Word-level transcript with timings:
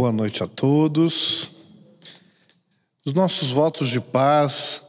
Boa 0.00 0.12
noite 0.12 0.42
a 0.42 0.46
todos. 0.46 1.50
Os 3.04 3.12
nossos 3.12 3.50
votos 3.50 3.90
de 3.90 4.00
paz 4.00 4.80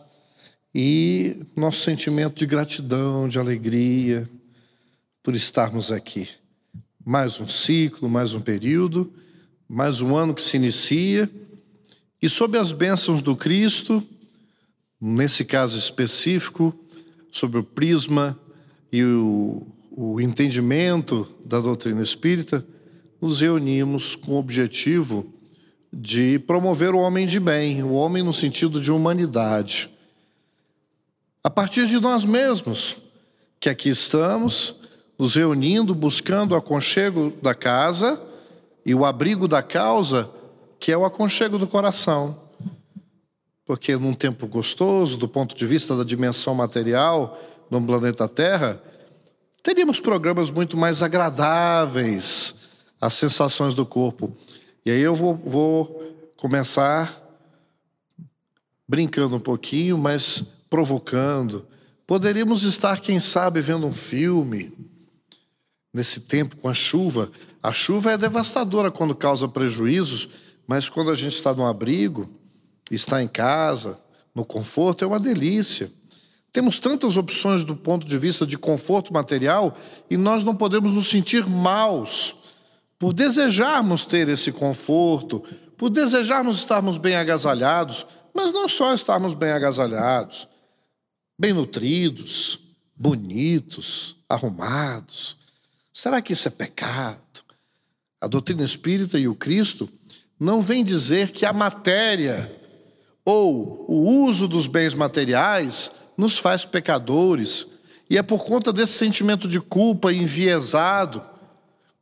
e 0.74 1.36
nosso 1.54 1.84
sentimento 1.84 2.36
de 2.36 2.46
gratidão, 2.46 3.28
de 3.28 3.38
alegria 3.38 4.30
por 5.22 5.36
estarmos 5.36 5.92
aqui. 5.92 6.30
Mais 7.06 7.42
um 7.42 7.48
ciclo, 7.50 8.08
mais 8.08 8.34
um 8.34 8.40
período, 8.40 9.12
mais 9.68 10.00
um 10.00 10.16
ano 10.16 10.34
que 10.34 10.42
se 10.42 10.56
inicia 10.56 11.30
e 12.22 12.30
sob 12.30 12.58
as 12.58 12.72
bênçãos 12.72 13.22
do 13.22 13.36
Cristo, 13.36 14.02
nesse 14.98 15.44
caso 15.44 15.78
específico, 15.78 16.74
sobre 17.30 17.60
o 17.60 17.66
prisma 17.66 18.40
e 18.90 19.04
o, 19.04 19.68
o 19.92 20.22
entendimento 20.22 21.28
da 21.44 21.60
doutrina 21.60 22.02
espírita, 22.02 22.66
nos 23.22 23.40
reunimos 23.40 24.16
com 24.16 24.32
o 24.32 24.40
objetivo 24.40 25.32
de 25.94 26.40
promover 26.40 26.96
o 26.96 27.00
homem 27.00 27.28
de 27.28 27.40
bem, 27.40 27.84
o 27.84 27.92
homem 27.92 28.24
no 28.24 28.34
sentido 28.34 28.82
de 28.82 28.92
humanidade. 28.92 29.90
A 31.44 31.50
partir 31.50 31.86
de 31.86 32.00
nós 32.00 32.26
mesmos, 32.26 32.96
que 33.60 33.70
aqui 33.70 33.90
estamos, 33.90 34.74
nos 35.20 35.36
reunindo, 35.36 35.94
buscando 35.94 36.54
o 36.54 36.56
aconchego 36.56 37.32
da 37.42 37.54
casa 37.54 38.20
e 38.84 38.96
o 38.96 39.06
abrigo 39.06 39.48
da 39.48 39.62
causa, 39.62 40.28
que 40.80 40.92
é 40.92 40.98
o 40.98 41.06
aconchego 41.06 41.60
do 41.60 41.68
coração. 41.68 42.36
Porque 43.66 43.96
num 43.96 44.14
tempo 44.14 44.48
gostoso, 44.48 45.16
do 45.16 45.28
ponto 45.28 45.56
de 45.56 45.66
vista 45.66 45.96
da 45.96 46.04
dimensão 46.04 46.56
material, 46.56 47.40
no 47.70 47.82
planeta 47.82 48.28
Terra, 48.28 48.82
teríamos 49.62 50.00
programas 50.00 50.50
muito 50.50 50.76
mais 50.76 51.04
agradáveis 51.04 52.61
às 53.02 53.14
sensações 53.14 53.74
do 53.74 53.86
corpo. 53.86 54.32
E 54.86 54.92
aí 54.92 55.02
eu 55.02 55.16
vou, 55.16 55.36
vou 55.36 56.32
começar 56.38 57.20
brincando 58.88 59.36
um 59.36 59.40
pouquinho, 59.40 59.98
mas 59.98 60.44
provocando. 60.70 61.66
Poderíamos 62.06 62.64
estar, 62.64 63.02
quem 63.02 63.20
sabe, 63.20 63.60
vendo 63.60 63.88
um 63.88 63.94
filme 63.94 64.72
nesse 65.94 66.22
tempo 66.22 66.56
com 66.58 66.70
a 66.70 66.74
chuva. 66.74 67.32
A 67.64 67.72
chuva 67.72 68.12
é 68.12 68.18
devastadora 68.18 68.92
quando 68.92 69.16
causa 69.16 69.48
prejuízos, 69.48 70.30
mas 70.68 70.88
quando 70.88 71.10
a 71.10 71.16
gente 71.16 71.36
está 71.36 71.54
no 71.54 71.66
abrigo, 71.66 72.30
está 72.90 73.22
em 73.22 73.28
casa, 73.28 73.98
no 74.36 74.46
conforto, 74.46 75.04
é 75.04 75.08
uma 75.08 75.20
delícia. 75.20 75.92
Temos 76.52 76.80
tantas 76.80 77.16
opções 77.16 77.64
do 77.64 77.76
ponto 77.76 78.06
de 78.06 78.18
vista 78.18 78.46
de 78.46 78.58
conforto 78.58 79.14
material 79.14 79.78
e 80.10 80.18
nós 80.18 80.44
não 80.44 80.56
podemos 80.56 80.92
nos 80.92 81.10
sentir 81.10 81.48
maus 81.48 82.36
por 83.02 83.14
desejarmos 83.14 84.06
ter 84.06 84.30
esse 84.30 84.52
conforto, 84.52 85.44
por 85.76 85.90
desejarmos 85.90 86.60
estarmos 86.60 87.00
bem 87.00 87.16
agasalhados, 87.16 88.06
mas 88.32 88.52
não 88.52 88.70
só 88.70 88.94
estarmos 88.94 89.34
bem 89.34 89.50
agasalhados, 89.50 90.48
bem 91.36 91.52
nutridos, 91.52 92.60
bonitos, 92.96 94.18
arrumados. 94.30 95.36
Será 95.92 96.22
que 96.22 96.34
isso 96.34 96.48
é 96.48 96.52
pecado? 96.52 97.18
A 98.22 98.28
doutrina 98.28 98.64
espírita 98.64 99.18
e 99.18 99.28
o 99.28 99.34
Cristo 99.34 99.90
não 100.40 100.62
vem 100.62 100.84
dizer 100.84 101.32
que 101.32 101.44
a 101.44 101.52
matéria 101.52 102.56
ou 103.26 103.84
o 103.90 104.26
uso 104.28 104.48
dos 104.48 104.68
bens 104.68 104.94
materiais 104.94 105.90
nos 106.16 106.38
faz 106.38 106.66
pecadores, 106.66 107.66
e 108.08 108.16
é 108.16 108.22
por 108.22 108.46
conta 108.46 108.72
desse 108.72 108.94
sentimento 108.94 109.48
de 109.48 109.60
culpa 109.60 110.14
enviesado, 110.14 111.31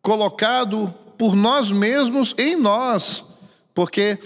colocado 0.02 0.94
por 1.18 1.36
nós 1.36 1.72
mesmos 1.72 2.34
em 2.38 2.56
nós, 2.56 3.24
porque 3.74 4.18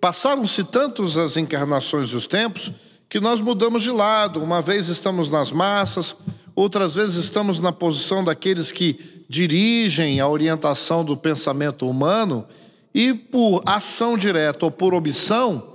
passaram-se 0.00 0.64
tantos 0.64 1.16
as 1.16 1.36
encarnações 1.36 2.10
e 2.10 2.16
os 2.16 2.26
tempos 2.26 2.72
que 3.08 3.20
nós 3.20 3.40
mudamos 3.40 3.82
de 3.82 3.90
lado. 3.90 4.42
Uma 4.42 4.60
vez 4.60 4.88
estamos 4.88 5.28
nas 5.28 5.52
massas, 5.52 6.16
outras 6.54 6.94
vezes 6.94 7.16
estamos 7.16 7.58
na 7.58 7.70
posição 7.70 8.24
daqueles 8.24 8.72
que 8.72 9.24
dirigem 9.28 10.20
a 10.20 10.28
orientação 10.28 11.04
do 11.04 11.16
pensamento 11.16 11.88
humano 11.88 12.46
e 12.94 13.14
por 13.14 13.62
ação 13.64 14.18
direta 14.18 14.66
ou 14.66 14.70
por 14.70 14.92
omissão, 14.92 15.72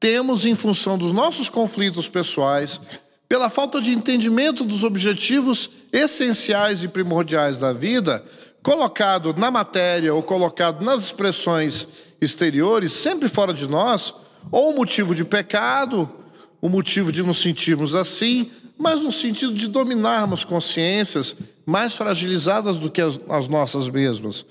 temos, 0.00 0.46
em 0.46 0.54
função 0.54 0.96
dos 0.96 1.12
nossos 1.12 1.50
conflitos 1.50 2.08
pessoais, 2.08 2.80
pela 3.28 3.50
falta 3.50 3.80
de 3.80 3.92
entendimento 3.92 4.64
dos 4.64 4.82
objetivos 4.82 5.70
essenciais 5.92 6.82
e 6.82 6.88
primordiais 6.88 7.58
da 7.58 7.72
vida, 7.72 8.24
colocado 8.62 9.34
na 9.34 9.50
matéria 9.50 10.14
ou 10.14 10.22
colocado 10.22 10.84
nas 10.84 11.02
expressões 11.02 11.86
exteriores, 12.20 12.92
sempre 12.92 13.28
fora 13.28 13.52
de 13.54 13.66
nós, 13.66 14.12
ou 14.50 14.70
o 14.70 14.76
motivo 14.76 15.14
de 15.14 15.24
pecado, 15.24 16.10
o 16.60 16.68
motivo 16.68 17.10
de 17.10 17.22
nos 17.22 17.40
sentirmos 17.40 17.94
assim, 17.94 18.50
mas 18.78 19.00
no 19.00 19.12
sentido 19.12 19.52
de 19.52 19.66
dominarmos 19.66 20.44
consciências 20.44 21.34
mais 21.64 21.94
fragilizadas 21.94 22.76
do 22.76 22.90
que 22.90 23.00
as, 23.00 23.18
as 23.28 23.48
nossas 23.48 23.88
mesmas. 23.88 24.44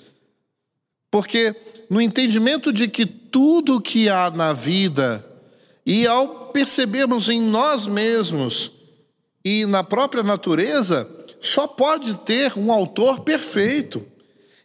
Porque 1.12 1.56
no 1.90 2.02
entendimento 2.02 2.72
de 2.72 2.88
que 2.88 3.06
tudo 3.06 3.82
que 3.82 4.10
há 4.10 4.30
na 4.30 4.54
vida 4.54 5.26
e 5.86 6.06
ao 6.06 6.50
percebermos 6.50 7.30
em 7.30 7.42
nós 7.42 7.88
mesmos 7.88 8.72
e 9.44 9.66
na 9.66 9.84
própria 9.84 10.22
natureza, 10.22 11.10
só 11.42 11.68
pode 11.68 12.16
ter 12.20 12.58
um 12.58 12.72
autor 12.72 13.22
perfeito. 13.22 14.06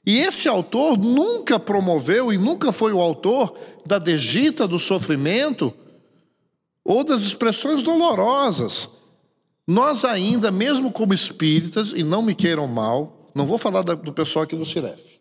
E 0.07 0.19
esse 0.19 0.49
autor 0.49 0.99
nunca 0.99 1.59
promoveu 1.59 2.33
e 2.33 2.37
nunca 2.37 2.73
foi 2.73 2.93
o 2.93 3.01
autor 3.01 3.57
da 3.87 3.99
degita, 3.99 4.69
do 4.69 4.79
sofrimento 4.79 5.73
ou 6.85 7.03
das 7.03 7.23
expressões 7.23 7.83
dolorosas. 7.83 8.89
Nós 9.67 10.05
ainda, 10.05 10.51
mesmo 10.51 10.93
como 10.93 11.15
espíritas, 11.15 11.93
e 11.95 12.03
não 12.03 12.21
me 12.21 12.35
queiram 12.35 12.67
mal, 12.67 13.31
não 13.35 13.47
vou 13.47 13.57
falar 13.57 13.83
do 13.83 14.13
pessoal 14.13 14.45
aqui 14.45 14.55
do 14.55 14.67
Ciref, 14.67 15.19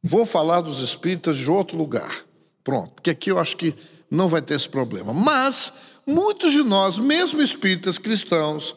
vou 0.00 0.24
falar 0.24 0.60
dos 0.60 0.78
espíritas 0.78 1.36
de 1.36 1.50
outro 1.50 1.76
lugar. 1.76 2.24
Pronto, 2.62 2.92
porque 2.92 3.10
aqui 3.10 3.32
eu 3.32 3.38
acho 3.38 3.56
que 3.56 3.74
não 4.08 4.28
vai 4.28 4.40
ter 4.40 4.54
esse 4.54 4.68
problema. 4.68 5.12
Mas 5.12 5.72
muitos 6.06 6.52
de 6.52 6.62
nós, 6.62 6.98
mesmo 6.98 7.42
espíritas 7.42 7.98
cristãos, 7.98 8.76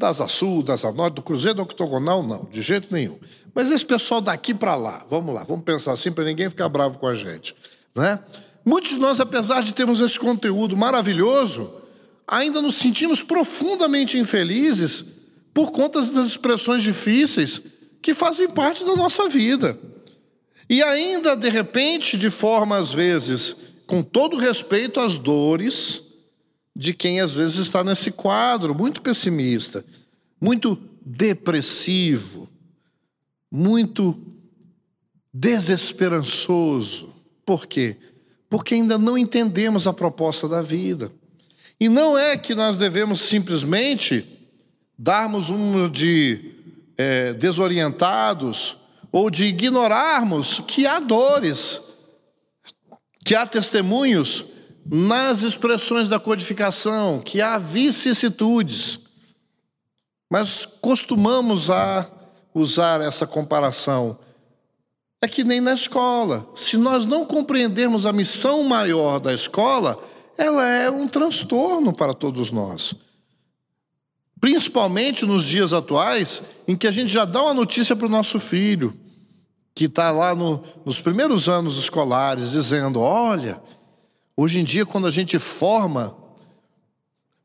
das 0.00 0.16
Sul, 0.32 0.62
das 0.62 0.82
Norte, 0.82 1.14
do 1.14 1.22
Cruzeiro 1.22 1.60
Octogonal, 1.62 2.22
não, 2.22 2.46
de 2.50 2.62
jeito 2.62 2.92
nenhum. 2.92 3.18
Mas 3.54 3.70
esse 3.70 3.84
pessoal 3.84 4.20
daqui 4.20 4.54
para 4.54 4.74
lá, 4.74 5.04
vamos 5.08 5.34
lá, 5.34 5.44
vamos 5.44 5.64
pensar 5.64 5.92
assim 5.92 6.10
para 6.10 6.24
ninguém 6.24 6.48
ficar 6.48 6.68
bravo 6.68 6.98
com 6.98 7.06
a 7.06 7.14
gente. 7.14 7.54
Né? 7.94 8.18
Muitos 8.64 8.90
de 8.90 8.96
nós, 8.96 9.20
apesar 9.20 9.62
de 9.62 9.74
termos 9.74 10.00
esse 10.00 10.18
conteúdo 10.18 10.76
maravilhoso, 10.76 11.70
ainda 12.26 12.62
nos 12.62 12.76
sentimos 12.76 13.22
profundamente 13.22 14.16
infelizes 14.16 15.04
por 15.52 15.70
conta 15.70 16.00
das 16.00 16.26
expressões 16.26 16.82
difíceis 16.82 17.60
que 18.00 18.14
fazem 18.14 18.48
parte 18.48 18.84
da 18.84 18.96
nossa 18.96 19.28
vida. 19.28 19.78
E 20.68 20.82
ainda, 20.82 21.36
de 21.36 21.48
repente, 21.50 22.16
de 22.16 22.30
forma, 22.30 22.78
às 22.78 22.92
vezes, 22.92 23.54
com 23.86 24.02
todo 24.02 24.38
respeito 24.38 25.00
às 25.00 25.18
dores 25.18 26.09
de 26.74 26.94
quem 26.94 27.20
às 27.20 27.34
vezes 27.34 27.56
está 27.56 27.82
nesse 27.82 28.10
quadro 28.10 28.74
muito 28.74 29.02
pessimista, 29.02 29.84
muito 30.40 30.78
depressivo, 31.04 32.48
muito 33.50 34.16
desesperançoso. 35.32 37.14
Por 37.44 37.66
quê? 37.66 37.96
Porque 38.48 38.74
ainda 38.74 38.98
não 38.98 39.16
entendemos 39.16 39.86
a 39.86 39.92
proposta 39.92 40.48
da 40.48 40.62
vida. 40.62 41.12
E 41.78 41.88
não 41.88 42.18
é 42.18 42.36
que 42.36 42.54
nós 42.54 42.76
devemos 42.76 43.22
simplesmente 43.22 44.24
darmos 44.98 45.48
um 45.48 45.88
de 45.88 46.52
é, 46.96 47.32
desorientados 47.32 48.76
ou 49.10 49.30
de 49.30 49.44
ignorarmos 49.44 50.62
que 50.66 50.86
há 50.86 51.00
dores, 51.00 51.80
que 53.24 53.34
há 53.34 53.46
testemunhos 53.46 54.44
nas 54.84 55.42
expressões 55.42 56.08
da 56.08 56.18
codificação 56.18 57.20
que 57.20 57.40
há 57.40 57.58
vicissitudes, 57.58 58.98
mas 60.30 60.64
costumamos 60.64 61.70
a 61.70 62.06
usar 62.54 63.00
essa 63.00 63.26
comparação. 63.26 64.18
É 65.22 65.28
que 65.28 65.44
nem 65.44 65.60
na 65.60 65.74
escola. 65.74 66.48
Se 66.54 66.76
nós 66.76 67.04
não 67.04 67.26
compreendermos 67.26 68.06
a 68.06 68.12
missão 68.12 68.62
maior 68.62 69.18
da 69.18 69.34
escola, 69.34 70.02
ela 70.38 70.66
é 70.66 70.90
um 70.90 71.06
transtorno 71.06 71.92
para 71.92 72.14
todos 72.14 72.50
nós. 72.50 72.94
Principalmente 74.40 75.26
nos 75.26 75.44
dias 75.44 75.72
atuais, 75.72 76.42
em 76.66 76.74
que 76.74 76.86
a 76.86 76.90
gente 76.90 77.12
já 77.12 77.26
dá 77.26 77.42
uma 77.42 77.52
notícia 77.52 77.94
para 77.94 78.06
o 78.06 78.10
nosso 78.10 78.40
filho, 78.40 78.94
que 79.74 79.84
está 79.84 80.10
lá 80.10 80.34
no, 80.34 80.64
nos 80.84 80.98
primeiros 80.98 81.48
anos 81.48 81.76
escolares, 81.76 82.50
dizendo: 82.50 83.00
olha, 83.00 83.60
Hoje 84.42 84.58
em 84.58 84.64
dia, 84.64 84.86
quando 84.86 85.06
a 85.06 85.10
gente 85.10 85.38
forma, 85.38 86.16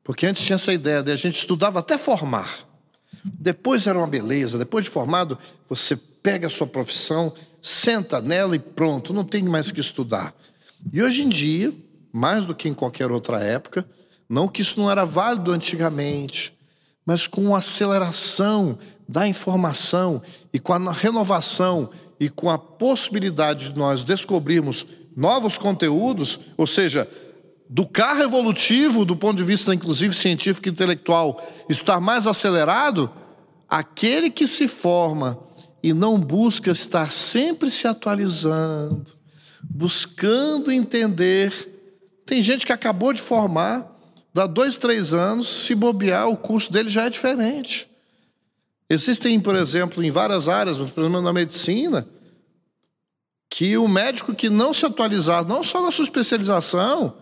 porque 0.01 0.25
antes 0.25 0.45
tinha 0.45 0.55
essa 0.55 0.71
ideia 0.71 1.03
de 1.03 1.11
a 1.11 1.15
gente 1.17 1.37
estudava 1.37 1.79
até 1.79 1.97
formar. 1.97 2.59
Depois 3.21 3.85
era 3.85 3.97
uma 3.97 4.07
beleza, 4.07 4.57
depois 4.57 4.85
de 4.85 4.91
formado, 4.91 5.37
você 5.67 5.97
pega 5.97 6.47
a 6.47 6.49
sua 6.49 6.65
profissão, 6.65 7.33
senta 7.61 8.21
nela 8.21 8.55
e 8.55 8.59
pronto, 8.59 9.13
não 9.13 9.25
tem 9.25 9.43
mais 9.43 9.71
que 9.71 9.81
estudar. 9.81 10.33
E 10.93 11.03
hoje 11.03 11.23
em 11.23 11.27
dia, 11.27 11.73
mais 12.13 12.45
do 12.45 12.55
que 12.55 12.69
em 12.69 12.73
qualquer 12.73 13.11
outra 13.11 13.43
época, 13.43 13.85
não 14.29 14.47
que 14.47 14.61
isso 14.61 14.79
não 14.79 14.89
era 14.89 15.03
válido 15.03 15.51
antigamente, 15.51 16.57
mas 17.05 17.27
com 17.27 17.53
a 17.53 17.57
aceleração 17.57 18.79
da 19.05 19.27
informação 19.27 20.23
e 20.53 20.61
com 20.61 20.71
a 20.71 20.93
renovação 20.93 21.89
e 22.17 22.29
com 22.29 22.49
a 22.49 22.57
possibilidade 22.57 23.71
de 23.71 23.77
nós 23.77 24.01
descobrirmos 24.01 24.85
novos 25.15 25.57
conteúdos, 25.57 26.39
ou 26.57 26.67
seja, 26.67 27.07
do 27.69 27.85
carro 27.85 28.21
evolutivo, 28.21 29.05
do 29.05 29.15
ponto 29.15 29.37
de 29.37 29.43
vista 29.43 29.73
inclusive 29.73 30.13
científico 30.13 30.67
e 30.67 30.71
intelectual, 30.71 31.41
estar 31.69 31.99
mais 31.99 32.27
acelerado, 32.27 33.09
aquele 33.67 34.29
que 34.29 34.47
se 34.47 34.67
forma 34.67 35.39
e 35.81 35.93
não 35.93 36.19
busca 36.19 36.71
estar 36.71 37.11
sempre 37.11 37.69
se 37.71 37.87
atualizando, 37.87 39.13
buscando 39.63 40.71
entender. 40.71 41.53
Tem 42.25 42.41
gente 42.41 42.65
que 42.65 42.73
acabou 42.73 43.13
de 43.13 43.21
formar, 43.21 43.91
dá 44.33 44.47
dois, 44.47 44.77
três 44.77 45.13
anos, 45.13 45.65
se 45.65 45.73
bobear, 45.73 46.27
o 46.27 46.37
curso 46.37 46.71
dele 46.71 46.89
já 46.89 47.05
é 47.05 47.09
diferente. 47.09 47.87
Existem, 48.89 49.39
por 49.39 49.55
exemplo, 49.55 50.03
em 50.03 50.11
várias 50.11 50.47
áreas, 50.47 50.77
por 50.77 51.03
exemplo, 51.03 51.21
na 51.21 51.33
medicina, 51.33 52.07
que 53.49 53.77
o 53.77 53.87
médico 53.87 54.33
que 54.33 54.49
não 54.49 54.73
se 54.73 54.85
atualizar, 54.85 55.45
não 55.45 55.63
só 55.63 55.81
na 55.81 55.91
sua 55.91 56.03
especialização, 56.03 57.15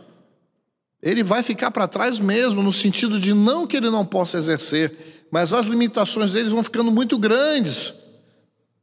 ele 1.02 1.24
vai 1.24 1.44
ficar 1.44 1.70
para 1.70 1.88
trás 1.88 2.18
mesmo, 2.18 2.64
no 2.64 2.72
sentido 2.72 3.20
de 3.20 3.34
não 3.34 3.68
que 3.68 3.76
ele 3.76 3.90
não 3.90 4.06
possa 4.06 4.38
exercer, 4.38 5.28
mas 5.30 5.52
as 5.54 5.66
limitações 5.66 6.32
deles 6.32 6.52
vão 6.52 6.64
ficando 6.64 6.92
muito 6.92 7.18
grandes, 7.18 7.94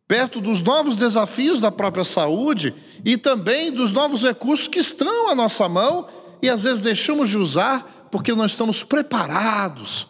perto 0.07 0.41
dos 0.41 0.61
novos 0.61 0.97
desafios 0.97 1.61
da 1.61 1.71
própria 1.71 2.05
saúde 2.05 2.75
e 3.05 3.17
também 3.17 3.73
dos 3.73 3.91
novos 3.91 4.23
recursos 4.23 4.69
que 4.69 4.81
estão 4.81 5.31
à 5.31 5.35
nossa 5.35 5.69
mão 5.69 6.09
e 6.43 6.49
às 6.49 6.63
vezes 6.63 6.79
deixamos 6.79 7.29
de 7.31 7.39
usar 7.39 8.09
porque 8.11 8.35
não 8.35 8.45
estamos 8.45 8.83
preparados, 8.83 10.07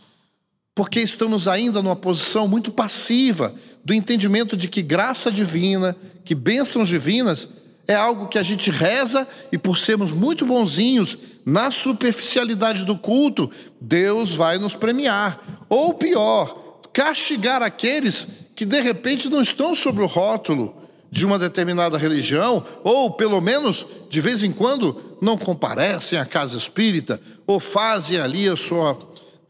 porque 0.75 1.00
estamos 1.00 1.49
ainda 1.49 1.82
numa 1.82 1.96
posição 1.96 2.46
muito 2.46 2.70
passiva 2.70 3.55
do 3.84 3.93
entendimento 3.93 4.56
de 4.56 4.69
que 4.69 4.82
graça 4.82 5.31
divina, 5.31 5.96
que 6.25 6.34
bênçãos 6.34 6.88
divinas 6.88 7.49
é 7.88 7.94
algo 7.94 8.28
que 8.28 8.38
a 8.38 8.43
gente 8.43 8.70
reza 8.70 9.26
e 9.50 9.58
por 9.58 9.78
sermos 9.78 10.12
muito 10.12 10.46
bonzinhos 10.46 11.19
na 11.44 11.70
superficialidade 11.70 12.84
do 12.84 12.96
culto, 12.96 13.50
Deus 13.81 14.32
vai 14.32 14.58
nos 14.58 14.75
premiar. 14.75 15.64
Ou 15.69 15.93
pior, 15.94 16.81
castigar 16.93 17.62
aqueles 17.62 18.26
que 18.55 18.64
de 18.64 18.81
repente 18.81 19.28
não 19.28 19.43
estão 19.43 19.75
sobre 19.75 20.02
o 20.02 20.06
rótulo 20.06 20.76
de 21.11 21.26
uma 21.26 21.38
determinada 21.38 21.99
religião, 21.99 22.64
ou 22.84 23.11
pelo 23.11 23.40
menos 23.40 23.84
de 24.08 24.20
vez 24.20 24.44
em 24.44 24.52
quando 24.52 25.19
não 25.20 25.37
comparecem 25.37 26.19
à 26.19 26.25
casa 26.25 26.56
espírita, 26.56 27.20
ou 27.46 27.58
fazem 27.58 28.20
ali 28.20 28.49
a 28.49 28.55
sua, 28.55 28.96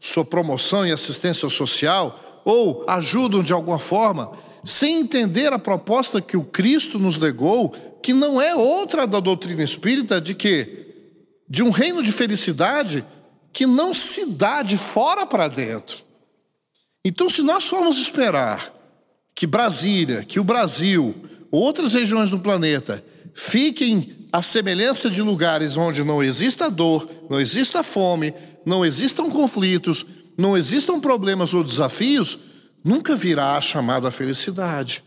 sua 0.01 0.25
promoção 0.25 0.85
e 0.85 0.91
assistência 0.91 1.47
social, 1.47 2.41
ou 2.43 2.83
ajudam 2.87 3.43
de 3.43 3.53
alguma 3.53 3.77
forma, 3.77 4.31
sem 4.63 4.99
entender 4.99 5.53
a 5.53 5.59
proposta 5.59 6.19
que 6.19 6.35
o 6.35 6.43
Cristo 6.43 6.97
nos 6.97 7.19
legou, 7.19 7.69
que 8.01 8.11
não 8.11 8.41
é 8.41 8.55
outra 8.55 9.05
da 9.05 9.19
doutrina 9.19 9.63
espírita 9.63 10.19
de 10.19 10.33
que 10.33 10.81
de 11.47 11.61
um 11.61 11.69
reino 11.69 12.01
de 12.01 12.11
felicidade 12.11 13.05
que 13.53 13.67
não 13.67 13.93
se 13.93 14.25
dá 14.25 14.63
de 14.63 14.77
fora 14.77 15.25
para 15.25 15.47
dentro. 15.47 15.97
Então, 17.05 17.29
se 17.29 17.41
nós 17.43 17.65
formos 17.65 17.99
esperar 17.99 18.73
que 19.35 19.45
Brasília, 19.45 20.23
que 20.23 20.39
o 20.39 20.43
Brasil, 20.43 21.13
outras 21.51 21.93
regiões 21.93 22.29
do 22.29 22.39
planeta 22.39 23.03
fiquem 23.35 24.27
à 24.31 24.41
semelhança 24.41 25.09
de 25.09 25.21
lugares 25.21 25.75
onde 25.75 26.03
não 26.03 26.23
exista 26.23 26.71
dor, 26.71 27.09
não 27.29 27.39
exista 27.39 27.83
fome, 27.83 28.33
não 28.65 28.85
existam 28.85 29.29
conflitos, 29.29 30.05
não 30.37 30.57
existam 30.57 30.99
problemas 30.99 31.53
ou 31.53 31.63
desafios, 31.63 32.37
nunca 32.83 33.15
virá 33.15 33.57
a 33.57 33.61
chamada 33.61 34.11
felicidade. 34.11 35.03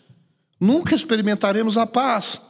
Nunca 0.61 0.95
experimentaremos 0.95 1.77
a 1.77 1.87
paz. 1.87 2.41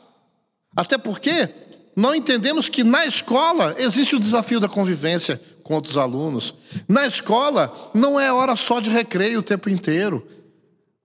Até 0.77 0.99
porque 0.99 1.49
não 1.97 2.15
entendemos 2.15 2.69
que 2.69 2.83
na 2.83 3.07
escola 3.07 3.75
existe 3.79 4.17
o 4.17 4.21
desafio 4.21 4.61
da 4.61 4.69
convivência 4.69 5.41
com 5.63 5.75
outros 5.75 5.97
alunos. 5.97 6.55
Na 6.89 7.07
escola 7.07 7.91
não 7.95 8.19
é 8.19 8.33
hora 8.33 8.57
só 8.57 8.81
de 8.81 8.91
recreio 8.91 9.39
o 9.39 9.43
tempo 9.43 9.71
inteiro. 9.71 10.27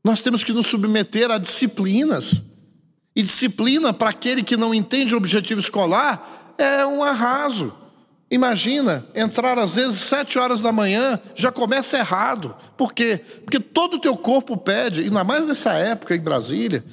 Nós 0.03 0.21
temos 0.21 0.43
que 0.43 0.51
nos 0.51 0.67
submeter 0.67 1.29
a 1.29 1.37
disciplinas. 1.37 2.33
E 3.15 3.23
disciplina 3.23 3.93
para 3.93 4.09
aquele 4.09 4.43
que 4.43 4.55
não 4.55 4.73
entende 4.73 5.13
o 5.13 5.17
objetivo 5.17 5.59
escolar 5.59 6.53
é 6.57 6.85
um 6.85 7.03
arraso. 7.03 7.73
Imagina 8.31 9.05
entrar 9.15 9.57
às 9.57 9.75
vezes 9.75 9.99
sete 10.01 10.37
horas 10.37 10.59
da 10.59 10.71
manhã, 10.71 11.19
já 11.33 11.51
começa 11.51 11.97
errado. 11.97 12.55
Por 12.77 12.93
quê? 12.93 13.21
Porque 13.43 13.59
todo 13.59 13.95
o 13.95 13.99
teu 13.99 14.15
corpo 14.15 14.55
pede, 14.55 15.01
ainda 15.01 15.23
mais 15.23 15.45
nessa 15.45 15.73
época 15.73 16.15
em 16.15 16.19
Brasília, 16.19 16.83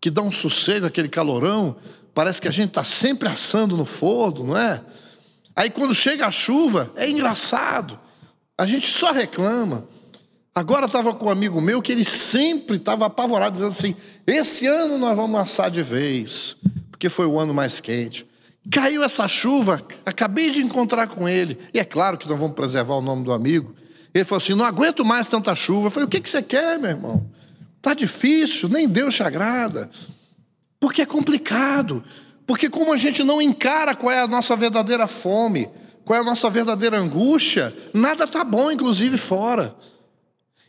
que 0.00 0.10
dá 0.10 0.22
um 0.22 0.32
sossego, 0.32 0.86
aquele 0.86 1.08
calorão, 1.08 1.76
parece 2.12 2.40
que 2.40 2.48
a 2.48 2.52
gente 2.52 2.70
está 2.70 2.82
sempre 2.82 3.28
assando 3.28 3.76
no 3.76 3.84
forno, 3.84 4.48
não 4.48 4.56
é? 4.56 4.80
Aí 5.54 5.70
quando 5.70 5.94
chega 5.94 6.26
a 6.26 6.30
chuva, 6.30 6.90
é 6.96 7.08
engraçado. 7.08 7.98
A 8.58 8.66
gente 8.66 8.90
só 8.90 9.12
reclama. 9.12 9.86
Agora 10.54 10.86
estava 10.86 11.14
com 11.14 11.26
um 11.26 11.30
amigo 11.30 11.60
meu 11.60 11.80
que 11.80 11.92
ele 11.92 12.04
sempre 12.04 12.76
estava 12.76 13.06
apavorado, 13.06 13.54
dizendo 13.54 13.70
assim: 13.70 13.94
esse 14.26 14.66
ano 14.66 14.98
nós 14.98 15.16
vamos 15.16 15.38
assar 15.38 15.70
de 15.70 15.82
vez, 15.82 16.56
porque 16.90 17.08
foi 17.08 17.26
o 17.26 17.38
ano 17.38 17.54
mais 17.54 17.78
quente. 17.78 18.26
Caiu 18.70 19.02
essa 19.02 19.26
chuva, 19.26 19.82
acabei 20.06 20.50
de 20.50 20.62
encontrar 20.62 21.08
com 21.08 21.28
ele. 21.28 21.58
E 21.74 21.80
é 21.80 21.84
claro 21.84 22.16
que 22.16 22.28
nós 22.28 22.38
vamos 22.38 22.54
preservar 22.54 22.94
o 22.94 23.02
nome 23.02 23.24
do 23.24 23.32
amigo. 23.32 23.74
Ele 24.14 24.24
falou 24.24 24.42
assim: 24.42 24.54
não 24.54 24.64
aguento 24.64 25.04
mais 25.04 25.26
tanta 25.26 25.54
chuva. 25.54 25.88
Eu 25.88 25.90
falei: 25.90 26.06
o 26.06 26.08
que, 26.08 26.20
que 26.20 26.28
você 26.28 26.42
quer, 26.42 26.78
meu 26.78 26.90
irmão? 26.90 27.30
Está 27.76 27.94
difícil, 27.94 28.68
nem 28.68 28.88
Deus 28.88 29.14
te 29.14 29.22
agrada. 29.22 29.90
Porque 30.78 31.02
é 31.02 31.06
complicado. 31.06 32.04
Porque, 32.46 32.68
como 32.68 32.92
a 32.92 32.96
gente 32.96 33.24
não 33.24 33.42
encara 33.42 33.94
qual 33.94 34.12
é 34.12 34.20
a 34.20 34.28
nossa 34.28 34.54
verdadeira 34.54 35.08
fome, 35.08 35.68
qual 36.04 36.18
é 36.18 36.22
a 36.22 36.24
nossa 36.24 36.48
verdadeira 36.48 36.98
angústia, 36.98 37.74
nada 37.92 38.24
está 38.24 38.44
bom, 38.44 38.70
inclusive 38.70 39.16
fora. 39.16 39.74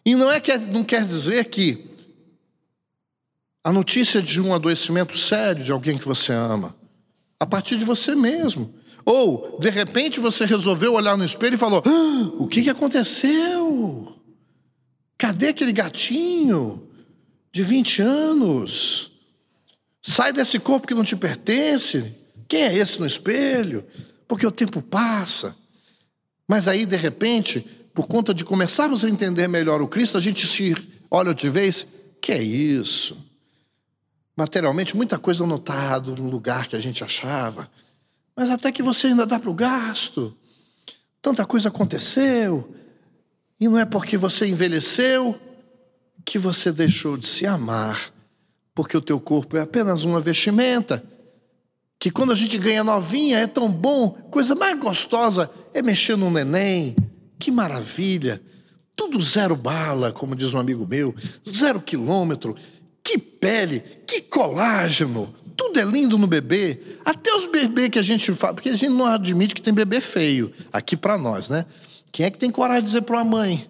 E 0.06 0.16
não 0.16 0.32
é 0.32 0.40
que 0.40 0.56
não 0.58 0.84
quer 0.84 1.06
dizer 1.06 1.46
que 1.46 1.90
a 3.64 3.72
notícia 3.72 4.22
de 4.22 4.42
um 4.42 4.54
adoecimento 4.54 5.18
sério 5.18 5.64
de 5.64 5.72
alguém 5.72 5.98
que 5.98 6.06
você 6.06 6.34
ama, 6.34 6.76
a 7.44 7.46
partir 7.46 7.78
de 7.78 7.84
você 7.84 8.16
mesmo. 8.16 8.74
Ou, 9.06 9.58
de 9.60 9.70
repente, 9.70 10.20
você 10.20 10.46
resolveu 10.46 10.94
olhar 10.94 11.18
no 11.18 11.26
espelho 11.26 11.56
e 11.56 11.58
falou: 11.58 11.84
ah, 11.86 12.32
O 12.40 12.48
que, 12.48 12.64
que 12.64 12.70
aconteceu? 12.70 14.18
Cadê 15.18 15.50
aquele 15.50 15.74
gatinho 15.74 16.88
de 17.52 17.62
20 17.62 18.02
anos? 18.02 19.12
Sai 20.02 20.32
desse 20.32 20.58
corpo 20.58 20.88
que 20.88 20.94
não 20.94 21.04
te 21.04 21.16
pertence. 21.16 22.16
Quem 22.48 22.64
é 22.64 22.78
esse 22.78 22.98
no 23.00 23.06
espelho? 23.06 23.86
Porque 24.28 24.48
o 24.48 24.52
tempo 24.52 24.82
passa. 24.82 25.56
Mas 26.48 26.68
aí, 26.68 26.86
de 26.86 26.96
repente, 26.96 27.60
por 27.94 28.08
conta 28.08 28.34
de 28.34 28.46
começarmos 28.46 29.04
a 29.04 29.10
entender 29.10 29.48
melhor 29.48 29.82
o 29.82 29.88
Cristo, 29.88 30.18
a 30.18 30.22
gente 30.22 30.48
se 30.48 30.76
olha 31.12 31.34
de 31.34 31.50
vez, 31.50 31.86
que 32.22 32.32
é 32.32 32.42
isso? 32.42 33.18
Materialmente, 34.36 34.96
muita 34.96 35.18
coisa 35.18 35.44
anotado 35.44 36.16
no 36.16 36.30
lugar 36.30 36.68
que 36.68 36.76
a 36.76 36.80
gente 36.80 37.04
achava, 37.04 37.70
mas 38.36 38.50
até 38.50 38.72
que 38.72 38.82
você 38.82 39.08
ainda 39.08 39.26
dá 39.26 39.40
para 39.40 39.50
o 39.50 39.54
gasto. 39.54 40.36
Tanta 41.22 41.46
coisa 41.46 41.70
aconteceu, 41.70 42.74
e 43.60 43.68
não 43.68 43.80
é 43.80 43.86
porque 43.86 44.18
você 44.18 44.46
envelheceu 44.48 45.40
que 46.26 46.40
você 46.40 46.72
deixou 46.72 47.16
de 47.16 47.28
se 47.28 47.46
amar, 47.46 48.12
porque 48.74 48.98
o 48.98 49.02
teu 49.02 49.20
corpo 49.20 49.56
é 49.56 49.62
apenas 49.62 50.04
uma 50.04 50.20
vestimenta. 50.20 51.04
Que 52.00 52.12
quando 52.12 52.32
a 52.32 52.36
gente 52.36 52.58
ganha 52.58 52.84
novinha 52.84 53.40
é 53.40 53.48
tão 53.48 53.72
bom, 53.72 54.10
coisa 54.32 54.56
mais 54.56 54.78
gostosa 54.80 55.50
é 55.74 55.82
mexer 55.82 56.18
no 56.18 56.30
neném, 56.30 56.96
que 57.40 57.52
maravilha! 57.52 58.42
Tudo 58.96 59.20
zero 59.22 59.56
bala, 59.56 60.12
como 60.12 60.36
diz 60.36 60.54
um 60.54 60.60
amigo 60.60 60.86
meu, 60.88 61.16
zero 61.48 61.82
quilômetro. 61.82 62.56
Que 63.04 63.18
pele, 63.18 63.82
que 64.08 64.22
colágeno, 64.22 65.34
tudo 65.56 65.80
é 65.80 65.84
lindo 65.84 66.18
no 66.18 66.26
bebê. 66.28 66.80
Até 67.04 67.36
os 67.36 67.48
bebês 67.48 67.90
que 67.90 68.00
a 68.00 68.04
gente 68.04 68.34
fala, 68.34 68.54
porque 68.54 68.70
a 68.70 68.76
gente 68.76 68.90
não 68.90 69.06
admite 69.06 69.54
que 69.54 69.62
tem 69.62 69.74
bebê 69.74 70.00
feio, 70.00 70.52
aqui 70.72 70.96
para 70.96 71.18
nós, 71.18 71.50
né? 71.50 71.66
Quem 72.12 72.26
é 72.26 72.32
que 72.32 72.38
tem 72.38 72.52
coragem 72.52 72.84
de 72.84 72.88
dizer 72.88 73.02
para 73.02 73.18
uma 73.18 73.24
mãe 73.24 73.68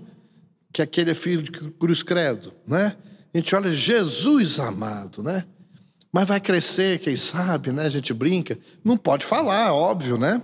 que 0.71 0.81
aquele 0.81 1.11
é 1.11 1.13
filho 1.13 1.41
de 1.41 1.51
cruz 1.51 2.03
credo, 2.03 2.53
né? 2.67 2.95
A 3.33 3.37
gente 3.37 3.55
olha, 3.55 3.69
Jesus 3.69 4.59
amado, 4.59 5.23
né? 5.23 5.45
Mas 6.11 6.27
vai 6.27 6.39
crescer, 6.39 6.99
quem 6.99 7.15
sabe, 7.15 7.71
né? 7.71 7.85
A 7.85 7.89
gente 7.89 8.13
brinca. 8.13 8.57
Não 8.83 8.95
pode 8.95 9.25
falar, 9.25 9.73
óbvio, 9.73 10.17
né? 10.17 10.41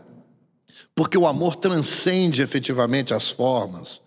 Porque 0.95 1.17
o 1.17 1.27
amor 1.27 1.55
transcende 1.55 2.41
efetivamente 2.41 3.13
as 3.13 3.29
formas. 3.29 4.01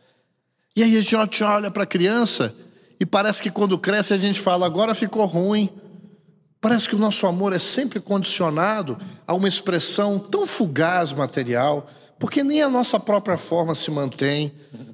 E 0.74 0.82
aí 0.82 0.96
a 0.96 1.00
gente 1.00 1.44
olha 1.44 1.70
para 1.70 1.84
a 1.84 1.86
criança 1.86 2.54
e 3.02 3.04
parece 3.04 3.42
que 3.42 3.50
quando 3.50 3.76
cresce 3.76 4.14
a 4.14 4.16
gente 4.16 4.38
fala, 4.38 4.64
agora 4.64 4.94
ficou 4.94 5.26
ruim. 5.26 5.68
Parece 6.60 6.88
que 6.88 6.94
o 6.94 6.98
nosso 7.00 7.26
amor 7.26 7.52
é 7.52 7.58
sempre 7.58 7.98
condicionado 7.98 8.96
a 9.26 9.34
uma 9.34 9.48
expressão 9.48 10.20
tão 10.20 10.46
fugaz 10.46 11.12
material, 11.12 11.90
porque 12.16 12.44
nem 12.44 12.62
a 12.62 12.68
nossa 12.68 13.00
própria 13.00 13.36
forma 13.36 13.74
se 13.74 13.90
mantém 13.90 14.52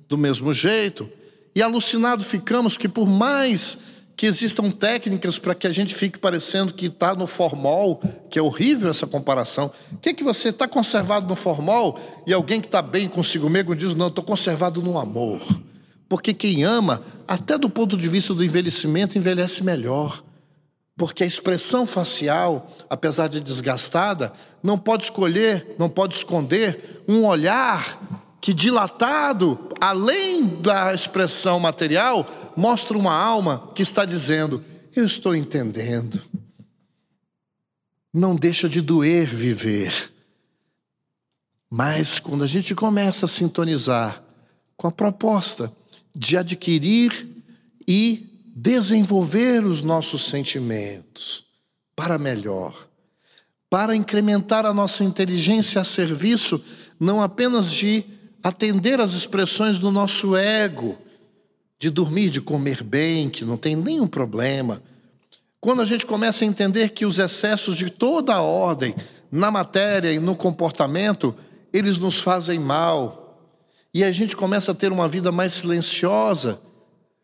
do 0.08 0.16
mesmo 0.16 0.54
jeito. 0.54 1.06
E 1.54 1.60
alucinado 1.60 2.24
ficamos 2.24 2.78
que, 2.78 2.88
por 2.88 3.06
mais 3.06 3.76
que 4.16 4.24
existam 4.24 4.70
técnicas 4.70 5.38
para 5.38 5.54
que 5.54 5.66
a 5.66 5.70
gente 5.70 5.94
fique 5.94 6.18
parecendo 6.18 6.72
que 6.72 6.86
está 6.86 7.14
no 7.14 7.26
formol, 7.26 8.00
que 8.30 8.38
é 8.38 8.42
horrível 8.42 8.90
essa 8.90 9.06
comparação. 9.06 9.70
O 9.92 9.98
que, 9.98 10.08
é 10.08 10.14
que 10.14 10.24
você 10.24 10.48
está 10.48 10.66
conservado 10.66 11.28
no 11.28 11.36
formol 11.36 12.00
e 12.26 12.32
alguém 12.32 12.58
que 12.58 12.68
está 12.68 12.80
bem 12.80 13.06
consigo 13.06 13.50
mesmo 13.50 13.76
diz: 13.76 13.92
Não, 13.92 14.08
estou 14.08 14.24
conservado 14.24 14.80
no 14.80 14.98
amor. 14.98 15.42
Porque 16.08 16.32
quem 16.32 16.64
ama, 16.64 17.04
até 17.26 17.58
do 17.58 17.68
ponto 17.68 17.96
de 17.96 18.08
vista 18.08 18.32
do 18.32 18.42
envelhecimento, 18.42 19.18
envelhece 19.18 19.62
melhor. 19.62 20.24
Porque 20.96 21.22
a 21.22 21.26
expressão 21.26 21.86
facial, 21.86 22.72
apesar 22.88 23.28
de 23.28 23.40
desgastada, 23.40 24.32
não 24.62 24.78
pode 24.78 25.04
escolher, 25.04 25.76
não 25.78 25.88
pode 25.88 26.14
esconder 26.14 27.04
um 27.06 27.24
olhar 27.26 28.36
que, 28.40 28.54
dilatado, 28.54 29.68
além 29.80 30.46
da 30.46 30.94
expressão 30.94 31.60
material, 31.60 32.54
mostra 32.56 32.96
uma 32.96 33.14
alma 33.14 33.70
que 33.74 33.82
está 33.82 34.04
dizendo: 34.04 34.64
Eu 34.96 35.04
estou 35.04 35.36
entendendo. 35.36 36.20
Não 38.12 38.34
deixa 38.34 38.68
de 38.68 38.80
doer 38.80 39.26
viver. 39.26 40.12
Mas 41.70 42.18
quando 42.18 42.42
a 42.42 42.46
gente 42.46 42.74
começa 42.74 43.26
a 43.26 43.28
sintonizar 43.28 44.22
com 44.76 44.86
a 44.88 44.92
proposta 44.92 45.70
de 46.18 46.37
adquirir 46.37 47.28
e 47.87 48.26
desenvolver 48.56 49.64
os 49.64 49.82
nossos 49.82 50.28
sentimentos 50.28 51.44
para 51.94 52.18
melhor, 52.18 52.88
para 53.70 53.94
incrementar 53.94 54.66
a 54.66 54.75
nossa 54.75 55.04
inteligência 55.04 55.80
a 55.80 55.84
serviço 55.84 56.60
não 56.98 57.22
apenas 57.22 57.70
de 57.70 58.02
atender 58.42 58.98
às 58.98 59.12
expressões 59.12 59.78
do 59.78 59.92
nosso 59.92 60.37
ego, 60.37 60.98
de 61.78 61.88
dormir, 61.88 62.30
de 62.30 62.40
comer 62.40 62.82
bem, 62.82 63.30
que 63.30 63.44
não 63.44 63.56
tem 63.56 63.76
nenhum 63.76 64.08
problema. 64.08 64.82
Quando 65.60 65.82
a 65.82 65.84
gente 65.84 66.04
começa 66.04 66.44
a 66.44 66.48
entender 66.48 66.88
que 66.88 67.06
os 67.06 67.20
excessos 67.20 67.76
de 67.76 67.90
toda 67.90 68.34
a 68.34 68.42
ordem 68.42 68.92
na 69.30 69.52
matéria 69.52 70.12
e 70.12 70.18
no 70.18 70.34
comportamento, 70.34 71.32
eles 71.72 71.96
nos 71.96 72.18
fazem 72.18 72.58
mal. 72.58 73.17
E 73.92 74.04
a 74.04 74.11
gente 74.11 74.37
começa 74.37 74.73
a 74.73 74.75
ter 74.75 74.92
uma 74.92 75.09
vida 75.09 75.33
mais 75.33 75.54
silenciosa, 75.54 76.61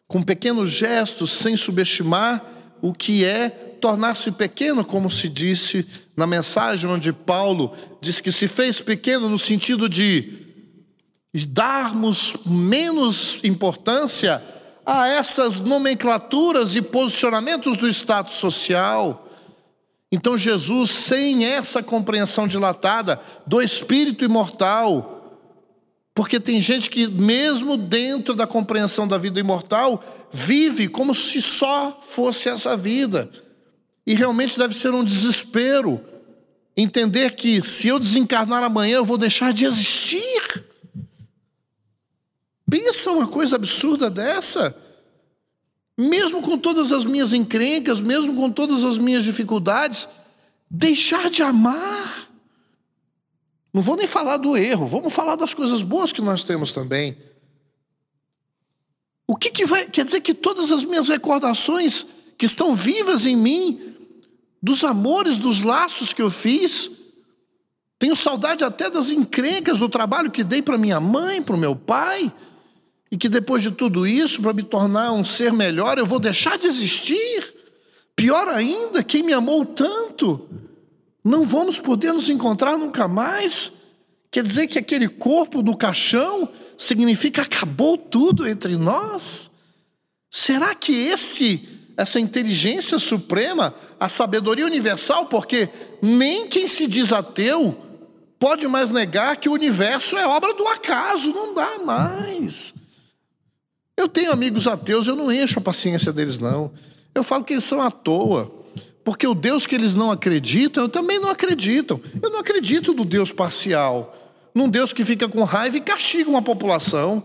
com 0.09 0.23
pequenos 0.23 0.71
gestos, 0.71 1.31
sem 1.31 1.57
subestimar 1.57 2.45
o 2.81 2.93
que 2.93 3.25
é 3.25 3.49
tornar-se 3.81 4.31
pequeno, 4.31 4.85
como 4.85 5.11
se 5.11 5.29
disse 5.29 5.87
na 6.17 6.27
mensagem 6.27 6.89
onde 6.89 7.13
Paulo 7.13 7.75
diz 8.01 8.21
que 8.21 8.33
se 8.33 8.49
fez 8.49 8.81
pequeno 8.81 9.29
no 9.29 9.39
sentido 9.39 9.89
de 9.89 10.43
darmos 11.49 12.35
menos 12.47 13.39
importância 13.43 14.43
a 14.87 15.09
essas 15.09 15.59
nomenclaturas 15.59 16.75
e 16.75 16.83
posicionamentos 16.83 17.77
do 17.77 17.89
status 17.89 18.37
social. 18.37 19.29
Então, 20.13 20.37
Jesus, 20.37 20.91
sem 20.91 21.45
essa 21.45 21.83
compreensão 21.83 22.47
dilatada 22.47 23.21
do 23.47 23.61
espírito 23.61 24.25
imortal, 24.25 25.14
porque 26.15 26.39
tem 26.39 26.61
gente 26.61 26.89
que, 26.89 27.09
mesmo 27.09 27.77
dentro 27.77 28.35
da 28.35 28.47
compreensão 28.47 29.07
da 29.07 29.19
vida 29.19 29.41
imortal, 29.41 30.03
vive 30.31 30.89
como 30.89 31.13
se 31.13 31.43
só 31.43 32.01
fosse 32.01 32.49
essa 32.49 32.77
vida. 32.77 33.29
E 34.07 34.15
realmente 34.15 34.57
deve 34.57 34.75
ser 34.75 34.91
um 34.93 35.03
desespero 35.03 36.01
entender 36.77 37.35
que 37.35 37.61
se 37.63 37.89
eu 37.89 37.99
desencarnar 37.99 38.63
amanhã, 38.63 38.97
eu 38.97 39.05
vou 39.05 39.19
deixar 39.19 39.53
de 39.53 39.65
existir. 39.65 40.65
Pensa 42.71 43.11
uma 43.11 43.27
coisa 43.27 43.57
absurda 43.57 44.09
dessa. 44.09 44.77
Mesmo 45.99 46.43
com 46.43 46.57
todas 46.59 46.93
as 46.93 47.05
minhas 47.05 47.33
encrencas, 47.33 48.01
mesmo 48.01 48.35
com 48.35 48.51
todas 48.51 48.85
as 48.85 48.99
minhas 48.99 49.25
dificuldades, 49.25 50.07
deixar 50.71 51.29
de 51.29 51.43
amar. 51.43 52.04
Não 53.75 53.83
vou 53.83 53.97
nem 53.97 54.07
falar 54.07 54.37
do 54.37 54.57
erro, 54.57 54.87
vamos 54.87 55.13
falar 55.13 55.35
das 55.35 55.53
coisas 55.53 55.83
boas 55.83 56.13
que 56.13 56.21
nós 56.21 56.45
temos 56.45 56.71
também. 56.71 57.19
O 59.27 59.35
que, 59.35 59.51
que 59.51 59.67
vai. 59.67 59.87
Quer 59.87 60.05
dizer 60.05 60.21
que 60.21 60.33
todas 60.33 60.71
as 60.71 60.85
minhas 60.85 61.09
recordações 61.09 62.07
que 62.39 62.47
estão 62.47 62.73
vivas 62.73 63.27
em 63.27 63.35
mim, 63.35 63.97
dos 64.63 64.85
amores, 64.85 65.39
dos 65.39 65.61
laços 65.61 66.13
que 66.13 66.23
eu 66.23 66.31
fiz, 66.31 66.89
tenho 67.99 68.15
saudade 68.15 68.63
até 68.63 68.89
das 68.89 69.09
encrencas, 69.09 69.81
do 69.81 69.89
trabalho 69.89 70.31
que 70.31 70.45
dei 70.45 70.63
para 70.63 70.79
minha 70.79 71.01
mãe, 71.01 71.43
para 71.43 71.57
o 71.57 71.59
meu 71.59 71.75
pai, 71.75 72.33
e 73.11 73.17
que 73.17 73.29
depois 73.29 73.61
de 73.61 73.73
tudo 73.73 74.07
isso, 74.07 74.41
para 74.41 74.53
me 74.53 74.63
tornar 74.63 75.13
um 75.13 75.25
ser 75.25 75.53
melhor, 75.53 75.99
eu 75.99 76.07
vou 76.07 76.21
deixar 76.21 76.57
de 76.59 76.69
existir. 76.69 77.53
Pior 78.15 78.47
ainda, 78.47 79.03
quem 79.03 79.25
me 79.25 79.33
amou 79.33 79.67
tanto 79.67 80.49
não 81.25 81.45
vamos 81.45 81.79
poder 81.79 82.13
nos 82.13 82.29
encontrar 82.29 82.77
nunca 82.77 83.09
mais. 83.09 83.73
Quer 84.31 84.45
dizer 84.45 84.67
que 84.67 84.79
aquele 84.79 85.09
corpo 85.09 85.63
do 85.63 85.77
caixão 85.77 86.49
significa 86.77 87.43
acabou 87.43 87.97
tudo 87.97 88.47
entre 88.47 88.77
nós? 88.77 89.51
Será 90.31 90.75
que 90.75 90.93
esse 90.93 91.69
essa 91.97 92.19
inteligência 92.19 92.99
suprema, 92.99 93.75
a 93.99 94.09
sabedoria 94.09 94.67
universal, 94.67 95.27
porque 95.27 95.69
nem 96.03 96.49
quem 96.49 96.67
se 96.67 96.87
diz 96.87 97.13
ateu 97.13 97.77
pode 98.39 98.67
mais 98.67 98.91
negar 98.91 99.37
que 99.37 99.49
o 99.49 99.53
universo 99.53 100.17
é 100.17 100.27
obra 100.27 100.53
do 100.55 100.67
acaso, 100.67 101.31
não 101.31 101.55
dá 101.55 101.79
mais. 101.79 102.75
Eu 103.97 104.09
tenho 104.09 104.33
amigos 104.33 104.67
ateus, 104.67 105.07
eu 105.07 105.15
não 105.15 105.33
encho 105.33 105.61
a 105.61 105.63
paciência 105.63 106.13
deles 106.13 106.39
não. 106.39 106.73
Eu 107.15 107.23
falo 107.23 107.45
que 107.45 107.53
eles 107.53 107.65
são 107.65 107.81
à 107.81 107.91
toa. 107.91 108.53
Porque 109.05 109.27
o 109.27 109.35
Deus 109.35 109.67
que 109.67 109.75
eles 109.75 109.95
não 109.95 110.11
acreditam, 110.11 110.85
eu 110.85 110.89
também 110.89 111.21
não 111.21 111.29
acredito. 111.29 112.01
Eu 112.23 112.31
não 112.31 112.39
acredito 112.39 112.95
no 112.95 113.05
Deus 113.05 113.31
parcial. 113.31 114.17
Num 114.55 114.69
Deus 114.69 114.93
que 114.93 115.05
fica 115.05 115.29
com 115.29 115.45
raiva 115.45 115.77
e 115.77 115.81
castiga 115.81 116.31
uma 116.31 116.41
população. 116.41 117.23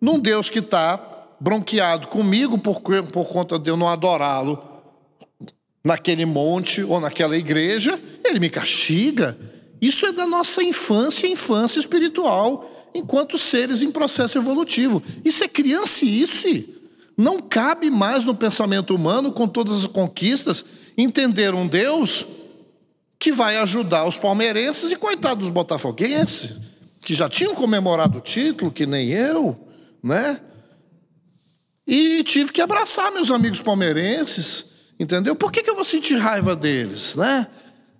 Num 0.00 0.18
Deus 0.18 0.50
que 0.50 0.58
está 0.58 0.98
bronqueado 1.40 2.08
comigo 2.08 2.58
por, 2.58 2.80
por 2.80 3.28
conta 3.28 3.58
de 3.58 3.70
eu 3.70 3.76
não 3.76 3.88
adorá-lo 3.88 4.74
naquele 5.84 6.24
monte 6.24 6.82
ou 6.82 6.98
naquela 6.98 7.36
igreja, 7.36 8.00
ele 8.24 8.40
me 8.40 8.48
castiga. 8.48 9.36
Isso 9.80 10.06
é 10.06 10.12
da 10.12 10.26
nossa 10.26 10.62
infância, 10.62 11.26
infância 11.26 11.78
espiritual, 11.78 12.90
enquanto 12.94 13.38
seres 13.38 13.82
em 13.82 13.90
processo 13.90 14.38
evolutivo. 14.38 15.02
Isso 15.22 15.44
é 15.44 15.48
criancice. 15.48 16.74
Não 17.16 17.38
cabe 17.38 17.90
mais 17.90 18.24
no 18.24 18.34
pensamento 18.34 18.94
humano, 18.94 19.30
com 19.30 19.46
todas 19.46 19.84
as 19.84 19.86
conquistas, 19.86 20.64
entender 20.96 21.54
um 21.54 21.66
Deus 21.66 22.24
que 23.18 23.32
vai 23.32 23.56
ajudar 23.58 24.04
os 24.04 24.18
palmeirenses 24.18 24.90
e 24.90 24.96
coitados 24.96 25.44
dos 25.44 25.54
botafoguenses, 25.54 26.50
que 27.00 27.14
já 27.14 27.28
tinham 27.28 27.54
comemorado 27.54 28.18
o 28.18 28.20
título, 28.20 28.70
que 28.70 28.86
nem 28.86 29.10
eu, 29.10 29.58
né? 30.02 30.40
E 31.86 32.22
tive 32.24 32.52
que 32.52 32.60
abraçar 32.60 33.12
meus 33.12 33.30
amigos 33.30 33.60
palmeirenses, 33.60 34.92
entendeu? 34.98 35.34
Por 35.34 35.52
que, 35.52 35.62
que 35.62 35.70
eu 35.70 35.74
vou 35.74 35.84
sentir 35.84 36.16
raiva 36.16 36.54
deles, 36.56 37.14
né? 37.14 37.46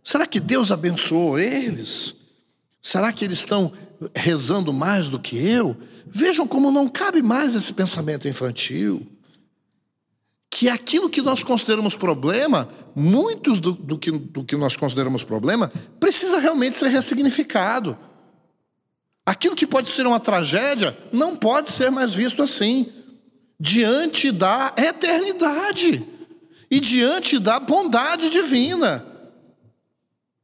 Será 0.03 0.27
que 0.27 0.41
Deus 0.41 0.71
abençoou 0.71 1.39
eles? 1.39 2.15
Será 2.81 3.13
que 3.13 3.25
eles 3.25 3.39
estão 3.39 3.73
rezando 4.15 4.73
mais 4.73 5.09
do 5.09 5.19
que 5.19 5.37
eu? 5.37 5.77
Vejam 6.07 6.47
como 6.47 6.71
não 6.71 6.87
cabe 6.87 7.23
mais 7.23 7.55
esse 7.55 7.73
pensamento 7.73 8.29
infantil 8.29 9.07
que 10.55 10.69
aquilo 10.69 11.11
que 11.11 11.21
nós 11.21 11.43
consideramos 11.43 11.97
problema, 11.97 12.69
muitos 12.95 13.59
do, 13.59 13.73
do, 13.73 13.99
que, 13.99 14.13
do 14.13 14.45
que 14.45 14.55
nós 14.55 14.77
consideramos 14.77 15.25
problema, 15.25 15.73
precisa 15.99 16.39
realmente 16.39 16.79
ser 16.79 16.87
ressignificado. 16.87 17.99
Aquilo 19.27 19.57
que 19.57 19.67
pode 19.67 19.89
ser 19.89 20.07
uma 20.07 20.21
tragédia 20.21 20.97
não 21.13 21.35
pode 21.35 21.73
ser 21.73 21.91
mais 21.91 22.15
visto 22.15 22.41
assim, 22.41 22.87
diante 23.59 24.31
da 24.31 24.73
eternidade 24.77 26.07
e 26.71 26.79
diante 26.79 27.41
da 27.41 27.59
bondade 27.59 28.31
divina. 28.31 29.05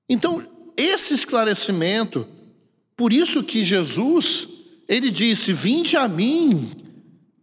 Então, 0.09 0.45
esse 0.76 1.14
esclarecimento, 1.14 2.26
por 2.97 3.12
isso 3.12 3.45
que 3.45 3.62
Jesus, 3.62 4.49
ele 4.88 5.09
disse: 5.09 5.52
Vinde 5.52 5.97
a 5.97 6.09
mim, 6.09 6.73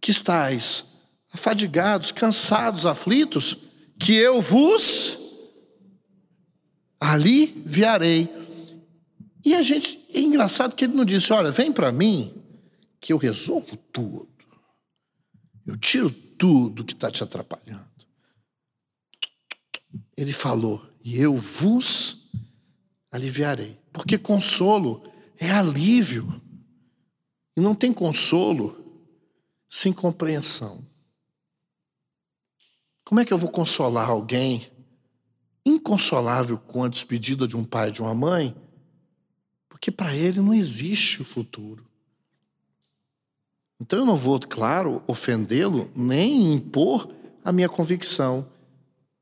que 0.02 0.10
estáis 0.10 0.87
afadigados, 1.32 2.10
cansados, 2.10 2.86
aflitos, 2.86 3.56
que 3.98 4.14
eu 4.14 4.40
vos 4.40 5.16
aliviarei. 7.00 8.28
E 9.44 9.54
a 9.54 9.62
gente, 9.62 10.04
é 10.12 10.20
engraçado 10.20 10.74
que 10.74 10.84
ele 10.84 10.94
não 10.94 11.04
disse: 11.04 11.32
Olha, 11.32 11.50
vem 11.50 11.72
para 11.72 11.92
mim, 11.92 12.34
que 13.00 13.12
eu 13.12 13.18
resolvo 13.18 13.76
tudo. 13.92 14.28
Eu 15.66 15.76
tiro 15.76 16.10
tudo 16.10 16.84
que 16.84 16.92
está 16.92 17.10
te 17.10 17.22
atrapalhando. 17.22 17.86
Ele 20.16 20.32
falou: 20.32 20.84
E 21.04 21.18
eu 21.20 21.36
vos 21.36 22.30
aliviarei. 23.10 23.78
Porque 23.92 24.16
consolo 24.16 25.02
é 25.38 25.50
alívio. 25.50 26.40
E 27.56 27.60
não 27.60 27.74
tem 27.74 27.92
consolo 27.92 29.04
sem 29.68 29.92
compreensão. 29.92 30.87
Como 33.08 33.20
é 33.20 33.24
que 33.24 33.32
eu 33.32 33.38
vou 33.38 33.50
consolar 33.50 34.10
alguém 34.10 34.66
inconsolável 35.64 36.58
com 36.58 36.84
a 36.84 36.88
despedida 36.88 37.48
de 37.48 37.56
um 37.56 37.64
pai 37.64 37.88
e 37.88 37.92
de 37.92 38.02
uma 38.02 38.14
mãe? 38.14 38.54
Porque 39.66 39.90
para 39.90 40.14
ele 40.14 40.42
não 40.42 40.52
existe 40.52 41.22
o 41.22 41.24
futuro. 41.24 41.86
Então 43.80 44.00
eu 44.00 44.04
não 44.04 44.14
vou, 44.14 44.38
claro, 44.38 45.02
ofendê-lo, 45.06 45.90
nem 45.96 46.52
impor 46.52 47.08
a 47.42 47.50
minha 47.50 47.66
convicção. 47.66 48.46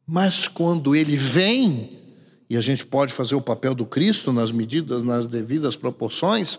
Mas 0.05 0.49
quando 0.49 0.97
ele 0.97 1.15
vem, 1.15 1.97
e 2.51 2.57
a 2.57 2.61
gente 2.61 2.85
pode 2.85 3.13
fazer 3.13 3.37
o 3.37 3.41
papel 3.41 3.73
do 3.73 3.87
Cristo 3.87 4.33
nas 4.33 4.51
medidas, 4.51 5.05
nas 5.05 5.27
devidas 5.27 5.77
proporções, 5.77 6.59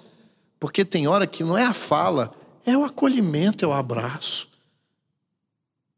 porque 0.57 0.86
tem 0.86 1.10
hora 1.10 1.27
que 1.27 1.43
não 1.43 1.57
é 1.57 1.65
a 1.65 1.74
fala, 1.74 2.34
é 2.65 2.77
o 2.77 2.86
acolhimento, 2.86 3.65
é 3.65 3.67
o 3.67 3.74
abraço. 3.74 4.48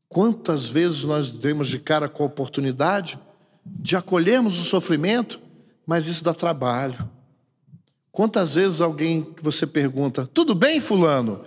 Quantas 0.09 0.65
vezes 0.65 1.03
nós 1.03 1.29
demos 1.29 1.67
de 1.67 1.77
cara 1.77 2.09
com 2.09 2.23
a 2.23 2.25
oportunidade 2.25 3.19
de 3.63 3.95
acolhermos 3.95 4.57
o 4.57 4.63
sofrimento, 4.63 5.39
mas 5.85 6.07
isso 6.07 6.23
dá 6.23 6.33
trabalho. 6.33 7.09
Quantas 8.11 8.55
vezes 8.55 8.81
alguém 8.81 9.23
que 9.23 9.43
você 9.43 9.67
pergunta, 9.67 10.27
tudo 10.33 10.55
bem, 10.55 10.81
Fulano? 10.81 11.45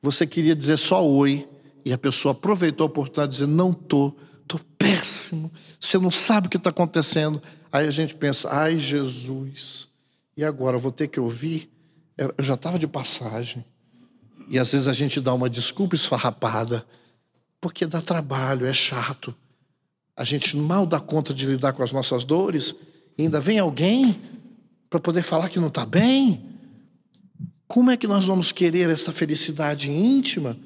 Você 0.00 0.26
queria 0.26 0.54
dizer 0.54 0.78
só 0.78 1.04
oi, 1.04 1.46
e 1.84 1.92
a 1.92 1.98
pessoa 1.98 2.32
aproveitou 2.32 2.84
a 2.84 2.86
oportunidade 2.86 3.32
de 3.32 3.38
dizer, 3.38 3.50
não 3.50 3.72
tô, 3.72 4.14
tô 4.46 4.58
péssimo, 4.78 5.50
você 5.78 5.98
não 5.98 6.10
sabe 6.10 6.46
o 6.46 6.50
que 6.50 6.56
está 6.56 6.70
acontecendo. 6.70 7.42
Aí 7.72 7.86
a 7.86 7.90
gente 7.90 8.14
pensa, 8.14 8.48
ai 8.50 8.78
Jesus, 8.78 9.88
e 10.36 10.44
agora 10.44 10.76
eu 10.76 10.80
vou 10.80 10.92
ter 10.92 11.08
que 11.08 11.18
ouvir? 11.18 11.68
Eu 12.16 12.32
já 12.38 12.54
estava 12.54 12.78
de 12.78 12.86
passagem. 12.86 13.64
E 14.48 14.58
às 14.58 14.72
vezes 14.72 14.86
a 14.86 14.92
gente 14.92 15.20
dá 15.20 15.32
uma 15.34 15.50
desculpa 15.50 15.94
esfarrapada, 15.94 16.84
porque 17.60 17.86
dá 17.86 18.00
trabalho, 18.00 18.66
é 18.66 18.72
chato. 18.72 19.34
A 20.16 20.24
gente 20.24 20.56
mal 20.56 20.86
dá 20.86 20.98
conta 20.98 21.34
de 21.34 21.46
lidar 21.46 21.72
com 21.72 21.82
as 21.82 21.92
nossas 21.92 22.24
dores, 22.24 22.74
e 23.16 23.22
ainda 23.22 23.40
vem 23.40 23.58
alguém 23.58 24.20
para 24.88 25.00
poder 25.00 25.22
falar 25.22 25.48
que 25.48 25.60
não 25.60 25.68
está 25.68 25.84
bem. 25.84 26.44
Como 27.68 27.90
é 27.90 27.96
que 27.96 28.06
nós 28.06 28.24
vamos 28.24 28.50
querer 28.50 28.90
essa 28.90 29.12
felicidade 29.12 29.90
íntima 29.90 30.56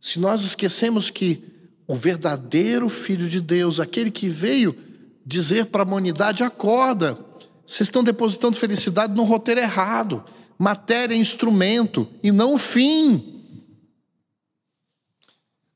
se 0.00 0.18
nós 0.18 0.42
esquecemos 0.42 1.10
que 1.10 1.42
o 1.86 1.94
verdadeiro 1.94 2.88
Filho 2.88 3.28
de 3.28 3.40
Deus, 3.40 3.80
aquele 3.80 4.10
que 4.10 4.28
veio 4.28 4.76
dizer 5.24 5.66
para 5.66 5.82
a 5.82 5.86
humanidade: 5.86 6.42
acorda, 6.42 7.18
vocês 7.66 7.88
estão 7.88 8.04
depositando 8.04 8.56
felicidade 8.56 9.14
no 9.14 9.24
roteiro 9.24 9.60
errado. 9.60 10.24
Matéria 10.58 11.14
é 11.14 11.18
instrumento 11.18 12.08
e 12.22 12.30
não 12.30 12.54
o 12.54 12.58
fim. 12.58 13.33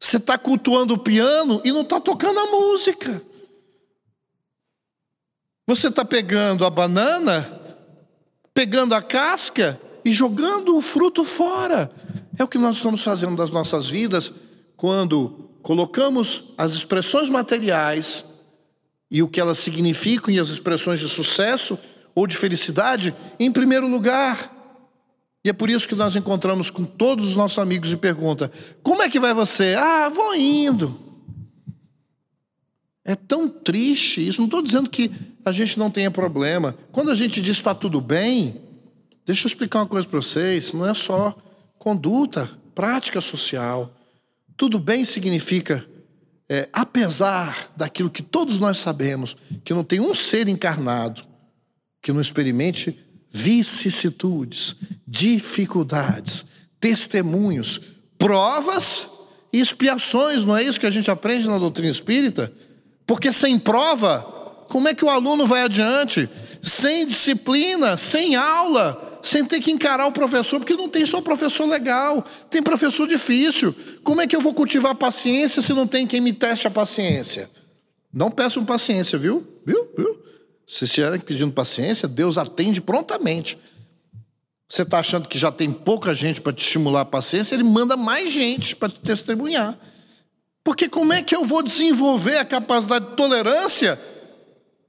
Você 0.01 0.17
está 0.17 0.39
cultuando 0.39 0.95
o 0.95 0.99
piano 0.99 1.61
e 1.65 1.73
não 1.73 1.83
está 1.83 2.01
tocando 2.01 2.39
a 2.39 2.47
música. 2.47 3.23
Você 5.67 5.89
está 5.89 6.05
pegando 6.05 6.65
a 6.65 6.71
banana, 6.71 7.61
pegando 8.55 8.95
a 8.95 9.03
casca 9.03 9.79
e 10.05 10.13
jogando 10.13 10.77
o 10.77 10.81
fruto 10.81 11.25
fora. 11.25 11.91
É 12.39 12.45
o 12.45 12.49
que 12.49 12.57
nós 12.57 12.77
estamos 12.77 13.03
fazendo 13.03 13.37
das 13.37 13.51
nossas 13.51 13.87
vidas 13.87 14.33
quando 14.77 15.51
colocamos 15.61 16.45
as 16.57 16.73
expressões 16.73 17.29
materiais 17.29 18.25
e 19.11 19.23
o 19.23 19.29
que 19.29 19.41
elas 19.41 19.59
significam 19.59 20.33
e 20.33 20.39
as 20.39 20.49
expressões 20.49 21.01
de 21.01 21.09
sucesso 21.09 21.79
ou 22.15 22.27
de 22.27 22.37
felicidade 22.37 23.15
em 23.39 23.53
primeiro 23.53 23.87
lugar. 23.87 24.58
E 25.49 25.51
é 25.51 25.53
por 25.55 25.71
isso 25.71 25.89
que 25.89 25.95
nós 25.95 26.15
encontramos 26.15 26.69
com 26.69 26.85
todos 26.85 27.25
os 27.25 27.35
nossos 27.35 27.57
amigos 27.57 27.91
e 27.91 27.97
pergunta: 27.97 28.53
como 28.83 29.03
é 29.03 29.09
que 29.09 29.19
vai 29.19 29.33
você? 29.33 29.75
Ah, 29.79 30.11
vou 30.11 30.35
indo. 30.35 30.95
É 33.03 33.17
tão 33.17 33.49
triste 33.49 34.29
isso. 34.29 34.43
Não 34.43 34.45
estou 34.45 34.61
dizendo 34.61 34.91
que 34.91 35.11
a 35.47 35.51
gente 35.51 35.79
não 35.79 35.91
tenha 35.91 36.11
problema. 36.11 36.77
Quando 36.93 37.11
a 37.11 37.15
gente 37.15 37.41
diz 37.41 37.57
está 37.57 37.75
tudo 37.75 37.99
bem, 37.99 38.61
deixa 39.25 39.47
eu 39.47 39.49
explicar 39.49 39.79
uma 39.79 39.87
coisa 39.87 40.07
para 40.07 40.21
vocês: 40.21 40.71
não 40.75 40.85
é 40.85 40.93
só 40.93 41.35
conduta, 41.79 42.51
prática 42.75 43.19
social. 43.23 43.91
Tudo 44.55 44.79
bem 44.79 45.03
significa, 45.03 45.83
é, 46.47 46.69
apesar 46.75 47.73
daquilo 47.75 48.11
que 48.11 48.23
todos 48.23 48.59
nós 48.59 48.77
sabemos, 48.77 49.35
que 49.65 49.73
não 49.73 49.83
tem 49.83 49.99
um 49.99 50.15
ser 50.15 50.47
encarnado 50.47 51.27
que 52.03 52.13
não 52.13 52.21
experimente 52.21 52.97
vicissitudes, 53.31 54.77
dificuldades, 55.07 56.45
testemunhos, 56.81 57.81
provas 58.17 59.07
e 59.53 59.61
expiações, 59.61 60.45
não 60.45 60.57
é 60.57 60.63
isso 60.63 60.81
que 60.81 60.87
a 60.87 60.91
gente 60.91 61.11
aprende 61.11 61.49
na 61.49 61.59
doutrina 61.59 61.91
espírita? 61.91 62.53
Porque 63.07 63.33
sem 63.33 63.59
prova, 63.59 64.21
como 64.69 64.89
é 64.89 64.95
que 64.95 65.05
o 65.05 65.09
aluno 65.09 65.47
vai 65.47 65.63
adiante? 65.63 66.29
Sem 66.61 67.07
disciplina, 67.07 67.97
sem 67.97 68.37
aula, 68.37 69.21
sem 69.23 69.45
ter 69.45 69.61
que 69.61 69.71
encarar 69.71 70.07
o 70.07 70.13
professor, 70.13 70.59
porque 70.59 70.75
não 70.75 70.89
tem 70.89 71.07
só 71.07 71.21
professor 71.21 71.67
legal, 71.67 72.25
tem 72.51 72.63
professor 72.63 73.07
difícil. 73.09 73.75
Como 74.05 74.21
é 74.21 74.27
que 74.27 74.37
eu 74.37 74.41
vou 74.41 74.53
cultivar 74.53 74.95
paciência 74.95 75.63
se 75.63 75.73
não 75.73 75.87
tem 75.87 76.07
quem 76.07 76.21
me 76.21 76.33
teste 76.33 76.67
a 76.67 76.71
paciência? 76.71 77.49
Não 78.13 78.31
peçam 78.31 78.65
paciência, 78.65 79.19
viu? 79.19 79.47
Viu? 79.65 79.89
Viu? 79.97 80.23
Se 80.69 80.85
estiverem 80.85 81.19
pedindo 81.19 81.51
paciência, 81.51 82.07
Deus 82.07 82.37
atende 82.37 82.79
prontamente. 82.79 83.57
Você 84.69 84.83
está 84.83 84.99
achando 84.99 85.27
que 85.27 85.39
já 85.39 85.51
tem 85.51 85.73
pouca 85.73 86.13
gente 86.13 86.43
para 86.43 86.53
te 86.53 86.63
estimular 86.63 87.01
a 87.01 87.07
paciência, 87.07 87.55
ele 87.55 87.63
manda 87.63 87.97
mais 87.97 88.31
gente 88.31 88.77
para 88.77 88.91
te 88.91 89.01
testemunhar. 89.01 89.79
Porque 90.63 90.87
como 90.87 91.15
é 91.15 91.23
que 91.23 91.35
eu 91.35 91.47
vou 91.47 91.63
desenvolver 91.63 92.37
a 92.37 92.45
capacidade 92.45 93.07
de 93.07 93.17
tolerância 93.17 93.99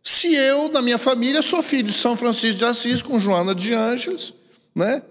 se 0.03 0.35
eu, 0.35 0.67
na 0.67 0.81
minha 0.81 0.97
família, 0.97 1.41
sou 1.41 1.63
filho 1.63 1.87
de 1.87 1.97
São 1.97 2.17
Francisco 2.17 2.57
de 2.57 2.65
Assis 2.65 3.01
com 3.01 3.17
Joana 3.17 3.55
de 3.55 3.73
Ângeles, 3.73 4.33
né? 4.75 5.01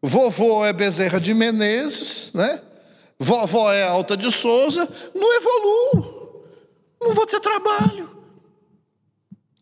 Vovô 0.00 0.64
é 0.64 0.72
Bezerra 0.72 1.20
de 1.20 1.34
Menezes, 1.34 2.30
né? 2.32 2.62
Vovó 3.18 3.70
é 3.70 3.82
Alta 3.82 4.16
de 4.16 4.32
Souza, 4.32 4.88
não 5.14 5.36
evoluo. 5.36 6.46
Não 7.02 7.12
vou 7.12 7.26
ter 7.26 7.40
trabalho. 7.40 8.19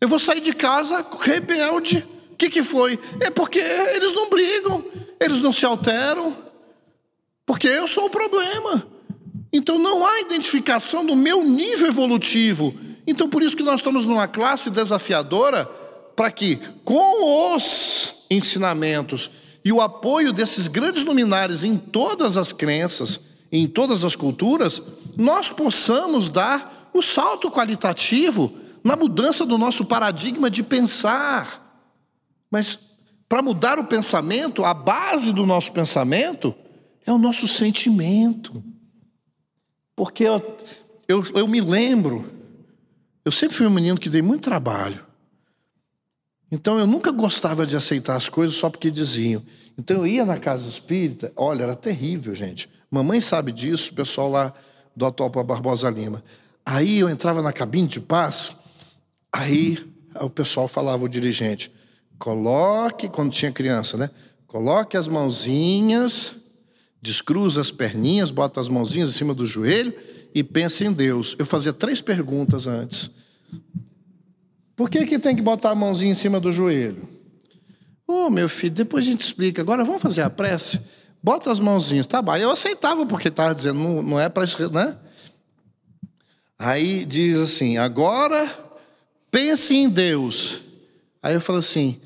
Eu 0.01 0.09
vou 0.09 0.19
sair 0.19 0.41
de 0.41 0.53
casa 0.53 1.05
rebelde. 1.21 2.05
O 2.33 2.37
que, 2.37 2.51
que 2.51 2.63
foi? 2.63 2.99
É 3.21 3.31
porque 3.31 3.59
eles 3.59 4.13
não 4.15 4.31
brigam, 4.31 4.85
eles 5.19 5.41
não 5.41 5.53
se 5.53 5.65
alteram, 5.65 6.37
porque 7.45 7.67
eu 7.67 7.89
sou 7.89 8.07
o 8.07 8.11
problema. 8.11 8.87
Então 9.53 9.79
não 9.79 10.07
há 10.07 10.21
identificação 10.21 11.05
do 11.05 11.17
meu 11.17 11.43
nível 11.43 11.89
evolutivo. 11.89 12.75
Então 13.07 13.29
por 13.29 13.43
isso 13.43 13.57
que 13.57 13.63
nós 13.63 13.81
estamos 13.81 14.07
numa 14.07 14.29
classe 14.29 14.71
desafiadora 14.71 15.65
para 16.15 16.31
que 16.31 16.61
com 16.85 17.55
os 17.55 18.13
ensinamentos 18.31 19.31
e 19.65 19.73
o 19.73 19.81
apoio 19.81 20.33
desses 20.33 20.69
grandes 20.69 21.03
luminares 21.03 21.65
em 21.65 21.77
todas 21.77 22.37
as 22.37 22.53
crenças, 22.53 23.19
em 23.51 23.67
todas 23.67 24.05
as 24.05 24.15
culturas, 24.15 24.81
nós 25.17 25.51
possamos 25.51 26.29
dar 26.29 26.91
o 26.95 27.03
salto 27.03 27.51
qualitativo 27.51 28.53
na 28.89 28.97
mudança 28.97 29.45
do 29.45 29.59
nosso 29.59 29.85
paradigma 29.85 30.51
de 30.51 30.63
pensar. 30.63 31.87
Mas 32.51 33.05
para 33.29 33.43
mudar 33.43 33.79
o 33.79 33.85
pensamento, 33.85 34.65
a 34.65 34.73
base 34.73 35.31
do 35.31 35.45
nosso 35.45 35.71
pensamento 35.73 36.55
é 37.07 37.13
o 37.13 37.19
nosso 37.19 37.47
sentimento. 37.47 38.65
Porque 39.95 40.25
eu, 40.25 40.57
eu, 41.07 41.23
eu 41.35 41.47
me 41.47 41.61
lembro, 41.61 42.33
eu 43.27 43.31
sempre 43.31 43.59
fui 43.59 43.67
um 43.67 43.71
menino 43.71 43.99
que 43.99 44.09
dei 44.09 44.23
muito 44.23 44.45
trabalho. 44.45 45.05
Então 46.51 46.79
eu 46.79 46.87
nunca 46.87 47.11
gostava 47.11 47.67
de 47.67 47.77
aceitar 47.77 48.17
as 48.17 48.31
coisas 48.31 48.57
só 48.57 48.71
porque 48.71 48.91
diziam. 48.91 49.43
Então 49.77 49.99
eu 49.99 50.07
ia 50.07 50.25
na 50.25 50.39
casa 50.39 50.67
espírita, 50.67 51.31
olha, 51.37 51.65
era 51.65 51.77
terrível, 51.77 52.35
gente. 52.35 52.71
Mamãe 52.91 53.21
sabe 53.21 53.53
disso, 53.53 53.91
o 53.91 53.95
pessoal 53.95 54.31
lá 54.31 54.55
do 54.97 55.13
para 55.13 55.45
Barbosa 55.45 55.91
Lima. 55.91 56.25
Aí 56.65 56.99
eu 56.99 57.11
entrava 57.11 57.43
na 57.43 57.53
cabine 57.53 57.87
de 57.87 58.01
paz, 58.01 58.53
Aí 59.39 59.79
o 60.21 60.29
pessoal 60.29 60.67
falava, 60.67 61.05
o 61.05 61.09
dirigente, 61.09 61.71
coloque, 62.19 63.09
quando 63.09 63.31
tinha 63.31 63.53
criança, 63.53 63.97
né? 63.97 64.11
Coloque 64.49 64.97
as 64.97 65.07
mãozinhas, 65.07 66.33
descruza 67.01 67.61
as 67.61 67.71
perninhas, 67.71 68.33
bota 68.33 68.59
as 68.61 68.69
mãozinhas 68.69 69.11
em 69.11 69.13
cima 69.13 69.33
do 69.33 69.45
joelho 69.45 69.95
e 70.35 70.43
pense 70.43 70.85
em 70.85 70.93
Deus. 70.93 71.37
Eu 71.39 71.47
fazia 71.47 71.73
três 71.73 72.01
perguntas 72.01 72.67
antes. 72.67 73.13
Por 74.75 74.91
que, 74.91 75.07
que 75.07 75.21
tem 75.21 75.37
que 75.37 75.43
botar 75.43 75.71
a 75.71 75.75
mãozinha 75.77 76.11
em 76.11 76.17
cima 76.17 76.41
do 76.41 76.51
joelho? 76.51 77.09
Ô, 78.09 78.27
oh, 78.27 78.31
meu 78.31 78.49
filho, 78.49 78.75
depois 78.75 79.05
a 79.07 79.09
gente 79.09 79.25
explica. 79.25 79.63
Agora 79.63 79.85
vamos 79.85 80.03
fazer 80.03 80.23
a 80.23 80.31
prece? 80.31 80.81
Bota 81.23 81.53
as 81.53 81.61
mãozinhas. 81.61 82.09
Tá 82.09 82.21
bom. 82.21 82.35
Eu 82.35 82.51
aceitava 82.51 83.07
porque 83.07 83.29
estava 83.29 83.55
dizendo, 83.55 83.79
não, 83.79 84.03
não 84.03 84.21
é 84.21 84.29
para... 84.29 84.45
Né? 84.73 84.97
Aí 86.59 87.05
diz 87.05 87.39
assim: 87.39 87.79
agora 87.79 88.67
pense 89.31 89.75
em 89.75 89.89
Deus. 89.89 90.59
Aí 91.23 91.35
eu 91.35 91.41
falo 91.41 91.59
assim: 91.59 92.01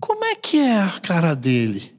como 0.00 0.24
é 0.24 0.34
que 0.34 0.58
é 0.58 0.78
a 0.78 1.00
cara 1.00 1.34
dele? 1.34 1.92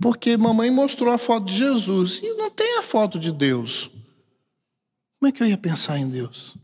Porque 0.00 0.36
mamãe 0.36 0.70
mostrou 0.70 1.12
a 1.12 1.18
foto 1.18 1.46
de 1.46 1.56
Jesus 1.56 2.20
e 2.22 2.34
não 2.34 2.50
tem 2.50 2.78
a 2.78 2.82
foto 2.82 3.18
de 3.18 3.32
Deus. 3.32 3.90
Como 5.18 5.28
é 5.28 5.32
que 5.32 5.42
eu 5.42 5.46
ia 5.46 5.56
pensar 5.56 5.98
em 5.98 6.08
Deus? 6.08 6.56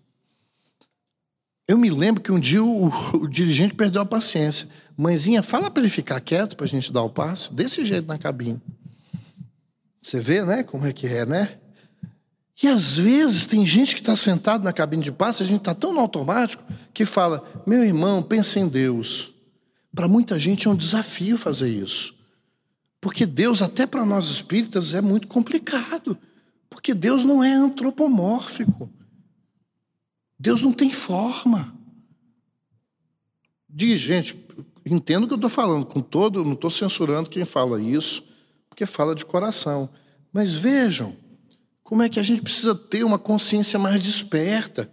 Eu 1.66 1.78
me 1.78 1.88
lembro 1.88 2.22
que 2.22 2.30
um 2.30 2.38
dia 2.38 2.62
o, 2.62 2.88
o 3.16 3.26
dirigente 3.28 3.74
perdeu 3.74 4.02
a 4.02 4.06
paciência. 4.06 4.68
Mãezinha, 4.96 5.42
fala 5.42 5.70
para 5.70 5.82
ele 5.82 5.90
ficar 5.90 6.20
quieto 6.20 6.56
para 6.56 6.66
a 6.66 6.68
gente 6.68 6.92
dar 6.92 7.02
o 7.02 7.08
passo. 7.08 7.54
Desse 7.54 7.84
jeito 7.84 8.06
na 8.06 8.18
cabine. 8.18 8.60
Você 10.02 10.20
vê, 10.20 10.44
né? 10.44 10.62
Como 10.62 10.84
é 10.86 10.92
que 10.92 11.06
é, 11.06 11.24
né? 11.24 11.58
E 12.62 12.68
às 12.68 12.94
vezes 12.94 13.44
tem 13.44 13.66
gente 13.66 13.94
que 13.94 14.00
está 14.00 14.14
sentado 14.14 14.62
na 14.62 14.72
cabine 14.72 15.02
de 15.02 15.10
passe, 15.10 15.42
a 15.42 15.46
gente 15.46 15.60
está 15.60 15.74
tão 15.74 15.92
no 15.92 15.98
automático 15.98 16.62
que 16.94 17.04
fala: 17.04 17.42
meu 17.66 17.84
irmão, 17.84 18.22
pense 18.22 18.58
em 18.58 18.68
Deus. 18.68 19.32
Para 19.92 20.06
muita 20.06 20.38
gente 20.38 20.68
é 20.68 20.70
um 20.70 20.76
desafio 20.76 21.36
fazer 21.36 21.68
isso. 21.68 22.14
Porque 23.00 23.26
Deus, 23.26 23.60
até 23.60 23.84
para 23.84 24.06
nós 24.06 24.26
espíritas, 24.26 24.94
é 24.94 25.00
muito 25.00 25.26
complicado. 25.26 26.16
Porque 26.70 26.94
Deus 26.94 27.24
não 27.24 27.42
é 27.42 27.52
antropomórfico. 27.52 28.88
Deus 30.38 30.62
não 30.62 30.72
tem 30.72 30.90
forma. 30.90 31.74
Diz, 33.68 33.98
gente, 34.00 34.36
entendo 34.86 35.24
o 35.24 35.26
que 35.26 35.34
eu 35.34 35.36
estou 35.36 35.50
falando, 35.50 35.84
com 35.84 36.00
todo, 36.00 36.44
não 36.44 36.52
estou 36.52 36.70
censurando 36.70 37.28
quem 37.28 37.44
fala 37.44 37.82
isso, 37.82 38.22
porque 38.70 38.86
fala 38.86 39.14
de 39.14 39.24
coração. 39.24 39.90
Mas 40.32 40.52
vejam, 40.52 41.16
como 41.92 42.02
é 42.02 42.08
que 42.08 42.18
a 42.18 42.22
gente 42.22 42.40
precisa 42.40 42.74
ter 42.74 43.04
uma 43.04 43.18
consciência 43.18 43.78
mais 43.78 44.02
desperta 44.02 44.90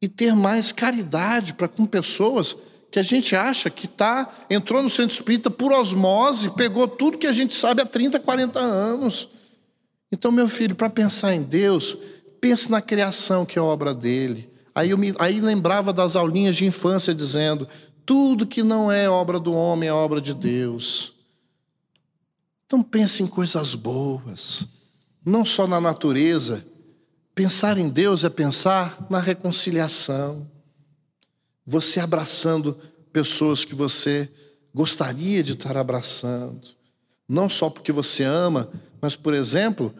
e 0.00 0.08
ter 0.08 0.34
mais 0.34 0.72
caridade 0.72 1.52
para 1.52 1.68
com 1.68 1.84
pessoas 1.84 2.56
que 2.90 2.98
a 2.98 3.02
gente 3.02 3.36
acha 3.36 3.68
que 3.68 3.86
tá, 3.86 4.34
entrou 4.48 4.82
no 4.82 4.88
centro 4.88 5.14
espírita 5.14 5.50
por 5.50 5.70
osmose, 5.70 6.48
pegou 6.54 6.88
tudo 6.88 7.18
que 7.18 7.26
a 7.26 7.32
gente 7.32 7.54
sabe 7.54 7.82
há 7.82 7.84
30, 7.84 8.18
40 8.20 8.58
anos. 8.58 9.28
Então, 10.10 10.32
meu 10.32 10.48
filho, 10.48 10.74
para 10.74 10.88
pensar 10.88 11.34
em 11.34 11.42
Deus, 11.42 11.94
pense 12.40 12.70
na 12.70 12.80
criação 12.80 13.44
que 13.44 13.58
é 13.58 13.62
obra 13.62 13.92
dele. 13.92 14.50
Aí 14.74 14.88
eu 14.88 14.96
me, 14.96 15.14
aí 15.18 15.42
lembrava 15.42 15.92
das 15.92 16.16
aulinhas 16.16 16.56
de 16.56 16.64
infância 16.64 17.14
dizendo: 17.14 17.68
tudo 18.06 18.46
que 18.46 18.62
não 18.62 18.90
é 18.90 19.10
obra 19.10 19.38
do 19.38 19.52
homem 19.52 19.90
é 19.90 19.92
obra 19.92 20.22
de 20.22 20.32
Deus. 20.32 21.12
Então 22.64 22.82
pense 22.82 23.22
em 23.22 23.26
coisas 23.26 23.74
boas, 23.74 24.66
não 25.24 25.44
só 25.44 25.66
na 25.66 25.80
natureza. 25.80 26.64
Pensar 27.34 27.78
em 27.78 27.88
Deus 27.88 28.22
é 28.22 28.28
pensar 28.28 29.06
na 29.08 29.18
reconciliação 29.18 30.46
você 31.66 31.98
abraçando 31.98 32.78
pessoas 33.12 33.64
que 33.64 33.74
você 33.74 34.28
gostaria 34.74 35.42
de 35.42 35.52
estar 35.52 35.76
abraçando. 35.76 36.60
Não 37.28 37.48
só 37.48 37.70
porque 37.70 37.90
você 37.90 38.22
ama, 38.22 38.68
mas, 39.00 39.16
por 39.16 39.32
exemplo, 39.32 39.94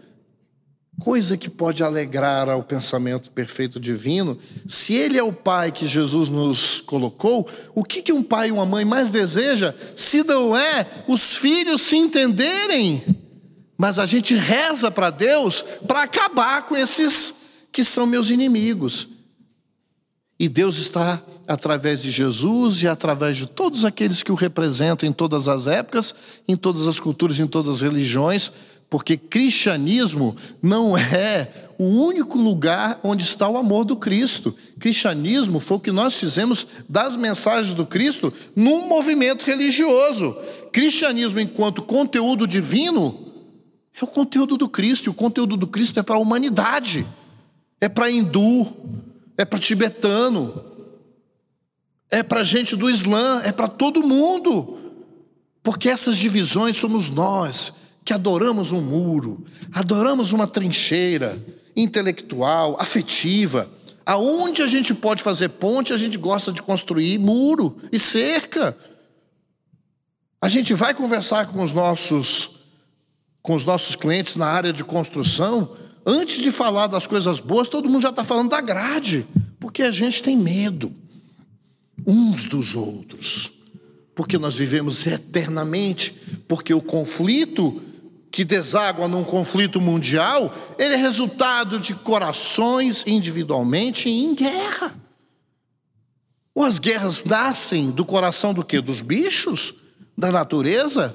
coisa 1.01 1.37
que 1.37 1.49
pode 1.49 1.83
alegrar 1.83 2.49
ao 2.49 2.63
pensamento 2.63 3.31
perfeito 3.31 3.81
divino. 3.81 4.39
Se 4.69 4.93
ele 4.93 5.17
é 5.17 5.23
o 5.23 5.33
pai 5.33 5.73
que 5.73 5.87
Jesus 5.87 6.29
nos 6.29 6.81
colocou, 6.83 7.49
o 7.75 7.83
que, 7.83 8.03
que 8.03 8.13
um 8.13 8.23
pai 8.23 8.49
e 8.49 8.53
uma 8.53 8.67
mãe 8.67 8.85
mais 8.85 9.09
deseja, 9.11 9.75
se 9.97 10.23
não 10.23 10.57
é 10.57 11.05
os 11.09 11.33
filhos 11.33 11.83
se 11.83 11.97
entenderem? 11.97 13.24
Mas 13.77 13.99
a 13.99 14.07
gente 14.07 14.35
reza 14.35 14.91
para 14.91 15.11
Deus 15.11 15.65
para 15.87 16.03
acabar 16.03 16.63
com 16.63 16.77
esses 16.77 17.35
que 17.73 17.85
são 17.85 18.07
meus 18.07 18.31
inimigos. 18.31 19.09
E 20.39 20.49
Deus 20.49 20.79
está 20.79 21.23
através 21.47 22.03
de 22.03 22.11
Jesus 22.11 22.83
e 22.83 22.89
através 22.89 23.37
de 23.37 23.47
todos 23.47 23.85
aqueles 23.85 24.23
que 24.23 24.33
o 24.33 24.37
representam 24.37 25.09
em 25.09 25.13
todas 25.13 25.47
as 25.47 25.67
épocas, 25.67 26.15
em 26.47 26.57
todas 26.57 26.89
as 26.89 26.99
culturas, 26.99 27.39
em 27.39 27.47
todas 27.47 27.77
as 27.77 27.81
religiões, 27.81 28.51
porque 28.91 29.17
cristianismo 29.17 30.37
não 30.63 30.97
é 30.97 31.49
o 31.79 31.85
único 31.85 32.39
lugar 32.39 33.01
onde 33.03 33.25
está 33.25 33.49
o 33.49 33.57
amor 33.57 33.85
do 33.85 33.97
Cristo. 33.97 34.55
Cristianismo 34.79 35.61
foi 35.61 35.77
o 35.77 35.81
que 35.81 35.91
nós 35.91 36.15
fizemos 36.15 36.67
das 36.89 37.17
mensagens 37.17 37.75
do 37.75 37.87
Cristo 37.87 38.33
num 38.55 38.87
movimento 38.87 39.45
religioso. 39.45 40.37
Cristianismo, 40.73 41.41
enquanto 41.41 41.83
conteúdo 41.83 42.47
divino, 42.47 43.34
é 44.01 44.05
o 44.05 44.09
conteúdo 44.09 44.57
do 44.57 44.69
Cristo, 44.69 45.07
e 45.07 45.11
o 45.11 45.15
conteúdo 45.15 45.57
do 45.57 45.67
Cristo 45.67 46.01
é 46.01 46.03
para 46.03 46.17
a 46.17 46.19
humanidade, 46.19 47.07
é 47.81 47.89
para 47.89 48.11
hindu, 48.11 48.73
é 49.37 49.45
para 49.45 49.59
tibetano, 49.59 50.65
é 52.11 52.23
para 52.23 52.43
gente 52.43 52.75
do 52.75 52.91
Islã, 52.91 53.41
é 53.45 53.53
para 53.53 53.69
todo 53.69 54.07
mundo. 54.07 54.79
Porque 55.63 55.89
essas 55.89 56.17
divisões 56.17 56.77
somos 56.77 57.09
nós 57.09 57.73
que 58.05 58.13
adoramos 58.13 58.71
um 58.71 58.83
muro, 58.83 59.45
adoramos 59.73 60.33
uma 60.33 60.47
trincheira 60.47 61.43
intelectual, 61.75 62.77
afetiva. 62.79 63.71
Aonde 64.05 64.61
a 64.61 64.67
gente 64.67 64.93
pode 64.93 65.23
fazer 65.23 65.49
ponte, 65.49 65.93
a 65.93 65.97
gente 65.97 66.19
gosta 66.19 66.53
de 66.53 66.61
construir 66.61 67.19
muro 67.19 67.79
e 67.91 67.99
cerca. 67.99 68.77
A 70.41 70.49
gente 70.49 70.75
vai 70.75 70.93
conversar 70.93 71.47
com 71.47 71.63
os 71.63 71.73
nossos 71.73 72.54
com 73.45 73.55
os 73.55 73.63
nossos 73.63 73.95
clientes 73.95 74.37
na 74.37 74.47
área 74.47 74.73
de 74.73 74.83
construção, 74.83 75.77
antes 76.07 76.43
de 76.43 76.51
falar 76.51 76.87
das 76.87 77.07
coisas 77.07 77.41
boas, 77.41 77.69
todo 77.69 77.91
mundo 77.91 78.01
já 78.01 78.09
está 78.09 78.25
falando 78.25 78.49
da 78.49 78.61
grade, 78.63 79.27
porque 79.61 79.83
a 79.83 79.91
gente 79.91 80.23
tem 80.23 80.35
medo 80.35 80.91
uns 82.07 82.47
dos 82.47 82.75
outros, 82.75 83.51
porque 84.15 84.39
nós 84.39 84.57
vivemos 84.57 85.07
eternamente, 85.07 86.15
porque 86.49 86.73
o 86.73 86.81
conflito 86.81 87.83
que 88.33 88.47
deságua 88.47 89.07
num 89.07 89.23
conflito 89.23 89.79
mundial, 89.79 90.55
ele 90.79 90.95
é 90.95 90.97
resultado 90.97 91.79
de 91.79 91.95
corações 91.95 93.03
individualmente 93.07 94.09
em 94.09 94.35
guerra. 94.35 94.95
Ou 96.55 96.65
as 96.65 96.79
guerras 96.79 97.23
nascem 97.25 97.91
do 97.91 98.07
coração 98.07 98.55
do 98.55 98.65
que? 98.65 98.81
Dos 98.81 99.03
bichos? 99.03 99.75
Da 100.17 100.33
natureza? 100.33 101.15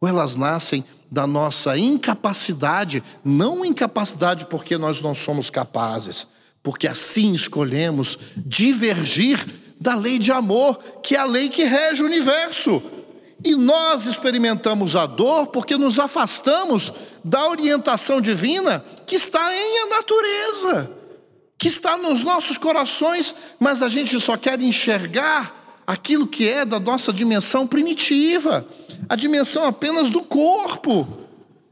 Ou 0.00 0.08
elas 0.08 0.34
nascem 0.34 0.82
da 1.10 1.26
nossa 1.26 1.76
incapacidade, 1.78 3.02
não 3.24 3.64
incapacidade 3.64 4.44
porque 4.44 4.76
nós 4.76 5.00
não 5.00 5.14
somos 5.14 5.48
capazes, 5.48 6.26
porque 6.62 6.86
assim 6.86 7.34
escolhemos 7.34 8.18
divergir 8.36 9.46
da 9.80 9.94
lei 9.94 10.18
de 10.18 10.32
amor, 10.32 10.76
que 11.02 11.14
é 11.14 11.18
a 11.18 11.24
lei 11.24 11.48
que 11.48 11.64
rege 11.64 12.02
o 12.02 12.06
universo. 12.06 12.82
E 13.44 13.54
nós 13.54 14.04
experimentamos 14.04 14.96
a 14.96 15.06
dor 15.06 15.46
porque 15.46 15.76
nos 15.76 15.98
afastamos 15.98 16.92
da 17.24 17.48
orientação 17.48 18.20
divina 18.20 18.84
que 19.06 19.14
está 19.14 19.54
em 19.54 19.78
a 19.78 19.86
natureza, 19.86 20.90
que 21.56 21.68
está 21.68 21.96
nos 21.96 22.22
nossos 22.22 22.58
corações, 22.58 23.34
mas 23.60 23.80
a 23.80 23.88
gente 23.88 24.18
só 24.20 24.36
quer 24.36 24.60
enxergar 24.60 25.57
aquilo 25.88 26.26
que 26.26 26.46
é 26.46 26.66
da 26.66 26.78
nossa 26.78 27.10
dimensão 27.10 27.66
primitiva, 27.66 28.68
a 29.08 29.16
dimensão 29.16 29.64
apenas 29.64 30.10
do 30.10 30.20
corpo, 30.20 31.08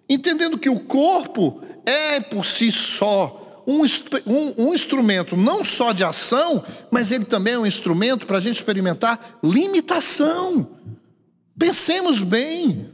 entendendo 0.09 0.57
que 0.57 0.70
o 0.70 0.81
corpo 0.81 1.61
é 1.85 2.18
por 2.18 2.46
si 2.46 2.72
só 2.72 3.62
um, 3.66 3.83
um, 4.26 4.68
um 4.68 4.74
instrumento 4.74 5.37
não 5.37 5.62
só 5.62 5.92
de 5.92 6.02
ação, 6.02 6.64
mas 6.90 7.12
ele 7.12 7.26
também 7.26 7.52
é 7.52 7.59
um 7.59 7.66
instrumento 7.66 8.26
para 8.26 8.38
a 8.38 8.40
gente 8.40 8.57
experimentar 8.57 9.38
limitação. 9.44 10.79
Pensemos 11.59 12.22
bem, 12.22 12.88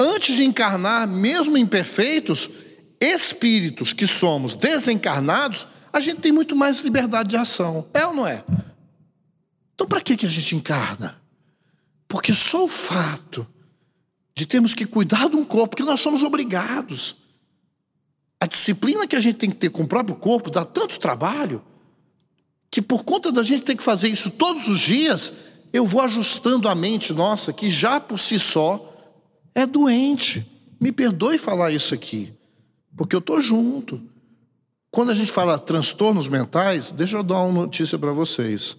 antes 0.00 0.34
de 0.34 0.44
encarnar, 0.44 1.06
mesmo 1.06 1.58
imperfeitos, 1.58 2.48
espíritos 2.98 3.92
que 3.92 4.06
somos 4.06 4.54
desencarnados, 4.54 5.66
a 5.92 6.00
gente 6.00 6.22
tem 6.22 6.32
muito 6.32 6.56
mais 6.56 6.80
liberdade 6.80 7.28
de 7.28 7.36
ação. 7.36 7.86
É 7.92 8.06
ou 8.06 8.14
não 8.14 8.26
é? 8.26 8.42
Então, 9.74 9.86
para 9.86 10.00
que, 10.00 10.16
que 10.16 10.26
a 10.26 10.28
gente 10.28 10.54
encarna? 10.54 11.20
Porque 12.08 12.32
só 12.32 12.64
o 12.64 12.68
fato 12.68 13.46
de 14.34 14.46
termos 14.46 14.74
que 14.74 14.86
cuidar 14.86 15.28
de 15.28 15.36
um 15.36 15.44
corpo, 15.44 15.76
que 15.76 15.82
nós 15.82 16.00
somos 16.00 16.22
obrigados, 16.22 17.16
a 18.40 18.46
disciplina 18.46 19.06
que 19.06 19.16
a 19.16 19.20
gente 19.20 19.36
tem 19.36 19.50
que 19.50 19.56
ter 19.56 19.70
com 19.70 19.82
o 19.82 19.88
próprio 19.88 20.16
corpo 20.16 20.50
dá 20.50 20.64
tanto 20.64 20.98
trabalho 20.98 21.62
que 22.70 22.82
por 22.82 23.04
conta 23.04 23.30
da 23.30 23.42
gente 23.42 23.64
ter 23.64 23.76
que 23.76 23.82
fazer 23.84 24.08
isso 24.08 24.30
todos 24.30 24.66
os 24.66 24.80
dias, 24.80 25.32
eu 25.72 25.86
vou 25.86 26.00
ajustando 26.00 26.68
a 26.68 26.74
mente 26.74 27.12
nossa, 27.12 27.52
que 27.52 27.70
já 27.70 28.00
por 28.00 28.18
si 28.18 28.36
só 28.36 28.92
é 29.54 29.64
doente. 29.64 30.44
Me 30.80 30.90
perdoe 30.90 31.38
falar 31.38 31.70
isso 31.70 31.94
aqui, 31.94 32.34
porque 32.96 33.14
eu 33.14 33.20
estou 33.20 33.38
junto. 33.40 34.02
Quando 34.90 35.10
a 35.10 35.14
gente 35.14 35.30
fala 35.30 35.56
transtornos 35.56 36.26
mentais, 36.26 36.90
deixa 36.90 37.16
eu 37.16 37.22
dar 37.22 37.42
uma 37.42 37.62
notícia 37.62 37.96
para 37.96 38.10
vocês. 38.10 38.76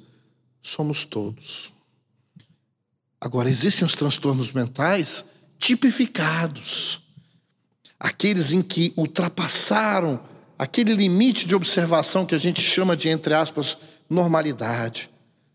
Somos 0.65 1.05
todos. 1.05 1.71
Agora, 3.21 3.47
existem 3.47 3.85
os 3.85 3.93
transtornos 3.93 4.51
mentais 4.51 5.23
tipificados 5.59 6.99
aqueles 7.99 8.51
em 8.51 8.63
que 8.63 8.91
ultrapassaram 8.97 10.19
aquele 10.57 10.95
limite 10.95 11.45
de 11.45 11.53
observação 11.53 12.25
que 12.25 12.33
a 12.33 12.39
gente 12.39 12.61
chama 12.61 12.97
de, 12.97 13.09
entre 13.09 13.35
aspas, 13.35 13.77
normalidade. 14.09 15.07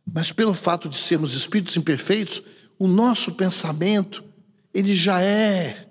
Mas 0.07 0.31
pelo 0.31 0.55
fato 0.55 0.89
de 0.89 0.95
sermos 0.95 1.35
espíritos 1.35 1.77
imperfeitos, 1.77 2.41
o 2.79 2.87
nosso 2.87 3.33
pensamento, 3.33 4.23
ele 4.73 4.95
já 4.95 5.21
é 5.21 5.89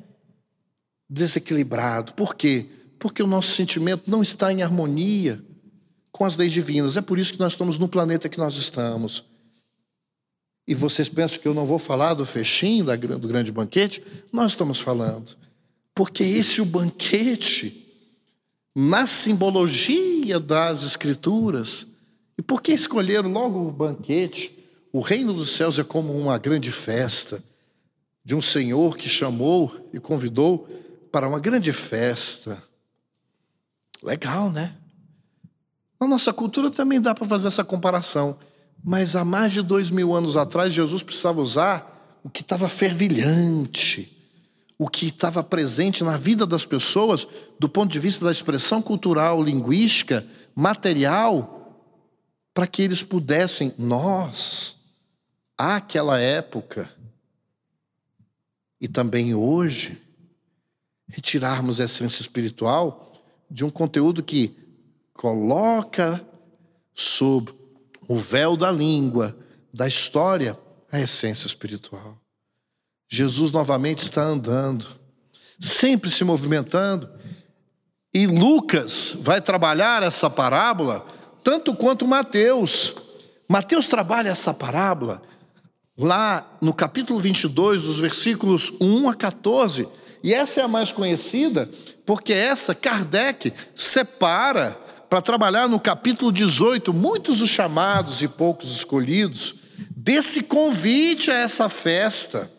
desequilibrado. 1.10 2.14
Por 2.14 2.36
quê? 2.36 2.68
Porque 2.98 3.22
o 3.22 3.28
nosso 3.28 3.54
sentimento 3.54 4.10
não 4.10 4.22
está 4.22 4.54
em 4.54 4.64
harmonia 4.64 5.44
com 6.12 6.26
as 6.26 6.36
leis 6.36 6.52
divinas. 6.52 6.98
É 6.98 7.02
por 7.02 7.18
isso 7.18 7.34
que 7.34 7.40
nós 7.40 7.54
estamos 7.54 7.78
no 7.78 7.88
planeta 7.88 8.30
que 8.30 8.38
nós 8.38 8.56
estamos. 8.56 9.24
E 10.68 10.76
vocês 10.76 11.10
pensam 11.10 11.40
que 11.40 11.48
eu 11.48 11.54
não 11.54 11.66
vou 11.66 11.80
falar 11.80 12.14
do 12.14 12.26
fechinho 12.26 12.86
do 12.86 13.28
grande 13.28 13.52
banquete? 13.52 14.04
Nós 14.32 14.52
estamos 14.52 14.80
falando. 14.80 15.36
Porque 15.96 16.24
esse 16.24 16.60
é 16.60 16.64
o 16.64 16.66
banquete, 16.66 17.88
na 18.76 19.08
simbologia 19.08 20.40
das 20.40 20.84
Escrituras. 20.84 21.88
E 22.38 22.42
por 22.42 22.62
que 22.62 22.72
escolheram 22.72 23.32
logo 23.32 23.68
o 23.68 23.72
banquete? 23.72 24.52
O 24.94 25.02
reino 25.02 25.34
dos 25.34 25.56
céus 25.56 25.78
é 25.78 25.84
como 25.84 26.14
uma 26.14 26.38
grande 26.38 26.72
festa 26.72 27.44
de 28.24 28.36
um 28.36 28.42
Senhor 28.42 28.96
que 28.96 29.10
chamou 29.10 29.90
e 29.92 30.00
convidou 30.00 30.70
para 31.12 31.28
uma 31.28 31.40
grande 31.40 31.74
festa. 31.74 32.62
Legal, 34.04 34.52
né? 34.52 34.76
Na 36.00 36.08
nossa 36.08 36.32
cultura 36.32 36.70
também 36.70 37.02
dá 37.02 37.14
para 37.14 37.28
fazer 37.28 37.48
essa 37.48 37.64
comparação. 37.64 38.38
Mas 38.84 39.16
há 39.16 39.26
mais 39.26 39.52
de 39.52 39.62
dois 39.62 39.90
mil 39.90 40.16
anos 40.16 40.38
atrás, 40.38 40.72
Jesus 40.72 41.04
precisava 41.04 41.42
usar 41.42 42.20
o 42.24 42.30
que 42.30 42.42
estava 42.42 42.70
fervilhante, 42.70 44.16
o 44.78 44.88
que 44.88 45.08
estava 45.08 45.44
presente 45.44 46.04
na 46.04 46.16
vida 46.16 46.46
das 46.46 46.66
pessoas, 46.66 47.28
do 47.60 47.68
ponto 47.68 47.92
de 47.92 48.00
vista 48.00 48.24
da 48.24 48.32
expressão 48.32 48.82
cultural, 48.82 49.44
linguística, 49.44 50.26
material, 50.56 51.56
para 52.54 52.68
que 52.68 52.82
eles 52.82 53.04
pudessem, 53.04 53.74
nós, 53.78 54.76
àquela 55.58 56.20
época, 56.20 56.90
e 58.80 58.88
também 58.88 59.34
hoje, 59.34 60.02
retirarmos 61.08 61.82
a 61.82 61.84
essência 61.84 62.22
espiritual 62.22 63.14
de 63.52 63.66
um 63.66 63.70
conteúdo 63.70 64.24
que 64.24 64.69
coloca 65.20 66.26
sob 66.96 67.52
o 68.08 68.16
véu 68.16 68.56
da 68.56 68.72
língua, 68.72 69.38
da 69.74 69.86
história, 69.86 70.58
a 70.90 70.98
essência 70.98 71.46
espiritual. 71.46 72.18
Jesus 73.06 73.52
novamente 73.52 74.02
está 74.02 74.22
andando, 74.22 74.86
sempre 75.60 76.10
se 76.10 76.24
movimentando, 76.24 77.10
e 78.14 78.26
Lucas 78.28 79.14
vai 79.20 79.42
trabalhar 79.42 80.04
essa 80.04 80.30
parábola 80.30 81.06
tanto 81.44 81.76
quanto 81.76 82.08
Mateus. 82.08 82.94
Mateus 83.46 83.90
trabalha 83.90 84.30
essa 84.30 84.54
parábola 84.54 85.22
lá 85.98 86.50
no 86.62 86.74
capítulo 86.74 87.20
22, 87.20 87.82
dos 87.82 88.00
versículos 88.00 88.72
1 88.80 89.10
a 89.10 89.14
14, 89.14 89.86
e 90.24 90.34
essa 90.34 90.62
é 90.62 90.64
a 90.64 90.68
mais 90.70 90.94
conhecida, 90.94 91.70
porque 92.06 92.32
essa 92.32 92.74
Kardec 92.74 93.54
separa 93.76 94.88
para 95.10 95.22
trabalhar 95.22 95.68
no 95.68 95.80
capítulo 95.80 96.32
18, 96.32 96.94
muitos 96.94 97.42
os 97.42 97.50
chamados 97.50 98.22
e 98.22 98.28
poucos 98.28 98.70
escolhidos, 98.72 99.56
desse 99.90 100.44
convite 100.44 101.32
a 101.32 101.36
essa 101.36 101.68
festa. 101.68 102.50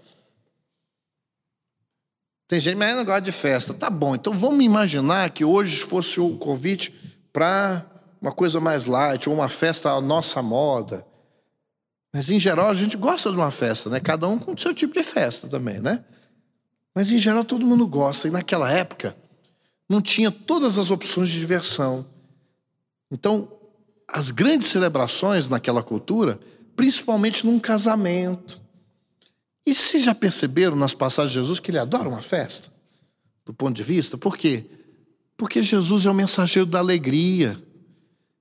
Tem 2.48 2.58
gente, 2.58 2.76
mas 2.76 2.96
não 2.96 3.04
gosta 3.04 3.20
de 3.20 3.30
festa. 3.30 3.72
Tá 3.72 3.88
bom, 3.88 4.16
então 4.16 4.32
vamos 4.32 4.64
imaginar 4.64 5.30
que 5.30 5.44
hoje 5.44 5.82
fosse 5.82 6.18
o 6.18 6.36
convite 6.36 6.92
para 7.32 7.86
uma 8.20 8.32
coisa 8.32 8.58
mais 8.58 8.84
light, 8.84 9.28
ou 9.28 9.34
uma 9.36 9.48
festa 9.48 9.90
à 9.90 10.00
nossa 10.00 10.42
moda. 10.42 11.06
Mas 12.12 12.28
em 12.28 12.40
geral 12.40 12.68
a 12.68 12.74
gente 12.74 12.96
gosta 12.96 13.30
de 13.30 13.36
uma 13.36 13.52
festa, 13.52 13.88
né? 13.88 14.00
Cada 14.00 14.26
um 14.26 14.36
com 14.36 14.52
o 14.52 14.58
seu 14.58 14.74
tipo 14.74 14.92
de 14.92 15.02
festa 15.02 15.46
também, 15.46 15.78
né? 15.78 16.04
Mas 16.92 17.10
em 17.12 17.18
geral 17.18 17.44
todo 17.44 17.64
mundo 17.64 17.86
gosta. 17.86 18.26
E 18.26 18.30
naquela 18.32 18.70
época 18.70 19.16
não 19.88 20.02
tinha 20.02 20.30
todas 20.30 20.76
as 20.76 20.90
opções 20.90 21.28
de 21.28 21.38
diversão. 21.38 22.04
Então, 23.10 23.50
as 24.06 24.30
grandes 24.30 24.68
celebrações 24.68 25.48
naquela 25.48 25.82
cultura, 25.82 26.38
principalmente 26.76 27.44
num 27.44 27.58
casamento. 27.58 28.60
E 29.66 29.74
vocês 29.74 30.04
já 30.04 30.14
perceberam 30.14 30.76
nas 30.76 30.94
passagens 30.94 31.32
de 31.32 31.40
Jesus 31.40 31.60
que 31.60 31.70
ele 31.70 31.78
adora 31.78 32.08
uma 32.08 32.22
festa? 32.22 32.68
Do 33.44 33.52
ponto 33.52 33.76
de 33.76 33.82
vista? 33.82 34.16
Por 34.16 34.36
quê? 34.36 34.64
Porque 35.36 35.62
Jesus 35.62 36.06
é 36.06 36.10
o 36.10 36.14
mensageiro 36.14 36.66
da 36.66 36.78
alegria. 36.78 37.60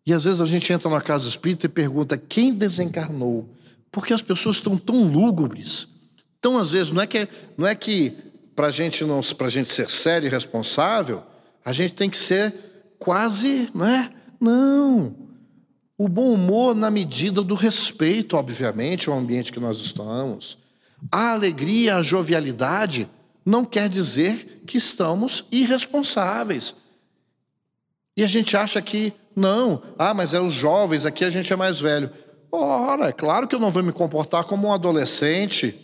E 0.05 0.13
às 0.13 0.23
vezes 0.23 0.41
a 0.41 0.45
gente 0.45 0.71
entra 0.71 0.89
na 0.89 1.01
casa 1.01 1.27
espírita 1.27 1.65
e 1.65 1.69
pergunta 1.69 2.17
quem 2.17 2.53
desencarnou? 2.53 3.49
Porque 3.91 4.13
as 4.13 4.21
pessoas 4.21 4.57
estão 4.57 4.77
tão 4.77 5.03
lúgubres. 5.03 5.87
Então, 6.37 6.57
às 6.57 6.71
vezes, 6.71 6.91
não 6.91 7.01
é 7.01 7.07
que, 7.07 7.27
não 7.57 7.67
é 7.67 7.75
que 7.75 8.15
para 8.55 8.67
a 8.67 8.71
gente, 8.71 9.03
não, 9.03 9.21
gente 9.21 9.73
ser 9.73 9.89
sério 9.89 10.27
e 10.27 10.29
responsável, 10.29 11.23
a 11.63 11.71
gente 11.71 11.93
tem 11.93 12.09
que 12.09 12.17
ser 12.17 12.53
quase, 12.97 13.69
não 13.73 13.85
é? 13.85 14.11
Não. 14.39 15.15
O 15.97 16.07
bom 16.07 16.33
humor 16.33 16.73
na 16.73 16.89
medida 16.89 17.41
do 17.41 17.55
respeito, 17.55 18.37
obviamente, 18.37 19.09
ao 19.09 19.17
ambiente 19.17 19.51
que 19.51 19.59
nós 19.59 19.79
estamos. 19.79 20.57
A 21.11 21.31
alegria, 21.31 21.97
a 21.97 22.03
jovialidade 22.03 23.09
não 23.45 23.65
quer 23.65 23.89
dizer 23.89 24.63
que 24.65 24.77
estamos 24.77 25.43
irresponsáveis. 25.51 26.75
E 28.15 28.23
a 28.23 28.27
gente 28.27 28.55
acha 28.55 28.81
que, 28.81 29.13
não, 29.35 29.81
ah, 29.97 30.13
mas 30.13 30.33
é 30.33 30.39
os 30.39 30.53
jovens, 30.53 31.05
aqui 31.05 31.25
a 31.25 31.29
gente 31.29 31.51
é 31.51 31.55
mais 31.55 31.79
velho. 31.79 32.11
Ora, 32.51 33.09
é 33.09 33.11
claro 33.11 33.47
que 33.47 33.55
eu 33.55 33.59
não 33.59 33.71
vou 33.71 33.83
me 33.83 33.91
comportar 33.91 34.43
como 34.43 34.67
um 34.67 34.73
adolescente, 34.73 35.75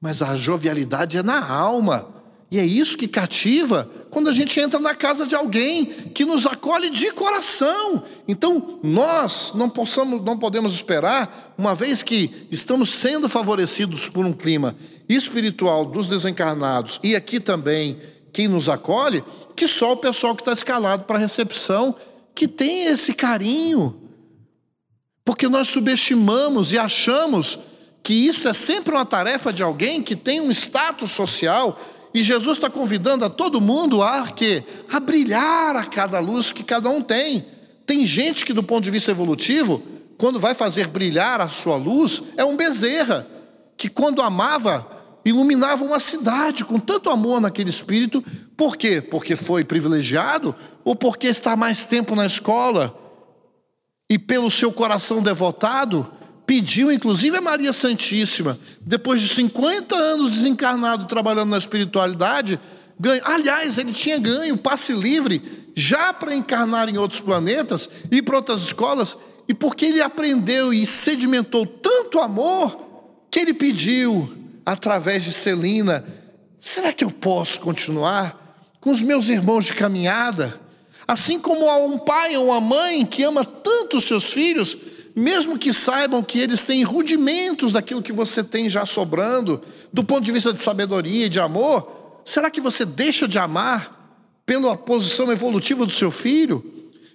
mas 0.00 0.20
a 0.20 0.34
jovialidade 0.36 1.16
é 1.16 1.22
na 1.22 1.46
alma. 1.46 2.21
E 2.52 2.58
é 2.58 2.66
isso 2.66 2.98
que 2.98 3.08
cativa 3.08 3.90
quando 4.10 4.28
a 4.28 4.32
gente 4.32 4.60
entra 4.60 4.78
na 4.78 4.94
casa 4.94 5.26
de 5.26 5.34
alguém 5.34 5.86
que 5.86 6.22
nos 6.22 6.44
acolhe 6.44 6.90
de 6.90 7.10
coração. 7.12 8.02
Então, 8.28 8.78
nós 8.82 9.52
não, 9.54 9.70
possamos, 9.70 10.22
não 10.22 10.38
podemos 10.38 10.74
esperar, 10.74 11.54
uma 11.56 11.74
vez 11.74 12.02
que 12.02 12.46
estamos 12.50 12.90
sendo 12.92 13.26
favorecidos 13.26 14.06
por 14.06 14.26
um 14.26 14.34
clima 14.34 14.76
espiritual 15.08 15.86
dos 15.86 16.06
desencarnados 16.06 17.00
e 17.02 17.16
aqui 17.16 17.40
também 17.40 17.98
quem 18.34 18.48
nos 18.48 18.68
acolhe, 18.68 19.24
que 19.56 19.66
só 19.66 19.92
o 19.92 19.96
pessoal 19.96 20.34
que 20.34 20.42
está 20.42 20.52
escalado 20.52 21.04
para 21.04 21.16
a 21.16 21.20
recepção, 21.20 21.96
que 22.34 22.46
tem 22.46 22.84
esse 22.84 23.14
carinho. 23.14 23.98
Porque 25.24 25.48
nós 25.48 25.68
subestimamos 25.68 26.70
e 26.70 26.76
achamos 26.76 27.58
que 28.02 28.12
isso 28.12 28.46
é 28.46 28.52
sempre 28.52 28.94
uma 28.94 29.06
tarefa 29.06 29.50
de 29.50 29.62
alguém 29.62 30.02
que 30.02 30.14
tem 30.14 30.38
um 30.38 30.50
status 30.50 31.12
social 31.12 31.78
e 32.14 32.22
Jesus 32.22 32.58
está 32.58 32.68
convidando 32.68 33.24
a 33.24 33.30
todo 33.30 33.60
mundo 33.60 34.02
a 34.02 34.28
que 34.28 34.62
a 34.90 35.00
brilhar 35.00 35.76
a 35.76 35.84
cada 35.84 36.18
luz 36.18 36.52
que 36.52 36.62
cada 36.62 36.88
um 36.90 37.00
tem. 37.00 37.46
Tem 37.86 38.04
gente 38.04 38.44
que, 38.44 38.52
do 38.52 38.62
ponto 38.62 38.84
de 38.84 38.90
vista 38.90 39.10
evolutivo, 39.10 39.82
quando 40.18 40.38
vai 40.38 40.54
fazer 40.54 40.86
brilhar 40.88 41.40
a 41.40 41.48
sua 41.48 41.76
luz, 41.76 42.22
é 42.36 42.44
um 42.44 42.56
bezerra, 42.56 43.26
que 43.76 43.88
quando 43.88 44.22
amava, 44.22 44.86
iluminava 45.24 45.84
uma 45.84 45.98
cidade 45.98 46.64
com 46.64 46.78
tanto 46.78 47.10
amor 47.10 47.40
naquele 47.40 47.70
espírito. 47.70 48.22
Por 48.56 48.76
quê? 48.76 49.00
Porque 49.00 49.34
foi 49.34 49.64
privilegiado 49.64 50.54
ou 50.84 50.94
porque 50.94 51.28
está 51.28 51.56
mais 51.56 51.86
tempo 51.86 52.14
na 52.14 52.26
escola 52.26 52.96
e 54.08 54.18
pelo 54.18 54.50
seu 54.50 54.70
coração 54.70 55.22
devotado 55.22 56.08
pediu, 56.46 56.90
inclusive, 56.90 57.36
a 57.36 57.40
Maria 57.40 57.72
Santíssima, 57.72 58.58
depois 58.80 59.20
de 59.20 59.28
50 59.28 59.94
anos 59.94 60.30
desencarnado 60.32 61.06
trabalhando 61.06 61.50
na 61.50 61.58
espiritualidade, 61.58 62.58
ganho. 62.98 63.22
Aliás, 63.24 63.78
ele 63.78 63.92
tinha 63.92 64.18
ganho 64.18 64.56
passe 64.56 64.92
livre 64.92 65.42
já 65.74 66.12
para 66.12 66.34
encarnar 66.34 66.88
em 66.88 66.98
outros 66.98 67.20
planetas 67.20 67.88
e 68.10 68.20
para 68.20 68.36
outras 68.36 68.62
escolas, 68.62 69.16
e 69.48 69.54
porque 69.54 69.86
ele 69.86 70.00
aprendeu 70.00 70.72
e 70.72 70.86
sedimentou 70.86 71.66
tanto 71.66 72.20
amor, 72.20 72.90
que 73.30 73.40
ele 73.40 73.54
pediu, 73.54 74.30
através 74.64 75.24
de 75.24 75.32
Celina: 75.32 76.04
será 76.60 76.92
que 76.92 77.04
eu 77.04 77.10
posso 77.10 77.58
continuar 77.60 78.56
com 78.80 78.90
os 78.90 79.00
meus 79.00 79.28
irmãos 79.28 79.64
de 79.64 79.72
caminhada? 79.72 80.60
Assim 81.06 81.38
como 81.38 81.68
há 81.68 81.76
um 81.76 81.98
pai 81.98 82.36
ou 82.36 82.46
uma 82.46 82.60
mãe 82.60 83.04
que 83.04 83.22
ama 83.24 83.44
tanto 83.44 83.96
os 83.96 84.04
seus 84.04 84.32
filhos, 84.32 84.76
mesmo 85.14 85.58
que 85.58 85.72
saibam 85.72 86.22
que 86.22 86.38
eles 86.38 86.62
têm 86.62 86.82
rudimentos 86.84 87.72
daquilo 87.72 88.02
que 88.02 88.12
você 88.12 88.42
tem 88.42 88.68
já 88.68 88.86
sobrando, 88.86 89.60
do 89.92 90.02
ponto 90.02 90.22
de 90.22 90.32
vista 90.32 90.52
de 90.52 90.62
sabedoria 90.62 91.26
e 91.26 91.28
de 91.28 91.40
amor, 91.40 92.20
será 92.24 92.50
que 92.50 92.60
você 92.60 92.84
deixa 92.84 93.28
de 93.28 93.38
amar 93.38 94.00
pela 94.46 94.76
posição 94.76 95.30
evolutiva 95.30 95.84
do 95.84 95.92
seu 95.92 96.10
filho? 96.10 96.64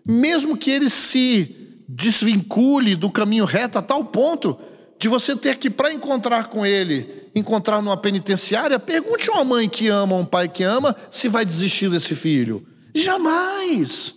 Mesmo 0.06 0.58
que 0.58 0.72
ele 0.72 0.90
se 0.90 1.56
desvincule 1.88 2.96
do 2.96 3.10
caminho 3.10 3.46
reto 3.46 3.80
a 3.80 3.82
tal 3.82 4.04
ponto 4.06 4.58
de 5.00 5.08
você 5.08 5.36
ter 5.36 5.58
que, 5.58 5.70
para 5.70 5.94
encontrar 5.94 6.50
com 6.50 6.66
ele, 6.66 7.28
encontrar 7.36 7.82
numa 7.82 7.98
penitenciária, 7.98 8.80
pergunte 8.80 9.30
a 9.30 9.34
uma 9.34 9.46
mãe 9.46 9.70
que 9.70 9.88
ama, 9.88 10.16
um 10.16 10.26
pai 10.26 10.50
que 10.50 10.64
ama, 10.64 10.96
se 11.10 11.28
vai 11.28 11.46
desistir 11.46 11.90
desse 11.90 12.16
filho. 12.16 12.66
Jamais! 12.96 14.14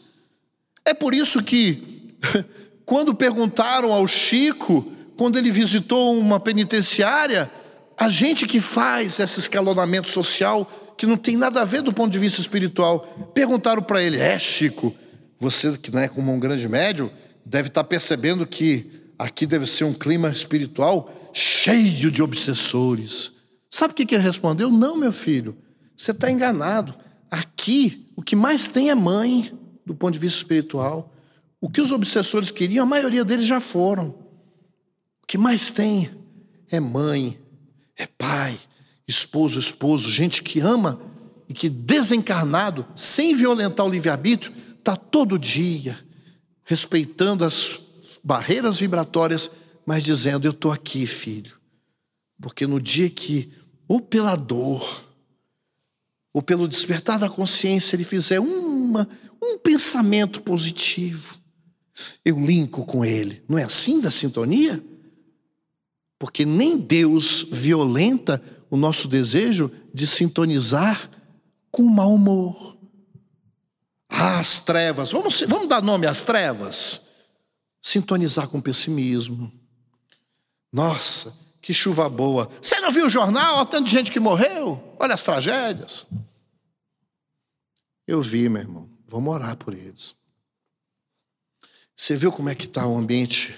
É 0.84 0.94
por 0.94 1.14
isso 1.14 1.42
que, 1.42 2.14
quando 2.90 3.14
perguntaram 3.14 3.92
ao 3.92 4.04
Chico, 4.08 4.84
quando 5.16 5.38
ele 5.38 5.52
visitou 5.52 6.18
uma 6.18 6.40
penitenciária, 6.40 7.48
a 7.96 8.08
gente 8.08 8.48
que 8.48 8.60
faz 8.60 9.20
esse 9.20 9.38
escalonamento 9.38 10.08
social, 10.08 10.68
que 10.98 11.06
não 11.06 11.16
tem 11.16 11.36
nada 11.36 11.62
a 11.62 11.64
ver 11.64 11.82
do 11.82 11.92
ponto 11.92 12.10
de 12.10 12.18
vista 12.18 12.40
espiritual, 12.40 13.30
perguntaram 13.32 13.80
para 13.80 14.02
ele: 14.02 14.18
É, 14.18 14.36
Chico, 14.40 14.92
você 15.38 15.78
que 15.78 15.92
não 15.92 16.00
é 16.00 16.08
como 16.08 16.34
um 16.34 16.40
grande 16.40 16.68
médium, 16.68 17.08
deve 17.46 17.68
estar 17.68 17.84
tá 17.84 17.88
percebendo 17.88 18.44
que 18.44 18.90
aqui 19.16 19.46
deve 19.46 19.66
ser 19.66 19.84
um 19.84 19.94
clima 19.94 20.28
espiritual 20.28 21.30
cheio 21.32 22.10
de 22.10 22.20
obsessores. 22.20 23.30
Sabe 23.70 23.92
o 23.92 23.94
que 23.94 24.12
ele 24.12 24.24
respondeu? 24.24 24.68
Não, 24.68 24.96
meu 24.96 25.12
filho, 25.12 25.56
você 25.94 26.10
está 26.10 26.28
enganado. 26.28 26.92
Aqui, 27.30 28.08
o 28.16 28.22
que 28.22 28.34
mais 28.34 28.66
tem 28.66 28.90
é 28.90 28.96
mãe, 28.96 29.52
do 29.86 29.94
ponto 29.94 30.12
de 30.12 30.18
vista 30.18 30.38
espiritual. 30.38 31.09
O 31.60 31.68
que 31.68 31.80
os 31.80 31.92
obsessores 31.92 32.50
queriam, 32.50 32.84
a 32.84 32.88
maioria 32.88 33.24
deles 33.24 33.46
já 33.46 33.60
foram. 33.60 34.08
O 35.22 35.26
que 35.26 35.36
mais 35.36 35.70
tem 35.70 36.10
é 36.70 36.80
mãe, 36.80 37.38
é 37.96 38.06
pai, 38.06 38.58
esposo, 39.06 39.58
esposo, 39.58 40.08
gente 40.08 40.42
que 40.42 40.60
ama 40.60 41.00
e 41.48 41.52
que 41.52 41.68
desencarnado, 41.68 42.86
sem 42.94 43.34
violentar 43.34 43.84
o 43.84 43.90
livre-arbítrio, 43.90 44.54
está 44.78 44.96
todo 44.96 45.38
dia 45.38 45.98
respeitando 46.64 47.44
as 47.44 47.80
barreiras 48.22 48.78
vibratórias, 48.78 49.50
mas 49.84 50.04
dizendo: 50.04 50.46
Eu 50.46 50.52
estou 50.52 50.70
aqui, 50.70 51.04
filho. 51.06 51.58
Porque 52.40 52.66
no 52.66 52.80
dia 52.80 53.10
que, 53.10 53.52
ou 53.88 54.00
pela 54.00 54.36
dor, 54.36 55.04
ou 56.32 56.40
pelo 56.40 56.68
despertar 56.68 57.18
da 57.18 57.28
consciência, 57.28 57.96
ele 57.96 58.04
fizer 58.04 58.40
uma, 58.40 59.08
um 59.42 59.58
pensamento 59.58 60.40
positivo, 60.40 61.39
eu 62.24 62.38
linko 62.38 62.84
com 62.84 63.04
ele. 63.04 63.42
Não 63.48 63.58
é 63.58 63.64
assim 63.64 64.00
da 64.00 64.10
sintonia? 64.10 64.82
Porque 66.18 66.44
nem 66.44 66.76
Deus 66.76 67.46
violenta 67.50 68.42
o 68.70 68.76
nosso 68.76 69.08
desejo 69.08 69.70
de 69.92 70.06
sintonizar 70.06 71.10
com 71.70 71.82
mau 71.82 72.14
humor. 72.14 72.76
Ah, 74.08 74.38
as 74.38 74.58
trevas, 74.58 75.12
vamos, 75.12 75.40
vamos 75.48 75.68
dar 75.68 75.82
nome 75.82 76.06
às 76.06 76.20
trevas? 76.20 77.00
Sintonizar 77.80 78.48
com 78.48 78.60
pessimismo. 78.60 79.50
Nossa, 80.72 81.32
que 81.62 81.72
chuva 81.72 82.08
boa. 82.08 82.50
Você 82.60 82.78
não 82.80 82.92
viu 82.92 83.06
o 83.06 83.10
jornal? 83.10 83.56
Olha 83.56 83.66
tanto 83.66 83.86
de 83.86 83.92
gente 83.92 84.10
que 84.10 84.20
morreu. 84.20 84.94
Olha 84.98 85.14
as 85.14 85.22
tragédias. 85.22 86.06
Eu 88.06 88.20
vi, 88.20 88.48
meu 88.48 88.62
irmão. 88.62 88.90
Vamos 89.06 89.32
orar 89.32 89.56
por 89.56 89.72
eles. 89.72 90.14
Você 92.00 92.16
viu 92.16 92.32
como 92.32 92.48
é 92.48 92.54
que 92.54 92.64
está 92.64 92.86
o 92.86 92.96
ambiente 92.96 93.54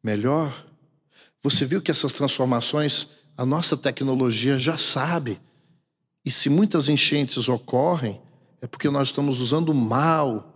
melhor? 0.00 0.64
Você 1.42 1.64
viu 1.64 1.82
que 1.82 1.90
essas 1.90 2.12
transformações 2.12 3.08
a 3.36 3.44
nossa 3.44 3.76
tecnologia 3.76 4.56
já 4.56 4.78
sabe. 4.78 5.40
E 6.24 6.30
se 6.30 6.48
muitas 6.48 6.88
enchentes 6.88 7.48
ocorrem, 7.48 8.20
é 8.62 8.68
porque 8.68 8.88
nós 8.88 9.08
estamos 9.08 9.40
usando 9.40 9.74
mal 9.74 10.54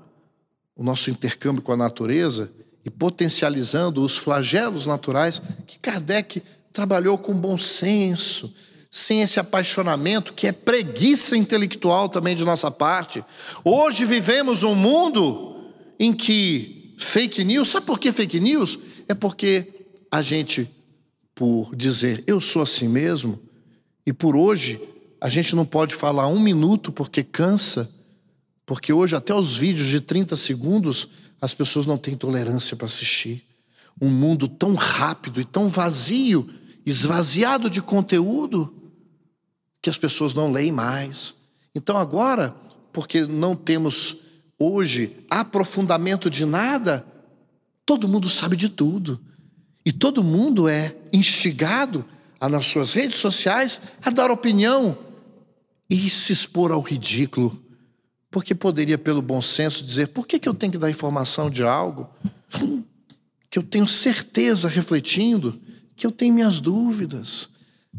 o 0.76 0.84
nosso 0.84 1.10
intercâmbio 1.10 1.60
com 1.60 1.72
a 1.72 1.76
natureza 1.76 2.52
e 2.84 2.88
potencializando 2.88 4.00
os 4.00 4.16
flagelos 4.16 4.86
naturais 4.86 5.42
que 5.66 5.76
Kardec 5.80 6.40
trabalhou 6.72 7.18
com 7.18 7.34
bom 7.34 7.58
senso, 7.58 8.54
sem 8.92 9.22
esse 9.22 9.40
apaixonamento 9.40 10.34
que 10.34 10.46
é 10.46 10.52
preguiça 10.52 11.36
intelectual 11.36 12.08
também 12.08 12.36
de 12.36 12.44
nossa 12.44 12.70
parte. 12.70 13.24
Hoje 13.64 14.04
vivemos 14.04 14.62
um 14.62 14.76
mundo 14.76 15.72
em 15.98 16.12
que 16.12 16.77
fake 16.98 17.44
news, 17.44 17.70
sabe 17.70 17.86
por 17.86 17.98
que 17.98 18.12
fake 18.12 18.40
news? 18.40 18.78
É 19.06 19.14
porque 19.14 19.66
a 20.10 20.20
gente 20.20 20.68
por 21.38 21.72
dizer 21.76 22.24
eu 22.26 22.40
sou 22.40 22.62
assim 22.62 22.88
mesmo, 22.88 23.38
e 24.04 24.12
por 24.12 24.34
hoje 24.34 24.80
a 25.20 25.28
gente 25.28 25.54
não 25.54 25.64
pode 25.64 25.94
falar 25.94 26.26
um 26.26 26.40
minuto 26.40 26.90
porque 26.90 27.22
cansa, 27.22 27.88
porque 28.66 28.92
hoje 28.92 29.14
até 29.14 29.32
os 29.32 29.56
vídeos 29.56 29.86
de 29.86 30.00
30 30.00 30.34
segundos 30.34 31.06
as 31.40 31.54
pessoas 31.54 31.86
não 31.86 31.96
têm 31.96 32.16
tolerância 32.16 32.76
para 32.76 32.86
assistir. 32.86 33.44
Um 34.00 34.08
mundo 34.08 34.48
tão 34.48 34.74
rápido 34.74 35.40
e 35.40 35.44
tão 35.44 35.68
vazio, 35.68 36.50
esvaziado 36.84 37.70
de 37.70 37.80
conteúdo, 37.80 38.74
que 39.80 39.88
as 39.88 39.96
pessoas 39.96 40.34
não 40.34 40.50
leem 40.50 40.72
mais. 40.72 41.34
Então 41.72 41.96
agora, 41.96 42.50
porque 42.92 43.24
não 43.24 43.54
temos 43.54 44.16
hoje 44.58 45.16
aprofundamento 45.30 46.28
de 46.28 46.44
nada, 46.44 47.06
todo 47.86 48.08
mundo 48.08 48.28
sabe 48.28 48.56
de 48.56 48.68
tudo. 48.68 49.20
E 49.84 49.92
todo 49.92 50.24
mundo 50.24 50.68
é 50.68 50.94
instigado 51.12 52.04
a, 52.40 52.48
nas 52.48 52.66
suas 52.66 52.92
redes 52.92 53.16
sociais 53.18 53.80
a 54.04 54.10
dar 54.10 54.30
opinião 54.30 54.98
e 55.88 56.10
se 56.10 56.32
expor 56.32 56.72
ao 56.72 56.80
ridículo. 56.80 57.62
Porque 58.30 58.54
poderia, 58.54 58.98
pelo 58.98 59.22
bom 59.22 59.40
senso, 59.40 59.82
dizer: 59.82 60.08
por 60.08 60.26
que, 60.26 60.38
que 60.38 60.48
eu 60.48 60.52
tenho 60.52 60.72
que 60.72 60.78
dar 60.78 60.90
informação 60.90 61.48
de 61.48 61.62
algo 61.62 62.08
que 63.50 63.58
eu 63.58 63.62
tenho 63.62 63.88
certeza, 63.88 64.68
refletindo, 64.68 65.58
que 65.96 66.06
eu 66.06 66.12
tenho 66.12 66.34
minhas 66.34 66.60
dúvidas. 66.60 67.48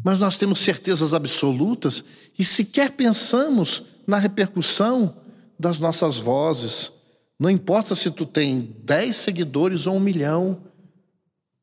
Mas 0.02 0.18
nós 0.18 0.36
temos 0.36 0.60
certezas 0.60 1.12
absolutas 1.12 2.04
e 2.38 2.44
sequer 2.44 2.92
pensamos 2.92 3.82
na 4.06 4.18
repercussão 4.18 5.14
das 5.60 5.78
nossas 5.78 6.16
vozes. 6.16 6.90
Não 7.38 7.50
importa 7.50 7.94
se 7.94 8.10
tu 8.10 8.24
tem 8.24 8.74
dez 8.82 9.16
seguidores 9.16 9.86
ou 9.86 9.96
um 9.96 10.00
milhão, 10.00 10.62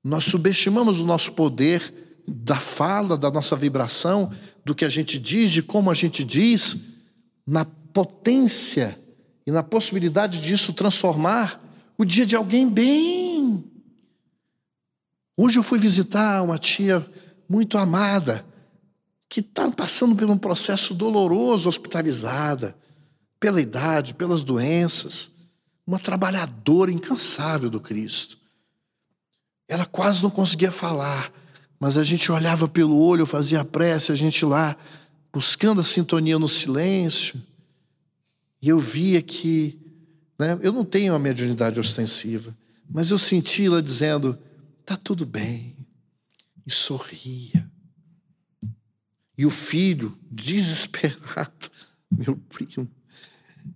nós 0.04 0.24
subestimamos 0.26 1.00
o 1.00 1.06
nosso 1.06 1.32
poder 1.32 2.22
da 2.28 2.60
fala, 2.60 3.18
da 3.18 3.32
nossa 3.32 3.56
vibração, 3.56 4.32
do 4.64 4.76
que 4.76 4.86
a 4.86 4.90
gente 4.90 5.18
diz, 5.18 5.50
de 5.50 5.64
como 5.64 5.90
a 5.90 5.96
gente 5.96 6.24
diz, 6.24 6.78
na 7.46 7.66
potência 7.66 8.98
e 9.46 9.52
na 9.52 9.64
possibilidade 9.64 10.40
disso 10.40 10.74
transformar 10.74 11.64
o 11.98 12.06
dia 12.06 12.26
de 12.26 12.36
alguém 12.36 12.70
bem. 12.70 13.64
Hoje 15.36 15.58
eu 15.58 15.64
fui 15.64 15.80
visitar 15.80 16.44
uma 16.44 16.60
tia 16.60 17.06
muito 17.50 17.78
amada, 17.78 18.46
que 19.30 19.40
está 19.40 19.72
passando 19.72 20.16
por 20.16 20.30
um 20.30 20.38
processo 20.38 20.94
doloroso, 20.94 21.68
hospitalizada, 21.68 22.76
pela 23.40 23.62
idade, 23.62 24.14
pelas 24.14 24.44
doenças, 24.44 25.32
uma 25.86 26.00
trabalhadora 26.00 26.92
incansável 26.92 27.70
do 27.70 27.80
Cristo. 27.80 28.38
Ela 29.68 29.86
quase 29.86 30.22
não 30.22 30.30
conseguia 30.30 30.72
falar, 30.72 31.32
mas 31.80 31.98
a 31.98 32.04
gente 32.04 32.32
olhava 32.32 32.68
pelo 32.68 32.98
olho, 32.98 33.26
fazia 33.26 33.64
prece, 33.64 34.12
a 34.12 34.16
gente 34.16 34.44
lá 34.46 34.76
buscando 35.32 35.82
a 35.82 35.84
sintonia 35.84 36.40
no 36.40 36.50
silêncio. 36.50 37.42
E 38.62 38.70
eu 38.70 38.80
via 38.80 39.22
que, 39.22 39.80
né, 40.40 40.58
eu 40.62 40.72
não 40.72 40.84
tenho 40.84 41.14
a 41.14 41.20
mediunidade 41.20 41.80
ostensiva, 41.80 42.56
mas 42.90 43.12
eu 43.12 43.18
senti 43.18 43.66
ela 43.66 43.82
dizendo: 43.82 44.38
tá 44.86 44.98
tudo 44.98 45.26
bem, 45.26 45.76
e 46.66 46.72
sorria. 46.72 47.70
E 49.38 49.46
o 49.46 49.52
filho, 49.52 50.18
desesperado, 50.32 51.70
meu 52.10 52.36
primo, 52.50 52.90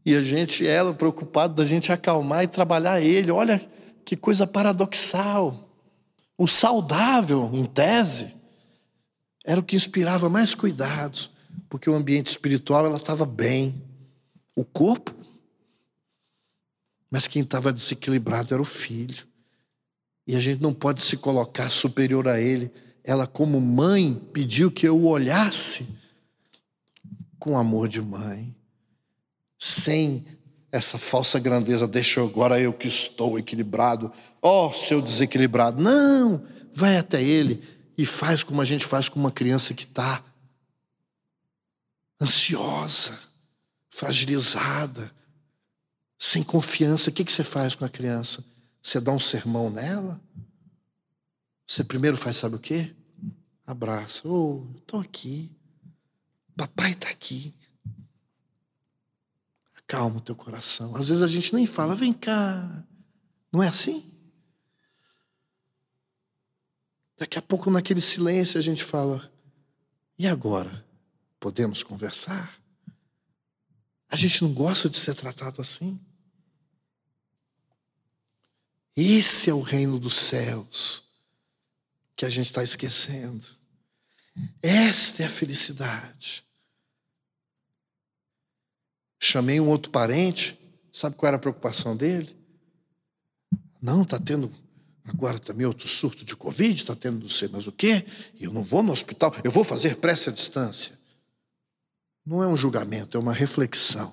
e 0.06 0.16
a 0.16 0.24
gente, 0.24 0.66
ela 0.66 0.94
preocupada 0.94 1.54
da 1.54 1.64
gente 1.64 1.92
acalmar 1.92 2.44
e 2.44 2.48
trabalhar 2.48 3.02
ele. 3.02 3.32
Olha 3.32 3.62
que 4.04 4.16
coisa 4.16 4.48
paradoxal. 4.48 5.70
O 6.38 6.48
saudável, 6.48 7.52
em 7.54 7.66
tese, 7.66 8.34
era 9.46 9.60
o 9.60 9.64
que 9.64 9.76
inspirava 9.76 10.30
mais 10.30 10.56
cuidados, 10.56 11.30
porque 11.70 11.90
o 11.90 11.94
ambiente 11.94 12.32
espiritual 12.32 12.86
ela 12.86 12.98
estava 12.98 13.26
bem. 13.26 13.82
O 14.56 14.66
corpo, 14.66 15.14
mas 17.10 17.28
quem 17.28 17.44
estava 17.44 17.72
desequilibrado 17.72 18.54
era 18.54 18.62
o 18.62 18.66
filho. 18.66 19.26
E 20.26 20.36
a 20.36 20.40
gente 20.40 20.62
não 20.62 20.74
pode 20.74 21.02
se 21.02 21.16
colocar 21.18 21.70
superior 21.70 22.28
a 22.28 22.40
ele. 22.40 22.72
Ela, 23.04 23.28
como 23.28 23.60
mãe, 23.60 24.14
pediu 24.34 24.72
que 24.72 24.88
eu 24.88 24.98
o 24.98 25.08
olhasse 25.08 25.86
com 27.40 27.58
amor 27.58 27.88
de 27.88 28.02
mãe, 28.02 28.56
sem 29.64 30.26
essa 30.72 30.98
falsa 30.98 31.38
grandeza, 31.38 31.88
deixa 31.88 32.20
agora 32.20 32.60
eu 32.60 32.74
que 32.74 32.88
estou 32.88 33.38
equilibrado, 33.38 34.12
ó 34.42 34.70
oh, 34.70 34.74
seu 34.74 35.00
desequilibrado. 35.00 35.80
Não, 35.80 36.44
vai 36.74 36.98
até 36.98 37.22
ele 37.22 37.64
e 37.96 38.04
faz 38.04 38.42
como 38.42 38.60
a 38.60 38.66
gente 38.66 38.84
faz 38.84 39.08
com 39.08 39.20
uma 39.20 39.32
criança 39.32 39.72
que 39.76 39.84
está 39.84 40.24
ansiosa, 42.20 43.20
fragilizada, 43.92 45.12
sem 46.18 46.42
confiança. 46.42 47.12
O 47.12 47.14
que, 47.14 47.24
que 47.24 47.32
você 47.32 47.44
faz 47.44 47.76
com 47.76 47.86
a 47.86 47.90
criança? 47.90 48.44
Você 48.82 49.00
dá 49.00 49.12
um 49.12 49.20
sermão 49.20 49.70
nela? 49.70 50.20
Você 51.68 51.84
primeiro 51.84 52.18
faz, 52.18 52.38
sabe 52.38 52.56
o 52.56 52.60
quê? 52.60 52.96
Abraça. 53.68 54.28
Oh, 54.28 54.66
estou 54.78 55.00
aqui. 55.00 55.56
Papai 56.56 56.92
está 56.94 57.10
aqui. 57.10 57.54
Acalma 59.92 60.18
o 60.18 60.22
teu 60.22 60.36
coração. 60.36 60.96
Às 60.96 61.10
vezes 61.10 61.22
a 61.22 61.28
gente 61.28 61.54
nem 61.54 61.66
fala, 61.66 61.96
vem 61.96 62.14
cá. 62.14 62.86
Não 63.52 63.62
é 63.62 63.68
assim? 63.68 64.10
Daqui 67.18 67.38
a 67.38 67.42
pouco, 67.42 67.70
naquele 67.70 68.00
silêncio, 68.00 68.58
a 68.58 68.62
gente 68.62 68.84
fala: 68.84 69.32
e 70.18 70.26
agora? 70.26 70.86
Podemos 71.40 71.84
conversar? 71.84 72.58
A 74.10 74.16
gente 74.16 74.42
não 74.44 74.54
gosta 74.54 74.90
de 74.90 74.98
ser 74.98 75.14
tratado 75.14 75.60
assim? 75.60 76.00
Esse 78.96 79.50
é 79.50 79.54
o 79.54 79.62
reino 79.62 80.00
dos 80.00 80.16
céus 80.16 81.04
que 82.16 82.26
a 82.26 82.30
gente 82.30 82.48
está 82.48 82.64
esquecendo. 82.64 83.46
Esta 84.62 85.24
é 85.24 85.26
a 85.26 85.30
felicidade. 85.30 86.44
Chamei 89.24 89.60
um 89.60 89.70
outro 89.70 89.92
parente, 89.92 90.60
sabe 90.92 91.16
qual 91.16 91.28
era 91.28 91.38
a 91.38 91.40
preocupação 91.40 91.96
dele? 91.96 92.36
Não, 93.80 94.02
está 94.02 94.20
tendo 94.20 94.50
agora 95.06 95.38
também 95.38 95.68
outro 95.68 95.88
surto 95.88 96.26
de 96.26 96.36
Covid, 96.36 96.82
está 96.82 96.96
tendo 96.96 97.22
não 97.22 97.30
sei 97.30 97.48
mais 97.48 97.68
o 97.68 97.72
quê, 97.72 98.04
e 98.34 98.46
eu 98.46 98.52
não 98.52 98.64
vou 98.64 98.82
no 98.82 98.92
hospital, 98.92 99.32
eu 99.44 99.52
vou 99.52 99.64
fazer 99.64 99.98
prece 99.98 100.30
à 100.30 100.32
distância. 100.32 100.98
Não 102.26 102.42
é 102.42 102.48
um 102.48 102.56
julgamento, 102.56 103.16
é 103.16 103.20
uma 103.20 103.32
reflexão. 103.32 104.12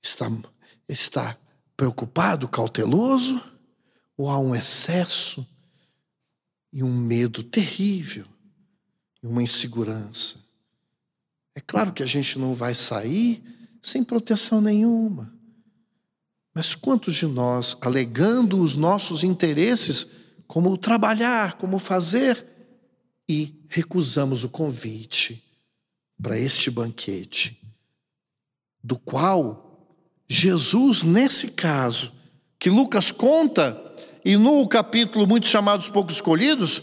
Está, 0.00 0.26
está 0.88 1.36
preocupado, 1.76 2.48
cauteloso, 2.48 3.42
ou 4.16 4.30
há 4.30 4.38
um 4.38 4.54
excesso 4.54 5.44
e 6.72 6.84
um 6.84 6.96
medo 6.96 7.42
terrível, 7.42 8.26
e 9.20 9.26
uma 9.26 9.42
insegurança? 9.42 10.47
É 11.58 11.60
claro 11.60 11.92
que 11.92 12.04
a 12.04 12.06
gente 12.06 12.38
não 12.38 12.54
vai 12.54 12.72
sair 12.72 13.42
sem 13.82 14.04
proteção 14.04 14.60
nenhuma. 14.60 15.34
Mas 16.54 16.72
quantos 16.72 17.16
de 17.16 17.26
nós, 17.26 17.76
alegando 17.80 18.62
os 18.62 18.76
nossos 18.76 19.24
interesses, 19.24 20.06
como 20.46 20.78
trabalhar, 20.78 21.54
como 21.54 21.80
fazer, 21.80 22.46
e 23.28 23.60
recusamos 23.68 24.44
o 24.44 24.48
convite 24.48 25.42
para 26.22 26.38
este 26.38 26.70
banquete, 26.70 27.60
do 28.82 28.96
qual 28.96 29.84
Jesus, 30.28 31.02
nesse 31.02 31.48
caso, 31.48 32.12
que 32.56 32.70
Lucas 32.70 33.10
conta, 33.10 33.76
e 34.24 34.36
no 34.36 34.64
capítulo 34.68 35.26
Muitos 35.26 35.50
Chamados, 35.50 35.88
Poucos 35.88 36.14
Escolhidos, 36.14 36.80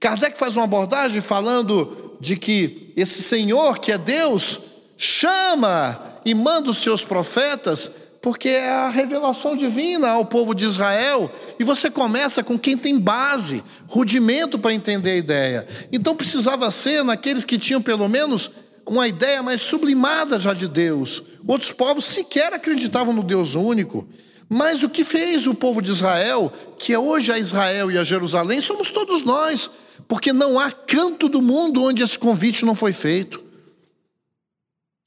Kardec 0.00 0.36
faz 0.36 0.56
uma 0.56 0.64
abordagem 0.64 1.20
falando 1.20 2.07
de 2.20 2.36
que 2.36 2.92
esse 2.96 3.22
Senhor, 3.22 3.78
que 3.78 3.92
é 3.92 3.98
Deus, 3.98 4.58
chama 4.96 6.20
e 6.24 6.34
manda 6.34 6.70
os 6.70 6.78
seus 6.78 7.04
profetas 7.04 7.90
porque 8.20 8.48
é 8.48 8.70
a 8.70 8.90
revelação 8.90 9.56
divina 9.56 10.10
ao 10.10 10.24
povo 10.24 10.54
de 10.54 10.64
Israel. 10.64 11.30
E 11.58 11.64
você 11.64 11.90
começa 11.90 12.42
com 12.42 12.58
quem 12.58 12.76
tem 12.76 12.98
base, 12.98 13.62
rudimento 13.86 14.58
para 14.58 14.74
entender 14.74 15.12
a 15.12 15.16
ideia. 15.16 15.68
Então 15.92 16.16
precisava 16.16 16.70
ser 16.70 17.04
naqueles 17.04 17.44
que 17.44 17.58
tinham 17.58 17.80
pelo 17.80 18.08
menos 18.08 18.50
uma 18.84 19.06
ideia 19.06 19.42
mais 19.42 19.60
sublimada 19.60 20.38
já 20.38 20.52
de 20.52 20.66
Deus. 20.66 21.22
Outros 21.46 21.70
povos 21.70 22.06
sequer 22.06 22.52
acreditavam 22.52 23.12
no 23.12 23.22
Deus 23.22 23.54
único. 23.54 24.08
Mas 24.48 24.82
o 24.82 24.88
que 24.88 25.04
fez 25.04 25.46
o 25.46 25.54
povo 25.54 25.82
de 25.82 25.90
Israel, 25.90 26.52
que 26.78 26.92
é 26.92 26.98
hoje 26.98 27.30
a 27.30 27.38
Israel 27.38 27.90
e 27.90 27.98
a 27.98 28.04
Jerusalém, 28.04 28.60
somos 28.60 28.90
todos 28.90 29.22
nós, 29.22 29.68
porque 30.06 30.32
não 30.32 30.58
há 30.58 30.70
canto 30.70 31.28
do 31.28 31.42
mundo 31.42 31.82
onde 31.82 32.02
esse 32.02 32.18
convite 32.18 32.64
não 32.64 32.74
foi 32.74 32.92
feito. 32.92 33.44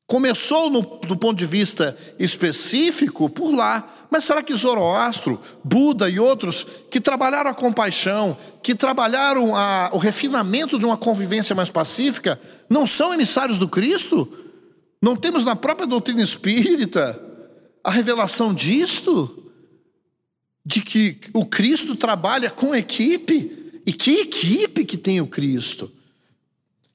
Começou 0.05 0.69
no, 0.69 0.81
do 0.81 1.15
ponto 1.15 1.37
de 1.37 1.45
vista 1.45 1.97
específico 2.19 3.29
por 3.29 3.51
lá, 3.51 4.07
mas 4.11 4.25
será 4.25 4.43
que 4.43 4.53
Zoroastro, 4.53 5.39
Buda 5.63 6.09
e 6.09 6.19
outros 6.19 6.63
que 6.91 6.99
trabalharam 6.99 7.49
a 7.49 7.53
compaixão, 7.53 8.37
que 8.61 8.75
trabalharam 8.75 9.55
a, 9.55 9.89
o 9.93 9.97
refinamento 9.97 10.77
de 10.77 10.85
uma 10.85 10.97
convivência 10.97 11.55
mais 11.55 11.69
pacífica, 11.69 12.39
não 12.69 12.85
são 12.85 13.13
emissários 13.13 13.57
do 13.57 13.69
Cristo? 13.69 14.31
Não 15.01 15.15
temos 15.15 15.43
na 15.43 15.55
própria 15.55 15.87
doutrina 15.87 16.21
espírita 16.21 17.30
a 17.84 17.91
revelação 17.91 18.53
disto? 18.53 19.51
De 20.63 20.82
que 20.82 21.17
o 21.34 21.45
Cristo 21.45 21.95
trabalha 21.95 22.49
com 22.49 22.75
equipe? 22.75 23.82
E 23.86 23.91
que 23.91 24.21
equipe 24.21 24.86
que 24.86 24.97
tem 24.97 25.19
o 25.19 25.27
Cristo? 25.27 25.91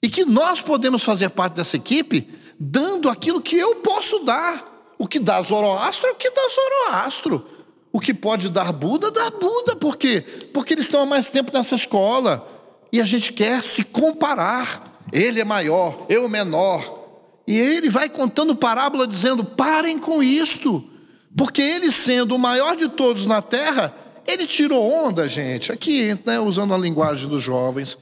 E 0.03 0.09
que 0.09 0.25
nós 0.25 0.61
podemos 0.61 1.03
fazer 1.03 1.31
parte 1.31 1.55
dessa 1.55 1.77
equipe 1.77 2.29
dando 2.59 3.09
aquilo 3.09 3.41
que 3.41 3.57
eu 3.57 3.77
posso 3.77 4.21
dar. 4.21 4.95
O 4.99 5.07
que 5.07 5.19
dá 5.19 5.43
Zoroastro 5.43 6.09
é 6.09 6.13
o 6.13 6.15
que 6.15 6.31
dá 6.31 6.49
Zoroastro. 6.49 7.47
O 7.93 8.01
que 8.01 8.15
pode 8.15 8.49
dar 8.49 8.73
Buda, 8.73 9.11
dá 9.11 9.31
Buda. 9.31 9.75
Por 9.77 9.97
quê? 9.97 10.21
Porque 10.53 10.75
eles 10.75 10.85
estão 10.85 11.03
há 11.03 11.07
mais 11.07 11.29
tempo 11.29 11.51
nessa 11.53 11.75
escola. 11.75 12.47
E 12.93 13.01
a 13.01 13.05
gente 13.05 13.33
quer 13.33 13.63
se 13.63 13.83
comparar. 13.83 15.03
Ele 15.13 15.41
é 15.41 15.45
maior, 15.45 16.07
eu 16.09 16.29
menor. 16.29 17.06
E 17.47 17.57
ele 17.57 17.89
vai 17.89 18.09
contando 18.09 18.57
parábola 18.57 19.07
dizendo: 19.07 19.45
parem 19.45 19.99
com 19.99 20.23
isto. 20.23 20.93
Porque 21.37 21.61
ele, 21.61 21.93
sendo 21.93 22.35
o 22.35 22.39
maior 22.39 22.77
de 22.77 22.89
todos 22.89 23.27
na 23.27 23.43
terra, 23.43 23.95
ele 24.27 24.47
tirou 24.47 24.91
onda, 24.91 25.29
gente. 25.29 25.71
Aqui, 25.71 26.19
né, 26.25 26.41
usando 26.41 26.73
a 26.73 26.79
linguagem 26.79 27.29
dos 27.29 27.43
jovens. 27.43 27.99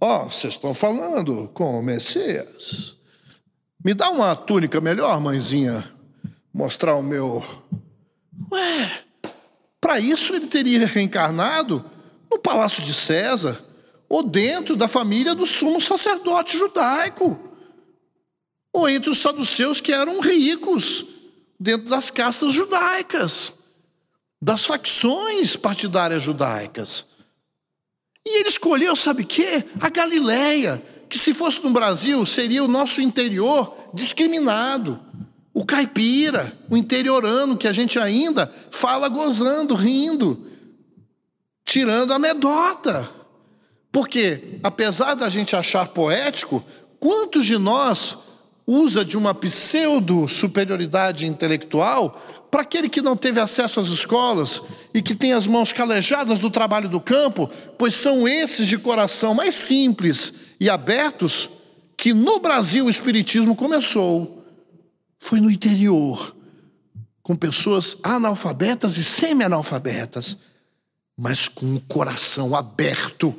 Ó, 0.00 0.22
oh, 0.22 0.30
vocês 0.30 0.54
estão 0.54 0.72
falando 0.72 1.48
com 1.52 1.78
o 1.78 1.82
Messias. 1.82 2.96
Me 3.84 3.94
dá 3.94 4.10
uma 4.10 4.34
túnica 4.34 4.80
melhor, 4.80 5.20
mãezinha, 5.20 5.84
mostrar 6.52 6.96
o 6.96 7.02
meu. 7.02 7.44
Ué, 8.52 8.90
para 9.80 10.00
isso 10.00 10.34
ele 10.34 10.46
teria 10.46 10.86
reencarnado 10.86 11.84
no 12.30 12.38
palácio 12.38 12.82
de 12.82 12.92
César 12.92 13.60
ou 14.08 14.22
dentro 14.22 14.76
da 14.76 14.88
família 14.88 15.34
do 15.34 15.46
sumo 15.46 15.80
sacerdote 15.80 16.56
judaico, 16.56 17.38
ou 18.76 18.88
entre 18.88 19.08
os 19.08 19.18
saduceus 19.18 19.80
que 19.80 19.90
eram 19.90 20.20
ricos, 20.20 21.04
dentro 21.58 21.88
das 21.88 22.10
castas 22.10 22.52
judaicas, 22.52 23.50
das 24.40 24.66
facções 24.66 25.56
partidárias 25.56 26.22
judaicas. 26.22 27.06
E 28.26 28.40
ele 28.40 28.50
escolheu, 28.50 28.94
sabe 28.94 29.22
o 29.22 29.26
quê? 29.26 29.64
A 29.80 29.88
Galileia 29.88 30.82
que 31.08 31.18
se 31.18 31.32
fosse 31.32 31.62
no 31.62 31.70
Brasil, 31.70 32.26
seria 32.26 32.62
o 32.62 32.68
nosso 32.68 33.00
interior 33.00 33.90
discriminado. 33.94 35.00
O 35.54 35.64
caipira, 35.64 36.52
o 36.68 36.76
interiorano, 36.76 37.56
que 37.56 37.66
a 37.66 37.72
gente 37.72 37.98
ainda 37.98 38.52
fala 38.70 39.08
gozando, 39.08 39.74
rindo, 39.74 40.46
tirando 41.64 42.12
anedota. 42.12 43.08
Porque, 43.90 44.58
apesar 44.62 45.14
da 45.14 45.28
gente 45.28 45.56
achar 45.56 45.88
poético, 45.88 46.62
quantos 47.00 47.46
de 47.46 47.56
nós 47.56 48.25
usa 48.66 49.04
de 49.04 49.16
uma 49.16 49.32
pseudo-superioridade 49.32 51.26
intelectual 51.26 52.20
para 52.50 52.62
aquele 52.62 52.88
que 52.88 53.00
não 53.00 53.16
teve 53.16 53.38
acesso 53.38 53.78
às 53.78 53.86
escolas 53.86 54.60
e 54.92 55.00
que 55.00 55.14
tem 55.14 55.32
as 55.32 55.46
mãos 55.46 55.72
calejadas 55.72 56.38
do 56.38 56.50
trabalho 56.50 56.88
do 56.88 57.00
campo, 57.00 57.48
pois 57.78 57.94
são 57.94 58.26
esses 58.26 58.66
de 58.66 58.76
coração 58.76 59.34
mais 59.34 59.54
simples 59.54 60.32
e 60.58 60.68
abertos 60.68 61.48
que 61.96 62.12
no 62.12 62.40
Brasil 62.40 62.86
o 62.86 62.90
Espiritismo 62.90 63.54
começou. 63.54 64.44
Foi 65.18 65.40
no 65.40 65.50
interior, 65.50 66.34
com 67.22 67.36
pessoas 67.36 67.96
analfabetas 68.02 68.96
e 68.96 69.04
semi-analfabetas, 69.04 70.36
mas 71.16 71.48
com 71.48 71.76
o 71.76 71.80
coração 71.80 72.54
aberto 72.54 73.34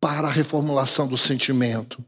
para 0.00 0.28
a 0.28 0.30
reformulação 0.30 1.06
do 1.06 1.16
sentimento 1.16 2.04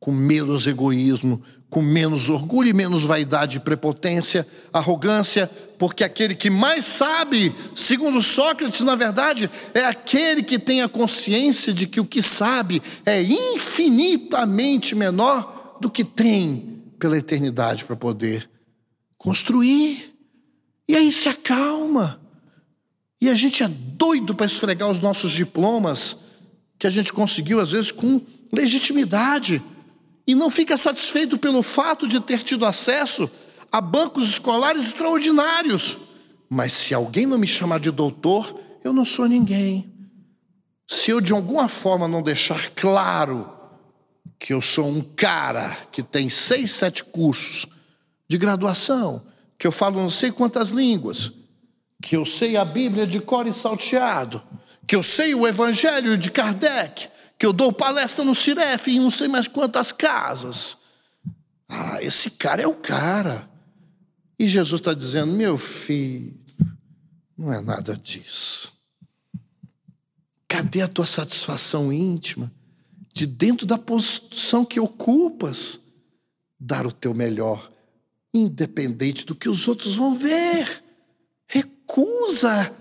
com 0.00 0.12
menos 0.12 0.66
egoísmo, 0.66 1.42
com 1.68 1.82
menos 1.82 2.28
orgulho 2.28 2.68
e 2.68 2.72
menos 2.72 3.02
vaidade, 3.02 3.60
prepotência, 3.60 4.46
arrogância, 4.72 5.50
porque 5.78 6.02
aquele 6.02 6.34
que 6.34 6.48
mais 6.48 6.84
sabe, 6.84 7.54
segundo 7.74 8.22
Sócrates, 8.22 8.80
na 8.80 8.94
verdade, 8.94 9.50
é 9.74 9.84
aquele 9.84 10.42
que 10.42 10.58
tem 10.58 10.82
a 10.82 10.88
consciência 10.88 11.72
de 11.72 11.86
que 11.86 12.00
o 12.00 12.06
que 12.06 12.22
sabe 12.22 12.82
é 13.04 13.22
infinitamente 13.22 14.94
menor 14.94 15.76
do 15.80 15.90
que 15.90 16.04
tem 16.04 16.82
pela 16.98 17.18
eternidade 17.18 17.84
para 17.84 17.96
poder 17.96 18.48
construir. 19.16 20.14
E 20.88 20.96
aí 20.96 21.12
se 21.12 21.28
acalma. 21.28 22.20
E 23.20 23.28
a 23.28 23.34
gente 23.34 23.62
é 23.62 23.68
doido 23.68 24.34
para 24.34 24.46
esfregar 24.46 24.88
os 24.88 25.00
nossos 25.00 25.32
diplomas, 25.32 26.16
que 26.78 26.86
a 26.86 26.90
gente 26.90 27.12
conseguiu, 27.12 27.60
às 27.60 27.72
vezes, 27.72 27.90
com 27.90 28.22
legitimidade 28.52 29.60
e 30.28 30.34
não 30.34 30.50
fica 30.50 30.76
satisfeito 30.76 31.38
pelo 31.38 31.62
fato 31.62 32.06
de 32.06 32.20
ter 32.20 32.42
tido 32.42 32.66
acesso 32.66 33.30
a 33.72 33.80
bancos 33.80 34.28
escolares 34.28 34.84
extraordinários. 34.84 35.96
Mas 36.50 36.74
se 36.74 36.92
alguém 36.92 37.24
não 37.24 37.38
me 37.38 37.46
chamar 37.46 37.80
de 37.80 37.90
doutor, 37.90 38.60
eu 38.84 38.92
não 38.92 39.06
sou 39.06 39.26
ninguém. 39.26 39.90
Se 40.86 41.10
eu 41.10 41.18
de 41.18 41.32
alguma 41.32 41.66
forma 41.66 42.06
não 42.06 42.20
deixar 42.20 42.70
claro 42.72 43.50
que 44.38 44.52
eu 44.52 44.60
sou 44.60 44.86
um 44.86 45.00
cara 45.00 45.74
que 45.90 46.02
tem 46.02 46.28
seis, 46.28 46.72
sete 46.72 47.02
cursos 47.02 47.64
de 48.28 48.36
graduação, 48.36 49.22
que 49.58 49.66
eu 49.66 49.72
falo 49.72 49.98
não 49.98 50.10
sei 50.10 50.30
quantas 50.30 50.68
línguas, 50.68 51.32
que 52.02 52.14
eu 52.14 52.26
sei 52.26 52.58
a 52.58 52.66
Bíblia 52.66 53.06
de 53.06 53.18
cor 53.18 53.46
e 53.46 53.52
salteado, 53.52 54.42
que 54.86 54.94
eu 54.94 55.02
sei 55.02 55.34
o 55.34 55.48
Evangelho 55.48 56.18
de 56.18 56.30
Kardec, 56.30 57.08
que 57.38 57.46
eu 57.46 57.52
dou 57.52 57.72
palestra 57.72 58.24
no 58.24 58.34
Ciref 58.34 58.88
em 58.90 58.98
não 58.98 59.10
sei 59.10 59.28
mais 59.28 59.46
quantas 59.46 59.92
casas. 59.92 60.76
Ah, 61.68 62.02
esse 62.02 62.30
cara 62.30 62.62
é 62.62 62.66
o 62.66 62.74
cara. 62.74 63.48
E 64.38 64.46
Jesus 64.46 64.80
está 64.80 64.92
dizendo: 64.92 65.32
meu 65.32 65.56
filho, 65.56 66.38
não 67.36 67.52
é 67.52 67.60
nada 67.60 67.96
disso. 67.96 68.72
Cadê 70.48 70.80
a 70.80 70.88
tua 70.88 71.06
satisfação 71.06 71.92
íntima? 71.92 72.50
De 73.14 73.26
dentro 73.26 73.66
da 73.66 73.76
posição 73.76 74.64
que 74.64 74.80
ocupas, 74.80 75.80
dar 76.58 76.86
o 76.86 76.92
teu 76.92 77.12
melhor, 77.12 77.70
independente 78.32 79.26
do 79.26 79.34
que 79.34 79.48
os 79.48 79.66
outros 79.68 79.96
vão 79.96 80.14
ver. 80.14 80.82
Recusa 81.46 82.72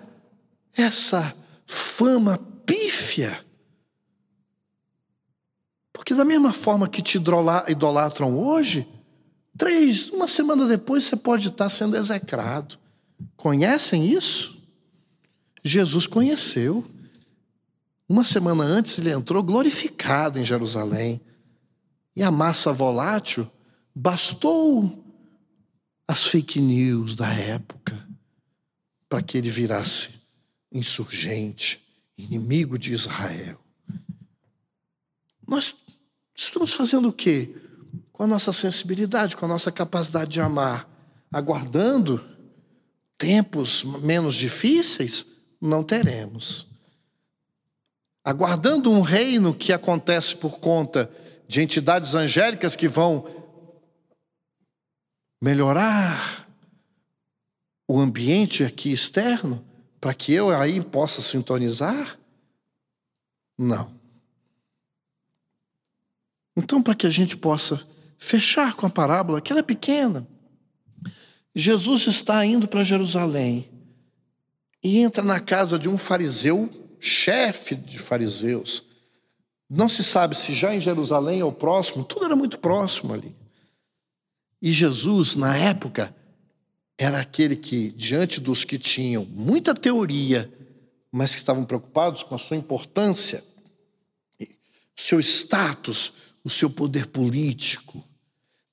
essa 0.75 1.35
fama 1.65 2.37
pífia. 2.65 3.46
Porque, 5.97 6.13
da 6.13 6.23
mesma 6.23 6.53
forma 6.53 6.87
que 6.87 7.01
te 7.01 7.17
idolatram 7.17 8.37
hoje, 8.37 8.87
três, 9.57 10.09
uma 10.11 10.27
semana 10.27 10.67
depois 10.67 11.03
você 11.03 11.15
pode 11.15 11.47
estar 11.47 11.69
sendo 11.69 11.97
execrado. 11.97 12.77
Conhecem 13.35 14.05
isso? 14.05 14.55
Jesus 15.63 16.05
conheceu. 16.05 16.85
Uma 18.07 18.23
semana 18.23 18.63
antes 18.63 18.97
ele 18.99 19.09
entrou 19.09 19.41
glorificado 19.43 20.39
em 20.39 20.43
Jerusalém. 20.43 21.19
E 22.15 22.23
a 22.23 22.31
massa 22.31 22.71
volátil 22.71 23.49
bastou 23.93 25.03
as 26.07 26.27
fake 26.27 26.61
news 26.61 27.15
da 27.15 27.33
época 27.33 28.07
para 29.09 29.21
que 29.21 29.37
ele 29.37 29.49
virasse 29.49 30.09
insurgente, 30.71 31.81
inimigo 32.17 32.77
de 32.77 32.93
Israel. 32.93 33.66
Nós 35.47 35.73
estamos 36.35 36.73
fazendo 36.73 37.07
o 37.09 37.13
quê? 37.13 37.55
Com 38.11 38.23
a 38.23 38.27
nossa 38.27 38.51
sensibilidade, 38.51 39.37
com 39.37 39.45
a 39.45 39.49
nossa 39.49 39.71
capacidade 39.71 40.31
de 40.31 40.41
amar, 40.41 40.89
aguardando 41.31 42.23
tempos 43.17 43.83
menos 43.83 44.35
difíceis? 44.35 45.25
Não 45.61 45.83
teremos. 45.83 46.67
Aguardando 48.23 48.91
um 48.91 49.01
reino 49.01 49.53
que 49.53 49.71
acontece 49.71 50.35
por 50.35 50.59
conta 50.59 51.09
de 51.47 51.61
entidades 51.61 52.13
angélicas 52.13 52.75
que 52.75 52.87
vão 52.87 53.25
melhorar 55.41 56.45
o 57.87 57.99
ambiente 57.99 58.63
aqui 58.63 58.91
externo 58.91 59.63
para 60.01 60.13
que 60.13 60.33
eu 60.33 60.49
aí 60.49 60.81
possa 60.81 61.21
sintonizar? 61.21 62.19
Não. 63.57 63.96
Então, 66.57 66.81
para 66.81 66.95
que 66.95 67.05
a 67.05 67.09
gente 67.11 67.37
possa 67.37 67.79
fechar 68.17 68.75
com 68.75 68.87
a 68.87 68.89
parábola, 68.89 69.39
que 69.39 69.51
ela 69.51 69.59
é 69.59 69.63
pequena, 69.63 70.27
Jesus 71.53 72.07
está 72.07 72.43
indo 72.43 72.67
para 72.67 72.83
Jerusalém 72.83 73.69
e 74.83 74.97
entra 74.97 75.23
na 75.23 75.39
casa 75.39 75.77
de 75.77 75.87
um 75.87 75.95
fariseu, 75.97 76.67
chefe 76.99 77.75
de 77.75 77.99
fariseus. 77.99 78.83
Não 79.69 79.87
se 79.87 80.03
sabe 80.03 80.35
se 80.35 80.51
já 80.53 80.73
em 80.73 80.81
Jerusalém 80.81 81.43
ou 81.43 81.51
próximo, 81.51 82.03
tudo 82.03 82.25
era 82.25 82.35
muito 82.35 82.57
próximo 82.57 83.13
ali. 83.13 83.35
E 84.59 84.71
Jesus, 84.71 85.35
na 85.35 85.55
época, 85.55 86.15
era 86.97 87.19
aquele 87.19 87.55
que, 87.55 87.91
diante 87.91 88.41
dos 88.41 88.63
que 88.63 88.79
tinham 88.79 89.25
muita 89.25 89.75
teoria, 89.75 90.51
mas 91.11 91.31
que 91.31 91.37
estavam 91.37 91.65
preocupados 91.65 92.23
com 92.23 92.33
a 92.33 92.39
sua 92.39 92.57
importância, 92.57 93.43
seu 94.95 95.19
status, 95.19 96.11
o 96.47 96.49
seu 96.49 96.69
poder 96.69 97.07
político, 97.07 98.01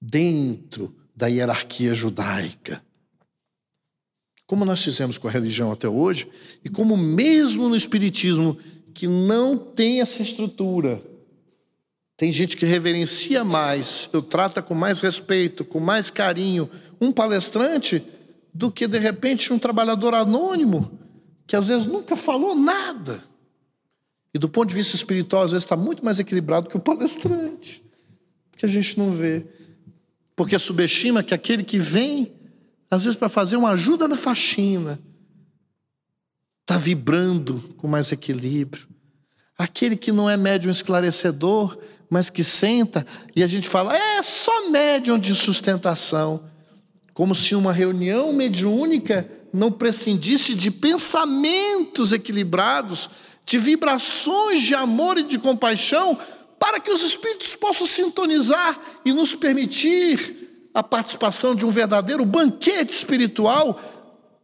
dentro 0.01 0.95
da 1.13 1.27
hierarquia 1.27 1.93
judaica. 1.93 2.81
Como 4.47 4.65
nós 4.65 4.81
fizemos 4.81 5.19
com 5.19 5.27
a 5.27 5.31
religião 5.33 5.73
até 5.73 5.89
hoje, 5.89 6.29
e 6.65 6.69
como 6.69 6.97
mesmo 6.97 7.69
no 7.69 7.75
Espiritismo, 7.75 8.57
que 8.95 9.09
não 9.09 9.59
tem 9.59 10.01
essa 10.01 10.23
estrutura, 10.23 11.03
tem 12.17 12.31
gente 12.31 12.57
que 12.57 12.65
reverencia 12.65 13.43
mais, 13.43 14.09
eu 14.13 14.23
trata 14.23 14.63
com 14.63 14.73
mais 14.73 15.01
respeito, 15.01 15.65
com 15.65 15.81
mais 15.81 16.11
carinho, 16.11 16.71
um 17.01 17.11
palestrante 17.11 18.05
do 18.55 18.71
que 18.71 18.87
de 18.87 19.01
repente 19.01 19.53
um 19.53 19.59
trabalhador 19.59 20.15
anônimo 20.15 20.97
que 21.45 21.57
às 21.57 21.67
vezes 21.67 21.89
nunca 21.89 22.15
falou 22.15 22.55
nada. 22.55 23.25
E 24.35 24.39
do 24.39 24.49
ponto 24.49 24.69
de 24.69 24.75
vista 24.75 24.97
espiritual, 24.97 25.45
às 25.45 25.53
vezes 25.53 25.65
está 25.65 25.77
muito 25.77 26.05
mais 26.05 26.19
equilibrado 26.19 26.69
que 26.69 26.77
o 26.77 26.81
palestrante, 26.81 27.81
que 28.57 28.67
a 28.67 28.69
gente 28.69 28.99
não 28.99 29.13
vê. 29.13 29.47
Porque 30.35 30.59
subestima 30.59 31.23
que 31.23 31.33
aquele 31.33 31.63
que 31.63 31.79
vem, 31.79 32.33
às 32.91 33.05
vezes 33.05 33.17
para 33.17 33.29
fazer 33.29 33.57
uma 33.57 33.71
ajuda 33.71 34.09
na 34.09 34.17
faxina, 34.17 34.99
está 36.63 36.77
vibrando 36.77 37.75
com 37.77 37.87
mais 37.87 38.11
equilíbrio. 38.11 38.89
Aquele 39.57 39.97
que 39.97 40.11
não 40.11 40.29
é 40.29 40.37
médium 40.37 40.73
esclarecedor, 40.73 41.79
mas 42.11 42.29
que 42.29 42.43
senta 42.43 43.07
e 43.37 43.43
a 43.43 43.47
gente 43.47 43.69
fala, 43.69 43.97
é 43.97 44.21
só 44.23 44.69
médium 44.69 45.17
de 45.17 45.33
sustentação. 45.35 46.43
Como 47.13 47.37
se 47.37 47.55
uma 47.55 47.73
reunião 47.73 48.33
mediúnica 48.33 49.31
não 49.53 49.71
prescindisse 49.71 50.55
de 50.55 50.73
pensamentos 50.73 52.11
equilibrados, 52.11 53.09
de 53.45 53.59
vibrações 53.59 54.63
de 54.63 54.75
amor 54.75 55.19
e 55.19 55.23
de 55.23 55.39
compaixão, 55.39 56.19
para 56.59 56.81
que 56.81 56.91
os 56.91 57.03
espíritos 57.03 57.55
possam 57.55 57.87
sintonizar 57.87 58.81
e 59.05 59.13
nos 59.13 59.35
permitir 59.35 60.69
a 60.73 60.83
participação 60.83 61.55
de 61.55 61.65
um 61.65 61.71
verdadeiro 61.71 62.25
banquete 62.25 62.95
espiritual 62.95 63.79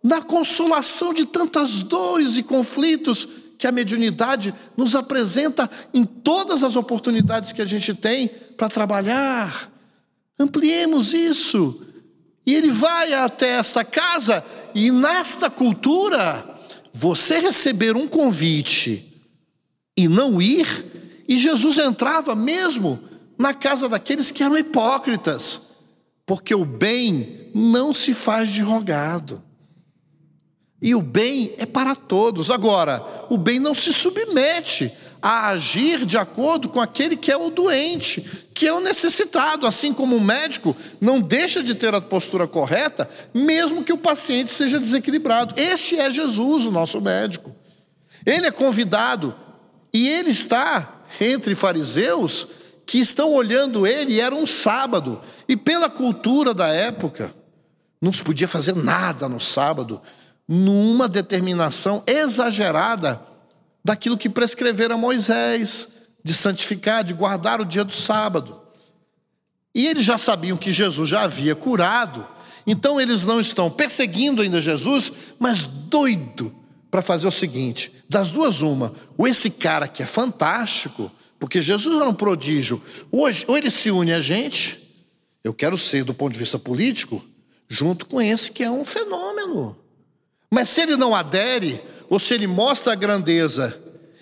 na 0.02 0.22
consolação 0.22 1.12
de 1.12 1.24
tantas 1.24 1.82
dores 1.82 2.36
e 2.36 2.42
conflitos 2.42 3.26
que 3.58 3.66
a 3.66 3.72
mediunidade 3.72 4.54
nos 4.76 4.94
apresenta 4.94 5.70
em 5.92 6.04
todas 6.04 6.62
as 6.62 6.76
oportunidades 6.76 7.52
que 7.52 7.60
a 7.60 7.66
gente 7.66 7.92
tem 7.92 8.28
para 8.56 8.68
trabalhar. 8.68 9.70
Ampliemos 10.38 11.12
isso. 11.12 11.86
E 12.46 12.54
ele 12.54 12.70
vai 12.70 13.12
até 13.12 13.58
esta 13.58 13.84
casa, 13.84 14.42
e 14.74 14.90
nesta 14.90 15.50
cultura, 15.50 16.59
você 16.92 17.38
receber 17.38 17.96
um 17.96 18.08
convite 18.08 19.04
e 19.96 20.08
não 20.08 20.40
ir, 20.40 21.22
e 21.28 21.38
Jesus 21.38 21.78
entrava 21.78 22.34
mesmo 22.34 22.98
na 23.38 23.54
casa 23.54 23.88
daqueles 23.88 24.30
que 24.30 24.42
eram 24.42 24.58
hipócritas, 24.58 25.60
porque 26.26 26.54
o 26.54 26.64
bem 26.64 27.50
não 27.54 27.92
se 27.92 28.14
faz 28.14 28.50
de 28.50 28.60
rogado. 28.60 29.42
E 30.82 30.94
o 30.94 31.02
bem 31.02 31.54
é 31.58 31.66
para 31.66 31.94
todos. 31.94 32.50
Agora, 32.50 33.26
o 33.28 33.36
bem 33.36 33.58
não 33.58 33.74
se 33.74 33.92
submete 33.92 34.90
a 35.22 35.48
agir 35.48 36.04
de 36.04 36.16
acordo 36.16 36.68
com 36.68 36.80
aquele 36.80 37.16
que 37.16 37.30
é 37.30 37.36
o 37.36 37.50
doente, 37.50 38.20
que 38.54 38.66
é 38.66 38.72
o 38.72 38.80
necessitado, 38.80 39.66
assim 39.66 39.92
como 39.92 40.16
o 40.16 40.20
médico 40.20 40.76
não 41.00 41.20
deixa 41.20 41.62
de 41.62 41.74
ter 41.74 41.94
a 41.94 42.00
postura 42.00 42.46
correta, 42.46 43.08
mesmo 43.34 43.84
que 43.84 43.92
o 43.92 43.98
paciente 43.98 44.50
seja 44.50 44.78
desequilibrado. 44.78 45.58
Este 45.60 45.98
é 45.98 46.10
Jesus, 46.10 46.64
o 46.64 46.70
nosso 46.70 47.00
médico. 47.00 47.54
Ele 48.24 48.46
é 48.46 48.50
convidado 48.50 49.34
e 49.92 50.08
ele 50.08 50.30
está 50.30 51.02
entre 51.20 51.54
fariseus 51.54 52.46
que 52.86 52.98
estão 52.98 53.32
olhando 53.32 53.86
ele, 53.86 54.14
e 54.14 54.20
era 54.20 54.34
um 54.34 54.46
sábado, 54.46 55.20
e 55.48 55.56
pela 55.56 55.88
cultura 55.88 56.52
da 56.52 56.66
época, 56.68 57.32
não 58.02 58.12
se 58.12 58.20
podia 58.20 58.48
fazer 58.48 58.74
nada 58.74 59.28
no 59.28 59.38
sábado, 59.38 60.02
numa 60.48 61.08
determinação 61.08 62.02
exagerada 62.04 63.29
daquilo 63.84 64.18
que 64.18 64.28
prescrevera 64.28 64.96
Moisés, 64.96 65.88
de 66.22 66.34
santificar, 66.34 67.02
de 67.02 67.14
guardar 67.14 67.60
o 67.60 67.64
dia 67.64 67.84
do 67.84 67.92
sábado. 67.92 68.60
E 69.74 69.86
eles 69.86 70.04
já 70.04 70.18
sabiam 70.18 70.56
que 70.56 70.72
Jesus 70.72 71.08
já 71.08 71.22
havia 71.22 71.54
curado, 71.54 72.26
então 72.66 73.00
eles 73.00 73.24
não 73.24 73.40
estão 73.40 73.70
perseguindo 73.70 74.42
ainda 74.42 74.60
Jesus, 74.60 75.12
mas 75.38 75.64
doido 75.64 76.54
para 76.90 77.02
fazer 77.02 77.26
o 77.26 77.32
seguinte: 77.32 77.92
das 78.08 78.30
duas, 78.30 78.60
uma, 78.60 78.92
ou 79.16 79.28
esse 79.28 79.48
cara 79.48 79.86
que 79.86 80.02
é 80.02 80.06
fantástico, 80.06 81.10
porque 81.38 81.62
Jesus 81.62 81.96
era 81.96 82.08
um 82.08 82.14
prodígio, 82.14 82.82
hoje, 83.10 83.44
ou 83.46 83.56
ele 83.56 83.70
se 83.70 83.90
une 83.90 84.12
a 84.12 84.20
gente, 84.20 84.78
eu 85.42 85.54
quero 85.54 85.78
ser, 85.78 86.04
do 86.04 86.12
ponto 86.12 86.32
de 86.32 86.38
vista 86.38 86.58
político, 86.58 87.24
junto 87.68 88.04
com 88.06 88.20
esse 88.20 88.50
que 88.50 88.64
é 88.64 88.70
um 88.70 88.84
fenômeno. 88.84 89.76
Mas 90.50 90.68
se 90.68 90.80
ele 90.80 90.96
não 90.96 91.14
adere, 91.14 91.80
ou 92.10 92.18
se 92.18 92.34
ele 92.34 92.48
mostra 92.48 92.92
a 92.92 92.96
grandeza 92.96 93.78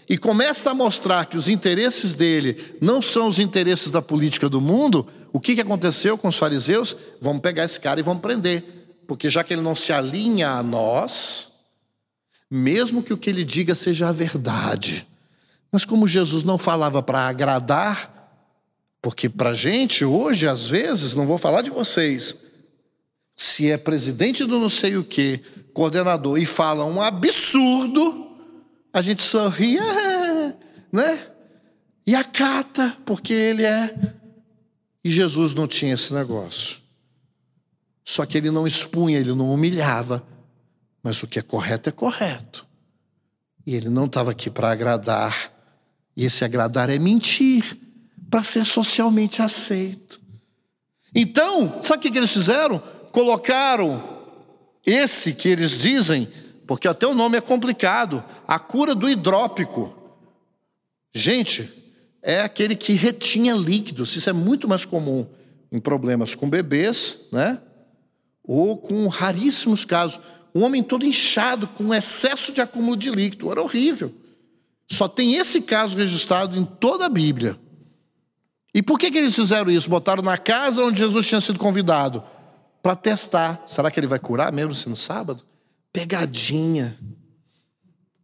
e 0.06 0.18
começa 0.18 0.70
a 0.70 0.74
mostrar 0.74 1.24
que 1.24 1.38
os 1.38 1.48
interesses 1.48 2.12
dele 2.12 2.76
não 2.82 3.00
são 3.00 3.26
os 3.28 3.38
interesses 3.38 3.90
da 3.90 4.02
política 4.02 4.46
do 4.46 4.60
mundo, 4.60 5.06
o 5.32 5.40
que, 5.40 5.54
que 5.54 5.60
aconteceu 5.62 6.18
com 6.18 6.28
os 6.28 6.36
fariseus? 6.36 6.94
Vamos 7.18 7.40
pegar 7.40 7.64
esse 7.64 7.80
cara 7.80 7.98
e 7.98 8.02
vamos 8.02 8.20
prender. 8.20 8.62
Porque 9.06 9.30
já 9.30 9.42
que 9.42 9.54
ele 9.54 9.62
não 9.62 9.74
se 9.74 9.90
alinha 9.90 10.50
a 10.50 10.62
nós, 10.62 11.48
mesmo 12.50 13.02
que 13.02 13.12
o 13.12 13.18
que 13.18 13.30
ele 13.30 13.42
diga 13.42 13.74
seja 13.74 14.08
a 14.08 14.12
verdade, 14.12 15.06
mas 15.72 15.86
como 15.86 16.06
Jesus 16.06 16.42
não 16.42 16.58
falava 16.58 17.02
para 17.02 17.26
agradar, 17.26 18.14
porque 19.00 19.30
para 19.30 19.54
gente 19.54 20.04
hoje, 20.04 20.46
às 20.46 20.68
vezes, 20.68 21.14
não 21.14 21.26
vou 21.26 21.38
falar 21.38 21.62
de 21.62 21.70
vocês, 21.70 22.34
se 23.34 23.70
é 23.70 23.78
presidente 23.78 24.44
do 24.44 24.58
não 24.58 24.68
sei 24.68 24.96
o 24.96 25.04
que, 25.04 25.40
coordenador, 25.78 26.36
e 26.38 26.44
fala 26.44 26.84
um 26.84 27.00
absurdo, 27.00 28.36
a 28.92 29.00
gente 29.00 29.22
sorri, 29.22 29.78
né? 30.90 31.24
E 32.04 32.16
acata, 32.16 32.96
porque 33.06 33.32
ele 33.32 33.62
é. 33.62 33.94
E 35.04 35.08
Jesus 35.08 35.54
não 35.54 35.68
tinha 35.68 35.94
esse 35.94 36.12
negócio. 36.12 36.78
Só 38.02 38.26
que 38.26 38.36
ele 38.36 38.50
não 38.50 38.66
expunha, 38.66 39.20
ele 39.20 39.32
não 39.32 39.54
humilhava. 39.54 40.26
Mas 41.00 41.22
o 41.22 41.28
que 41.28 41.38
é 41.38 41.42
correto 41.42 41.88
é 41.88 41.92
correto. 41.92 42.66
E 43.64 43.76
ele 43.76 43.88
não 43.88 44.06
estava 44.06 44.32
aqui 44.32 44.50
para 44.50 44.72
agradar. 44.72 45.52
E 46.16 46.24
esse 46.24 46.44
agradar 46.44 46.90
é 46.90 46.98
mentir, 46.98 47.78
para 48.28 48.42
ser 48.42 48.66
socialmente 48.66 49.40
aceito. 49.40 50.20
Então, 51.14 51.80
sabe 51.82 52.08
o 52.08 52.10
que 52.10 52.18
eles 52.18 52.32
fizeram? 52.32 52.82
Colocaram 53.12 54.17
esse 54.84 55.32
que 55.32 55.48
eles 55.48 55.72
dizem 55.72 56.28
porque 56.68 56.86
até 56.86 57.06
o 57.06 57.14
nome 57.14 57.38
é 57.38 57.40
complicado. 57.40 58.22
A 58.46 58.58
cura 58.58 58.94
do 58.94 59.08
hidrópico. 59.08 59.96
Gente, 61.14 61.66
é 62.22 62.42
aquele 62.42 62.76
que 62.76 62.92
retinha 62.92 63.54
líquidos. 63.54 64.14
Isso 64.14 64.28
é 64.28 64.34
muito 64.34 64.68
mais 64.68 64.84
comum 64.84 65.26
em 65.72 65.80
problemas 65.80 66.34
com 66.34 66.48
bebês, 66.48 67.16
né? 67.32 67.58
Ou 68.44 68.76
com 68.76 69.06
raríssimos 69.06 69.86
casos. 69.86 70.20
Um 70.54 70.62
homem 70.62 70.82
todo 70.82 71.06
inchado, 71.06 71.66
com 71.68 71.94
excesso 71.94 72.52
de 72.52 72.60
acúmulo 72.60 72.98
de 72.98 73.10
líquido. 73.10 73.50
Era 73.50 73.62
horrível. 73.62 74.12
Só 74.92 75.08
tem 75.08 75.36
esse 75.36 75.62
caso 75.62 75.96
registrado 75.96 76.58
em 76.58 76.66
toda 76.66 77.06
a 77.06 77.08
Bíblia. 77.08 77.58
E 78.74 78.82
por 78.82 78.98
que, 78.98 79.10
que 79.10 79.16
eles 79.16 79.34
fizeram 79.34 79.70
isso? 79.70 79.88
Botaram 79.88 80.22
na 80.22 80.36
casa 80.36 80.82
onde 80.82 80.98
Jesus 80.98 81.26
tinha 81.26 81.40
sido 81.40 81.58
convidado 81.58 82.22
para 82.82 82.96
testar. 82.96 83.62
Será 83.66 83.90
que 83.90 83.98
ele 84.00 84.06
vai 84.06 84.18
curar 84.18 84.52
mesmo 84.52 84.74
sendo 84.74 84.96
sábado? 84.96 85.44
pegadinha, 85.92 86.96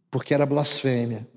porque 0.09 0.33
era 0.33 0.45
blasfêmia. 0.45 1.27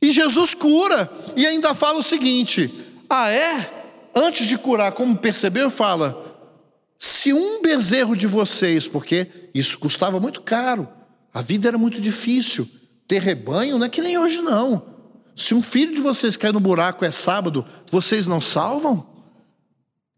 E 0.00 0.12
Jesus 0.12 0.54
cura 0.54 1.10
e 1.36 1.46
ainda 1.46 1.74
fala 1.74 1.98
o 1.98 2.02
seguinte: 2.02 2.70
ah, 3.08 3.30
é? 3.30 3.82
Antes 4.14 4.46
de 4.46 4.56
curar, 4.56 4.92
como 4.92 5.16
percebeu, 5.16 5.70
fala: 5.70 6.52
se 6.98 7.32
um 7.32 7.60
bezerro 7.62 8.16
de 8.16 8.26
vocês, 8.26 8.86
porque 8.86 9.50
isso 9.54 9.78
custava 9.78 10.20
muito 10.20 10.42
caro, 10.42 10.88
a 11.32 11.40
vida 11.40 11.68
era 11.68 11.78
muito 11.78 12.00
difícil, 12.00 12.68
ter 13.08 13.20
rebanho 13.20 13.78
não 13.78 13.86
é 13.86 13.90
que 13.90 14.02
nem 14.02 14.18
hoje 14.18 14.40
não. 14.40 14.94
Se 15.34 15.52
um 15.52 15.62
filho 15.62 15.92
de 15.92 16.00
vocês 16.00 16.36
cair 16.36 16.52
no 16.52 16.60
buraco 16.60 17.04
é 17.04 17.10
sábado, 17.10 17.66
vocês 17.90 18.24
não 18.24 18.40
salvam? 18.40 19.04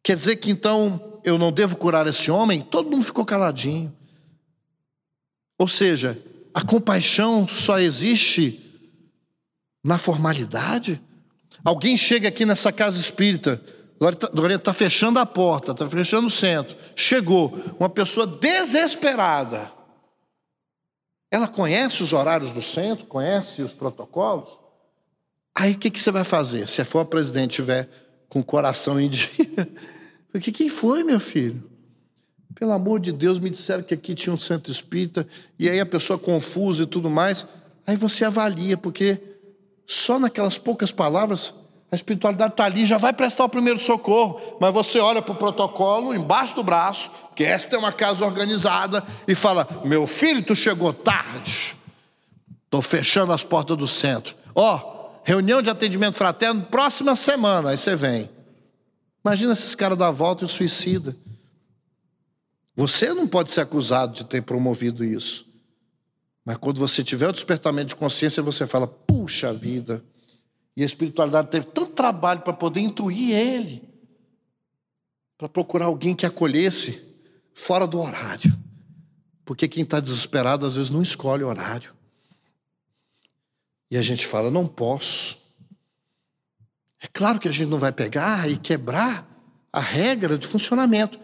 Quer 0.03 0.17
dizer 0.17 0.37
que 0.37 0.51
então 0.51 1.16
eu 1.27 1.37
não 1.39 1.51
devo 1.51 1.77
curar 1.77 2.07
esse 2.07 2.31
homem? 2.31 2.63
Todo 2.63 2.91
mundo 2.91 3.05
ficou 3.05 3.25
caladinho. 3.25 3.93
Ou 5.59 5.67
seja, 5.67 6.17
a 6.55 6.63
compaixão 6.63 7.47
só 7.47 7.79
existe 7.79 8.61
na 9.85 9.99
formalidade? 9.99 11.01
Alguém 11.65 11.99
chega 11.99 12.29
aqui 12.29 12.47
nessa 12.47 12.71
casa 12.71 12.99
espírita, 12.99 13.61
Lorena 14.01 14.61
está 14.61 14.73
fechando 14.73 15.19
a 15.19 15.27
porta, 15.27 15.73
está 15.73 15.89
fechando 15.89 16.27
o 16.27 16.31
centro. 16.31 16.77
Chegou 16.95 17.59
uma 17.79 17.89
pessoa 17.89 18.27
desesperada. 18.27 19.73
Ela 21.31 21.49
conhece 21.49 22.03
os 22.03 22.13
horários 22.13 22.53
do 22.53 22.63
centro, 22.63 23.07
conhece 23.07 23.63
os 23.63 23.73
protocolos. 23.73 24.61
Aí 25.55 25.73
o 25.73 25.79
que, 25.79 25.91
que 25.91 25.99
você 25.99 26.11
vai 26.11 26.25
fazer? 26.25 26.69
Se 26.69 26.85
for 26.85 27.01
a 27.01 27.05
presidente 27.05 27.53
estiver 27.53 27.89
com 28.29 28.41
o 28.41 28.45
coração 28.45 29.01
em 29.01 29.09
dia, 29.09 29.27
o 30.39 30.41
que, 30.41 30.53
que 30.53 30.69
foi, 30.69 31.03
meu 31.03 31.21
filho? 31.21 31.63
Pelo 32.55 32.73
amor 32.73 33.01
de 33.01 33.13
Deus, 33.13 33.39
me 33.39 33.51
disseram 33.51 33.83
que 33.83 33.95
aqui 33.95 34.15
tinha 34.15 34.33
um 34.33 34.39
centro 34.39 34.73
espírita, 34.73 35.27
e 35.59 35.69
aí 35.69 35.79
a 35.79 35.87
pessoa 35.87 36.19
confusa 36.19 36.85
e 36.85 36.87
tudo 36.87 37.11
mais. 37.11 37.47
Aí 37.87 37.97
você 37.97 38.25
avalia, 38.25 38.77
porque 38.77 39.21
só 39.87 40.19
naquelas 40.19 40.59
poucas 40.59 40.91
palavras 40.91 41.53
a 41.91 41.95
espiritualidade 41.95 42.55
está 42.55 42.65
ali, 42.65 42.85
já 42.85 42.99
vai 42.99 43.13
prestar 43.13 43.45
o 43.45 43.49
primeiro 43.49 43.79
socorro, 43.79 44.57
mas 44.61 44.75
você 44.75 44.99
olha 44.99 45.23
para 45.23 45.33
o 45.33 45.37
protocolo 45.37 46.15
embaixo 46.15 46.55
do 46.55 46.65
braço, 46.65 47.11
que 47.35 47.45
esta 47.45 47.77
é 47.77 47.79
uma 47.79 47.93
casa 47.93 48.25
organizada, 48.25 49.05
e 49.29 49.35
fala: 49.35 49.83
Meu 49.85 50.07
filho, 50.07 50.43
tu 50.43 50.57
chegou 50.57 50.93
tarde, 50.93 51.77
estou 52.65 52.83
fechando 52.83 53.33
as 53.33 53.45
portas 53.45 53.77
do 53.77 53.87
centro. 53.87 54.35
Ó, 54.55 54.77
oh, 54.77 55.21
reunião 55.23 55.63
de 55.63 55.71
atendimento 55.71 56.17
fraterno, 56.17 56.63
próxima 56.63 57.15
semana, 57.15 57.71
aí 57.71 57.79
você 57.79 57.95
vem. 57.95 58.36
Imagina 59.27 59.55
esses 59.55 59.75
caras 59.75 59.99
dar 59.99 60.07
a 60.07 60.13
volta 60.13 60.45
e 60.45 60.49
suicida. 60.49 61.17
Você 62.77 63.13
não 63.13 63.27
pode 63.27 63.51
ser 63.51 63.61
acusado 63.61 64.15
de 64.15 64.25
ter 64.25 64.41
promovido 64.41 65.05
isso. 65.05 65.45
Mas 66.45 66.57
quando 66.59 66.79
você 66.79 67.03
tiver 67.03 67.29
o 67.29 67.33
despertamento 67.33 67.89
de 67.89 67.97
consciência, 67.97 68.41
você 68.41 68.69
fala: 68.69 68.87
puxa 68.87 69.53
vida. 69.53 70.01
E 70.77 70.83
a 70.85 70.87
espiritualidade 70.87 71.51
teve 71.51 71.67
tanto 71.67 71.91
trabalho 71.91 72.43
para 72.43 72.53
poder 72.53 72.79
intuir 72.79 73.35
ele, 73.35 73.83
para 75.37 75.49
procurar 75.49 75.87
alguém 75.87 76.15
que 76.15 76.25
acolhesse 76.25 77.03
fora 77.53 77.85
do 77.85 77.99
horário. 77.99 78.57
Porque 79.45 79.67
quem 79.67 79.83
está 79.83 79.99
desesperado 79.99 80.65
às 80.65 80.77
vezes 80.77 80.89
não 80.89 81.03
escolhe 81.03 81.43
o 81.43 81.49
horário. 81.49 81.93
E 83.91 83.97
a 83.97 84.03
gente 84.03 84.25
fala: 84.25 84.53
não 84.53 84.69
posso. 84.69 85.46
É 87.03 87.07
claro 87.07 87.39
que 87.39 87.49
a 87.49 87.51
gente 87.51 87.69
não 87.69 87.79
vai 87.79 87.93
pegar 87.93 88.51
e 88.51 88.57
quebrar 88.57 89.29
a 89.73 89.81
regra 89.81 90.39
de 90.39 90.47
funcionamento. 90.47 91.21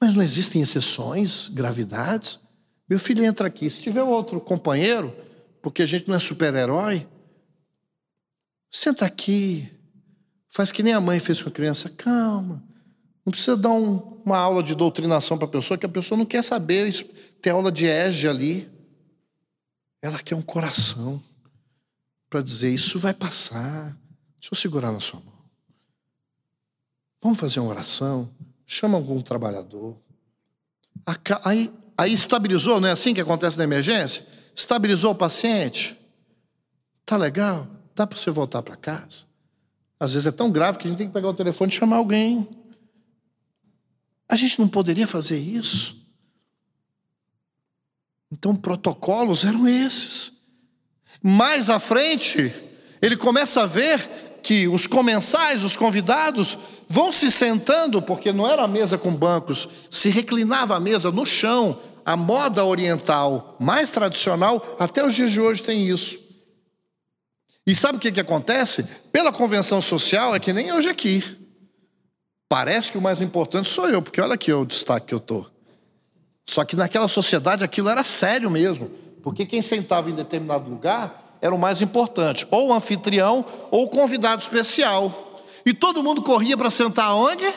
Mas 0.00 0.14
não 0.14 0.22
existem 0.22 0.62
exceções, 0.62 1.48
gravidades. 1.48 2.40
Meu 2.88 2.98
filho 2.98 3.24
entra 3.24 3.46
aqui, 3.46 3.68
se 3.68 3.82
tiver 3.82 4.02
outro 4.02 4.40
companheiro, 4.40 5.14
porque 5.62 5.82
a 5.82 5.86
gente 5.86 6.08
não 6.08 6.16
é 6.16 6.18
super-herói, 6.18 7.06
senta 8.70 9.04
aqui, 9.04 9.68
faz 10.48 10.72
que 10.72 10.82
nem 10.82 10.92
a 10.92 11.00
mãe 11.00 11.20
fez 11.20 11.42
com 11.42 11.48
a 11.48 11.52
criança, 11.52 11.88
calma. 11.90 12.62
Não 13.24 13.30
precisa 13.30 13.56
dar 13.56 13.70
um, 13.70 14.20
uma 14.24 14.38
aula 14.38 14.62
de 14.62 14.74
doutrinação 14.74 15.38
para 15.38 15.46
a 15.46 15.50
pessoa, 15.50 15.78
que 15.78 15.86
a 15.86 15.88
pessoa 15.88 16.18
não 16.18 16.26
quer 16.26 16.42
saber, 16.42 16.92
ter 17.40 17.50
aula 17.50 17.70
de 17.70 17.86
ege 17.86 18.26
ali. 18.26 18.68
Ela 20.02 20.18
quer 20.18 20.34
um 20.34 20.42
coração 20.42 21.22
para 22.28 22.42
dizer: 22.42 22.70
Isso 22.70 22.98
vai 22.98 23.14
passar. 23.14 23.96
Deixa 24.42 24.54
eu 24.54 24.58
segurar 24.58 24.90
na 24.90 24.98
sua 24.98 25.20
mão. 25.20 25.32
Vamos 27.22 27.38
fazer 27.38 27.60
uma 27.60 27.70
oração. 27.70 28.28
Chama 28.66 28.98
algum 28.98 29.20
trabalhador. 29.20 29.96
Aí, 31.44 31.72
aí 31.96 32.12
estabilizou, 32.12 32.80
não 32.80 32.88
é 32.88 32.90
assim 32.90 33.14
que 33.14 33.20
acontece 33.20 33.56
na 33.56 33.62
emergência? 33.62 34.26
Estabilizou 34.52 35.12
o 35.12 35.14
paciente. 35.14 35.96
Tá 37.06 37.16
legal? 37.16 37.68
Dá 37.94 38.04
para 38.04 38.18
você 38.18 38.32
voltar 38.32 38.62
para 38.62 38.74
casa? 38.74 39.26
Às 40.00 40.14
vezes 40.14 40.26
é 40.26 40.32
tão 40.32 40.50
grave 40.50 40.78
que 40.78 40.88
a 40.88 40.90
gente 40.90 40.98
tem 40.98 41.06
que 41.06 41.12
pegar 41.12 41.28
o 41.28 41.34
telefone 41.34 41.70
e 41.70 41.76
chamar 41.76 41.98
alguém. 41.98 42.48
A 44.28 44.34
gente 44.34 44.58
não 44.58 44.66
poderia 44.66 45.06
fazer 45.06 45.38
isso. 45.38 46.04
Então, 48.32 48.56
protocolos 48.56 49.44
eram 49.44 49.68
esses. 49.68 50.32
Mais 51.22 51.70
à 51.70 51.78
frente, 51.78 52.52
ele 53.00 53.16
começa 53.16 53.62
a 53.62 53.66
ver 53.66 54.31
que 54.42 54.66
os 54.66 54.86
comensais, 54.86 55.62
os 55.62 55.76
convidados, 55.76 56.58
vão 56.88 57.12
se 57.12 57.30
sentando, 57.30 58.02
porque 58.02 58.32
não 58.32 58.48
era 58.48 58.62
a 58.62 58.68
mesa 58.68 58.98
com 58.98 59.14
bancos, 59.14 59.68
se 59.90 60.10
reclinava 60.10 60.76
a 60.76 60.80
mesa 60.80 61.10
no 61.10 61.24
chão, 61.24 61.78
a 62.04 62.16
moda 62.16 62.64
oriental 62.64 63.56
mais 63.60 63.90
tradicional, 63.90 64.76
até 64.78 65.04
os 65.04 65.14
dias 65.14 65.30
de 65.30 65.40
hoje 65.40 65.62
tem 65.62 65.86
isso. 65.86 66.18
E 67.66 67.74
sabe 67.74 67.98
o 67.98 68.00
que, 68.00 68.10
que 68.10 68.20
acontece? 68.20 68.82
Pela 69.12 69.32
convenção 69.32 69.80
social, 69.80 70.34
é 70.34 70.40
que 70.40 70.52
nem 70.52 70.72
hoje 70.72 70.88
aqui. 70.88 71.24
Parece 72.48 72.90
que 72.90 72.98
o 72.98 73.02
mais 73.02 73.22
importante 73.22 73.68
sou 73.68 73.88
eu, 73.88 74.02
porque 74.02 74.20
olha 74.20 74.34
aqui 74.34 74.52
o 74.52 74.64
destaque 74.64 75.06
que 75.06 75.14
eu 75.14 75.18
estou. 75.18 75.46
Só 76.44 76.64
que 76.64 76.74
naquela 76.74 77.06
sociedade 77.06 77.62
aquilo 77.62 77.88
era 77.88 78.02
sério 78.02 78.50
mesmo, 78.50 78.90
porque 79.22 79.46
quem 79.46 79.62
sentava 79.62 80.10
em 80.10 80.14
determinado 80.14 80.68
lugar 80.68 81.21
era 81.42 81.52
o 81.52 81.58
mais 81.58 81.82
importante, 81.82 82.46
ou 82.52 82.68
o 82.68 82.72
anfitrião 82.72 83.44
ou 83.68 83.84
o 83.84 83.88
convidado 83.88 84.40
especial. 84.40 85.40
E 85.66 85.74
todo 85.74 86.02
mundo 86.02 86.22
corria 86.22 86.56
para 86.56 86.70
sentar 86.70 87.14
onde? 87.16 87.52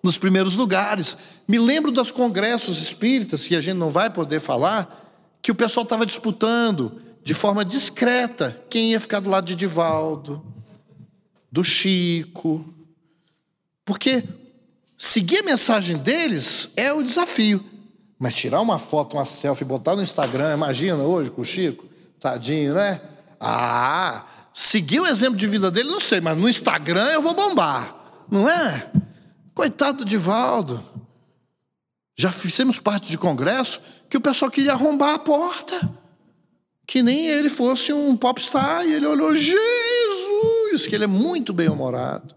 Nos 0.00 0.16
primeiros 0.16 0.54
lugares. 0.54 1.16
Me 1.48 1.58
lembro 1.58 1.90
dos 1.90 2.12
congressos 2.12 2.80
espíritas, 2.80 3.44
que 3.44 3.56
a 3.56 3.60
gente 3.60 3.76
não 3.76 3.90
vai 3.90 4.08
poder 4.08 4.40
falar, 4.40 5.36
que 5.42 5.50
o 5.50 5.56
pessoal 5.56 5.82
estava 5.82 6.06
disputando 6.06 7.02
de 7.24 7.34
forma 7.34 7.64
discreta 7.64 8.62
quem 8.70 8.92
ia 8.92 9.00
ficar 9.00 9.18
do 9.18 9.28
lado 9.28 9.44
de 9.44 9.56
Divaldo, 9.56 10.40
do 11.50 11.64
Chico. 11.64 12.64
Porque 13.84 14.22
seguir 14.96 15.38
a 15.38 15.42
mensagem 15.42 15.96
deles 15.96 16.68
é 16.76 16.92
o 16.92 17.02
desafio. 17.02 17.64
Mas 18.16 18.36
tirar 18.36 18.60
uma 18.60 18.78
foto, 18.78 19.16
uma 19.16 19.24
selfie, 19.24 19.64
botar 19.64 19.96
no 19.96 20.02
Instagram, 20.02 20.54
imagina 20.54 21.02
hoje 21.02 21.30
com 21.30 21.42
o 21.42 21.44
Chico, 21.44 21.84
tadinho, 22.20 22.74
né? 22.74 23.00
Ah, 23.40 24.24
seguir 24.52 25.00
o 25.00 25.06
exemplo 25.06 25.36
de 25.36 25.46
vida 25.46 25.70
dele, 25.70 25.90
não 25.90 26.00
sei, 26.00 26.20
mas 26.20 26.36
no 26.36 26.48
Instagram 26.48 27.06
eu 27.08 27.22
vou 27.22 27.34
bombar, 27.34 28.24
não 28.30 28.48
é? 28.48 28.90
Coitado 29.54 29.98
do 29.98 30.04
Divaldo. 30.04 30.82
Já 32.18 32.32
fizemos 32.32 32.78
parte 32.78 33.10
de 33.10 33.18
congresso 33.18 33.80
que 34.08 34.16
o 34.16 34.20
pessoal 34.20 34.50
queria 34.50 34.72
arrombar 34.72 35.14
a 35.14 35.18
porta. 35.18 35.88
Que 36.86 37.02
nem 37.02 37.26
ele 37.26 37.50
fosse 37.50 37.92
um 37.92 38.16
popstar. 38.16 38.86
E 38.86 38.94
ele 38.94 39.06
olhou, 39.06 39.34
Jesus, 39.34 40.86
que 40.88 40.94
ele 40.94 41.04
é 41.04 41.08
muito 41.08 41.52
bem-humorado. 41.52 42.34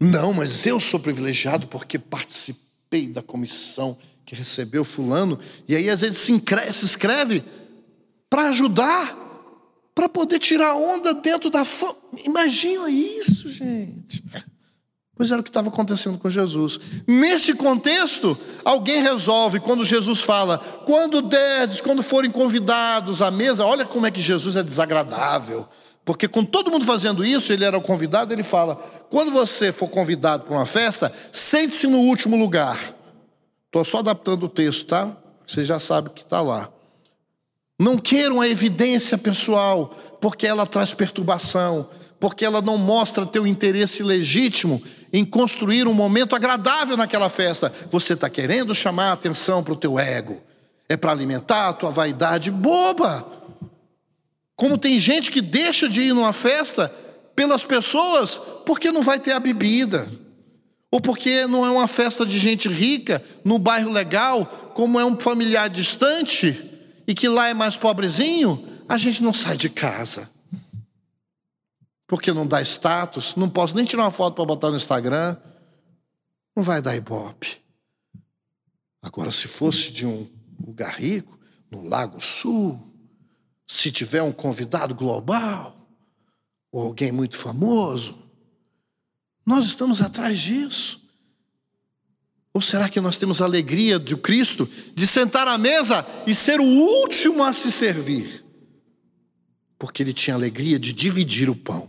Não, 0.00 0.32
mas 0.32 0.64
eu 0.66 0.80
sou 0.80 0.98
privilegiado 0.98 1.66
porque 1.66 1.98
participei 1.98 3.08
da 3.08 3.22
comissão 3.22 3.98
que 4.24 4.34
recebeu 4.34 4.84
fulano. 4.84 5.38
E 5.68 5.76
aí 5.76 5.90
às 5.90 6.00
vezes 6.00 6.18
se 6.18 6.32
escreve 6.84 7.44
para 8.32 8.48
ajudar, 8.48 9.14
para 9.94 10.08
poder 10.08 10.38
tirar 10.38 10.74
onda 10.74 11.12
dentro 11.12 11.50
da... 11.50 11.66
Imagina 12.24 12.88
isso, 12.88 13.46
gente. 13.50 14.24
Pois 15.14 15.30
era 15.30 15.42
o 15.42 15.44
que 15.44 15.50
estava 15.50 15.68
acontecendo 15.68 16.16
com 16.16 16.30
Jesus. 16.30 16.80
Nesse 17.06 17.52
contexto, 17.52 18.34
alguém 18.64 19.02
resolve, 19.02 19.60
quando 19.60 19.84
Jesus 19.84 20.22
fala, 20.22 20.56
quando 20.86 21.20
derdes, 21.20 21.82
quando 21.82 22.02
forem 22.02 22.30
convidados 22.30 23.20
à 23.20 23.30
mesa, 23.30 23.66
olha 23.66 23.84
como 23.84 24.06
é 24.06 24.10
que 24.10 24.22
Jesus 24.22 24.56
é 24.56 24.62
desagradável. 24.62 25.68
Porque 26.02 26.26
com 26.26 26.42
todo 26.42 26.70
mundo 26.70 26.86
fazendo 26.86 27.22
isso, 27.22 27.52
ele 27.52 27.66
era 27.66 27.76
o 27.76 27.82
convidado, 27.82 28.32
ele 28.32 28.42
fala: 28.42 28.76
quando 29.10 29.30
você 29.30 29.72
for 29.72 29.88
convidado 29.88 30.44
para 30.44 30.56
uma 30.56 30.64
festa, 30.64 31.12
sente-se 31.30 31.86
no 31.86 31.98
último 31.98 32.34
lugar. 32.34 32.94
Estou 33.66 33.84
só 33.84 33.98
adaptando 33.98 34.44
o 34.44 34.48
texto, 34.48 34.86
tá? 34.86 35.14
Você 35.46 35.62
já 35.62 35.78
sabe 35.78 36.08
que 36.08 36.22
está 36.22 36.40
lá. 36.40 36.70
Não 37.82 37.98
queiram 37.98 38.40
a 38.40 38.48
evidência 38.48 39.18
pessoal, 39.18 39.92
porque 40.20 40.46
ela 40.46 40.64
traz 40.64 40.94
perturbação 40.94 41.88
porque 42.20 42.44
ela 42.44 42.62
não 42.62 42.78
mostra 42.78 43.26
teu 43.26 43.44
interesse 43.44 44.00
legítimo 44.00 44.80
em 45.12 45.24
construir 45.24 45.88
um 45.88 45.92
momento 45.92 46.36
agradável 46.36 46.96
naquela 46.96 47.28
festa. 47.28 47.72
Você 47.90 48.12
está 48.12 48.30
querendo 48.30 48.76
chamar 48.76 49.08
a 49.08 49.14
atenção 49.14 49.64
para 49.64 49.72
o 49.72 49.76
teu 49.76 49.98
ego, 49.98 50.40
é 50.88 50.96
para 50.96 51.10
alimentar 51.10 51.70
a 51.70 51.72
tua 51.72 51.90
vaidade 51.90 52.48
boba. 52.48 53.26
Como 54.54 54.78
tem 54.78 55.00
gente 55.00 55.32
que 55.32 55.40
deixa 55.40 55.88
de 55.88 56.02
ir 56.02 56.12
numa 56.14 56.32
festa 56.32 56.94
pelas 57.34 57.64
pessoas 57.64 58.36
porque 58.64 58.92
não 58.92 59.02
vai 59.02 59.18
ter 59.18 59.32
a 59.32 59.40
bebida, 59.40 60.08
ou 60.92 61.00
porque 61.00 61.44
não 61.48 61.66
é 61.66 61.70
uma 61.70 61.88
festa 61.88 62.24
de 62.24 62.38
gente 62.38 62.68
rica, 62.68 63.20
no 63.44 63.58
bairro 63.58 63.90
legal, 63.90 64.46
como 64.76 65.00
é 65.00 65.04
um 65.04 65.16
familiar 65.16 65.68
distante 65.68 66.70
e 67.06 67.14
que 67.14 67.28
lá 67.28 67.48
é 67.48 67.54
mais 67.54 67.76
pobrezinho, 67.76 68.82
a 68.88 68.96
gente 68.96 69.22
não 69.22 69.32
sai 69.32 69.56
de 69.56 69.68
casa 69.68 70.30
porque 72.12 72.30
não 72.30 72.46
dá 72.46 72.60
status, 72.60 73.34
não 73.36 73.48
posso 73.48 73.74
nem 73.74 73.86
tirar 73.86 74.02
uma 74.02 74.10
foto 74.10 74.34
para 74.34 74.44
botar 74.44 74.68
no 74.68 74.76
Instagram, 74.76 75.34
não 76.54 76.62
vai 76.62 76.82
dar 76.82 76.94
ibope. 76.94 77.56
Agora, 79.00 79.30
se 79.30 79.48
fosse 79.48 79.90
de 79.90 80.04
um 80.04 80.28
lugar 80.62 80.92
rico, 81.00 81.40
no 81.70 81.82
Lago 81.82 82.20
Sul, 82.20 82.78
se 83.66 83.90
tiver 83.90 84.22
um 84.22 84.30
convidado 84.30 84.94
global, 84.94 85.74
ou 86.70 86.82
alguém 86.82 87.10
muito 87.10 87.38
famoso, 87.38 88.18
nós 89.46 89.64
estamos 89.64 90.02
atrás 90.02 90.38
disso. 90.38 91.01
Ou 92.54 92.60
será 92.60 92.88
que 92.88 93.00
nós 93.00 93.16
temos 93.16 93.40
a 93.40 93.44
alegria 93.44 93.98
de 93.98 94.16
Cristo 94.16 94.68
de 94.94 95.06
sentar 95.06 95.48
à 95.48 95.56
mesa 95.56 96.06
e 96.26 96.34
ser 96.34 96.60
o 96.60 96.64
último 96.64 97.42
a 97.42 97.52
se 97.52 97.72
servir? 97.72 98.42
porque 99.82 100.00
ele 100.00 100.12
tinha 100.12 100.36
alegria 100.36 100.78
de 100.78 100.92
dividir 100.92 101.50
o 101.50 101.56
pão 101.56 101.88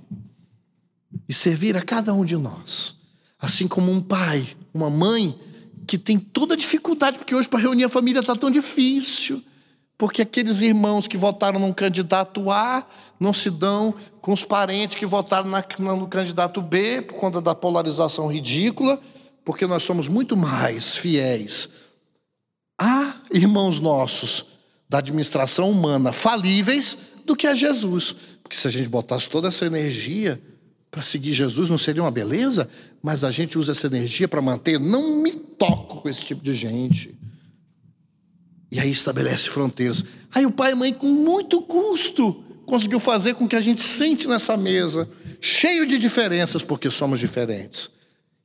e 1.29 1.31
servir 1.31 1.77
a 1.77 1.81
cada 1.83 2.11
um 2.11 2.25
de 2.25 2.35
nós. 2.35 2.95
Assim 3.39 3.67
como 3.67 3.91
um 3.91 4.01
pai, 4.01 4.47
uma 4.73 4.89
mãe 4.89 5.39
que 5.85 5.95
tem 5.95 6.17
toda 6.17 6.55
a 6.55 6.57
dificuldade, 6.57 7.19
porque 7.19 7.35
hoje 7.35 7.47
para 7.47 7.59
reunir 7.59 7.83
a 7.83 7.89
família 7.89 8.21
está 8.21 8.35
tão 8.35 8.49
difícil. 8.49 9.43
Porque 9.95 10.23
aqueles 10.23 10.63
irmãos 10.63 11.05
que 11.05 11.17
votaram 11.17 11.59
num 11.59 11.71
candidato 11.71 12.49
A 12.49 12.83
não 13.19 13.31
se 13.31 13.51
dão 13.51 13.93
com 14.19 14.33
os 14.33 14.43
parentes 14.43 14.95
que 14.95 15.05
votaram 15.05 15.47
na, 15.47 15.63
no 15.95 16.07
candidato 16.07 16.63
B 16.63 17.03
por 17.03 17.19
conta 17.19 17.39
da 17.39 17.53
polarização 17.53 18.25
ridícula, 18.25 18.99
porque 19.43 19.65
nós 19.65 19.83
somos 19.83 20.07
muito 20.07 20.35
mais 20.37 20.95
fiéis 20.95 21.69
a 22.79 23.15
irmãos 23.31 23.79
nossos 23.79 24.45
da 24.89 24.99
administração 24.99 25.69
humana 25.69 26.11
falíveis 26.11 26.97
do 27.25 27.35
que 27.35 27.47
a 27.47 27.53
Jesus. 27.53 28.15
Porque 28.41 28.55
se 28.55 28.67
a 28.67 28.71
gente 28.71 28.87
botasse 28.89 29.27
toda 29.27 29.47
essa 29.47 29.65
energia 29.65 30.41
para 30.91 31.01
seguir 31.01 31.33
Jesus, 31.33 31.69
não 31.69 31.77
seria 31.77 32.03
uma 32.03 32.11
beleza? 32.11 32.69
Mas 33.01 33.23
a 33.23 33.31
gente 33.31 33.57
usa 33.57 33.71
essa 33.71 33.87
energia 33.87 34.27
para 34.27 34.41
manter, 34.41 34.79
não 34.79 35.17
me 35.17 35.31
toco 35.31 36.01
com 36.01 36.09
esse 36.09 36.21
tipo 36.21 36.43
de 36.43 36.53
gente. 36.53 37.15
E 38.71 38.79
aí 38.79 38.91
estabelece 38.91 39.49
fronteiras. 39.49 40.03
Aí 40.33 40.45
o 40.45 40.51
pai 40.51 40.71
e 40.71 40.75
mãe, 40.75 40.93
com 40.93 41.07
muito 41.07 41.61
custo, 41.61 42.43
conseguiu 42.65 42.99
fazer 42.99 43.35
com 43.35 43.47
que 43.47 43.55
a 43.55 43.61
gente 43.61 43.81
sente 43.81 44.27
nessa 44.27 44.55
mesa, 44.55 45.09
cheio 45.39 45.85
de 45.87 45.97
diferenças, 45.97 46.61
porque 46.61 46.89
somos 46.89 47.19
diferentes. 47.19 47.89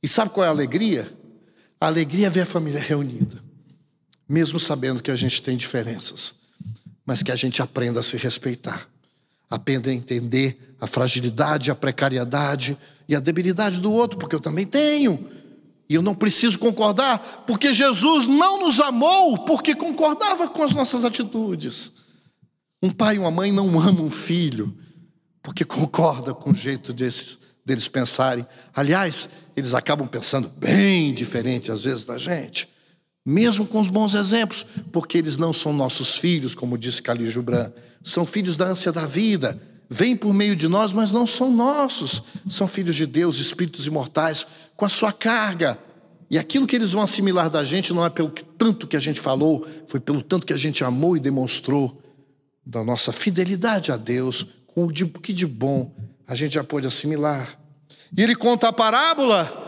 E 0.01 0.07
sabe 0.07 0.31
qual 0.31 0.45
é 0.45 0.47
a 0.47 0.51
alegria? 0.51 1.11
A 1.79 1.87
alegria 1.87 2.27
é 2.27 2.29
ver 2.29 2.41
a 2.41 2.45
família 2.45 2.79
reunida, 2.79 3.41
mesmo 4.27 4.59
sabendo 4.59 5.01
que 5.01 5.11
a 5.11 5.15
gente 5.15 5.41
tem 5.41 5.55
diferenças 5.55 6.39
mas 7.09 7.23
que 7.23 7.31
a 7.31 7.35
gente 7.35 7.59
aprenda 7.59 8.01
a 8.01 8.03
se 8.03 8.15
respeitar, 8.17 8.87
aprenda 9.49 9.89
a 9.89 9.93
entender 9.95 10.75
a 10.79 10.85
fragilidade, 10.85 11.71
a 11.71 11.75
precariedade 11.75 12.77
e 13.07 13.15
a 13.15 13.19
debilidade 13.19 13.79
do 13.79 13.91
outro, 13.91 14.19
porque 14.19 14.35
eu 14.35 14.39
também 14.39 14.63
tenho. 14.63 15.27
E 15.89 15.95
eu 15.95 16.03
não 16.03 16.13
preciso 16.13 16.59
concordar, 16.59 17.45
porque 17.47 17.73
Jesus 17.73 18.27
não 18.27 18.59
nos 18.59 18.79
amou 18.79 19.39
porque 19.39 19.73
concordava 19.73 20.47
com 20.49 20.61
as 20.61 20.71
nossas 20.71 21.03
atitudes. 21.03 21.91
Um 22.79 22.91
pai 22.91 23.15
e 23.15 23.19
uma 23.19 23.31
mãe 23.31 23.51
não 23.51 23.81
amam 23.81 24.05
um 24.05 24.11
filho 24.11 24.77
porque 25.41 25.65
concorda 25.65 26.31
com 26.31 26.51
o 26.51 26.53
jeito 26.53 26.93
desses, 26.93 27.39
deles 27.69 27.87
pensarem. 27.87 28.45
Aliás, 28.75 29.29
eles 29.55 29.73
acabam 29.73 30.07
pensando 30.07 30.49
bem 30.57 31.13
diferente 31.13 31.71
às 31.71 31.83
vezes 31.83 32.03
da 32.03 32.17
gente 32.17 32.67
mesmo 33.29 33.63
com 33.67 33.79
os 33.79 33.89
bons 33.89 34.15
exemplos, 34.15 34.65
porque 34.91 35.17
eles 35.17 35.37
não 35.37 35.53
são 35.53 35.71
nossos 35.71 36.15
filhos, 36.15 36.55
como 36.55 36.77
disse 36.77 36.99
Khalil 36.99 37.29
Gibran, 37.29 37.71
são 38.01 38.25
filhos 38.25 38.57
da 38.57 38.65
ânsia 38.65 38.91
da 38.91 39.05
vida, 39.05 39.61
vêm 39.87 40.15
por 40.15 40.33
meio 40.33 40.55
de 40.55 40.67
nós, 40.67 40.91
mas 40.91 41.11
não 41.11 41.27
são 41.27 41.51
nossos, 41.51 42.23
são 42.49 42.67
filhos 42.67 42.95
de 42.95 43.05
Deus, 43.05 43.37
espíritos 43.37 43.85
imortais, 43.85 44.47
com 44.75 44.83
a 44.83 44.89
sua 44.89 45.11
carga. 45.11 45.77
E 46.27 46.39
aquilo 46.39 46.65
que 46.65 46.75
eles 46.75 46.91
vão 46.91 47.03
assimilar 47.03 47.51
da 47.51 47.63
gente 47.63 47.93
não 47.93 48.03
é 48.03 48.09
pelo 48.09 48.31
tanto 48.57 48.87
que 48.87 48.97
a 48.97 48.99
gente 48.99 49.19
falou, 49.19 49.63
foi 49.85 49.99
pelo 49.99 50.23
tanto 50.23 50.47
que 50.47 50.53
a 50.53 50.57
gente 50.57 50.83
amou 50.83 51.15
e 51.15 51.19
demonstrou 51.19 52.01
da 52.65 52.83
nossa 52.83 53.11
fidelidade 53.11 53.91
a 53.91 53.97
Deus, 53.97 54.43
com 54.65 54.85
o 54.85 54.89
que 54.91 55.33
de 55.33 55.45
bom 55.45 55.93
a 56.27 56.33
gente 56.33 56.53
já 56.53 56.63
pôde 56.63 56.87
assimilar. 56.87 57.58
E 58.15 58.21
ele 58.23 58.35
conta 58.35 58.67
a 58.67 58.73
parábola 58.73 59.67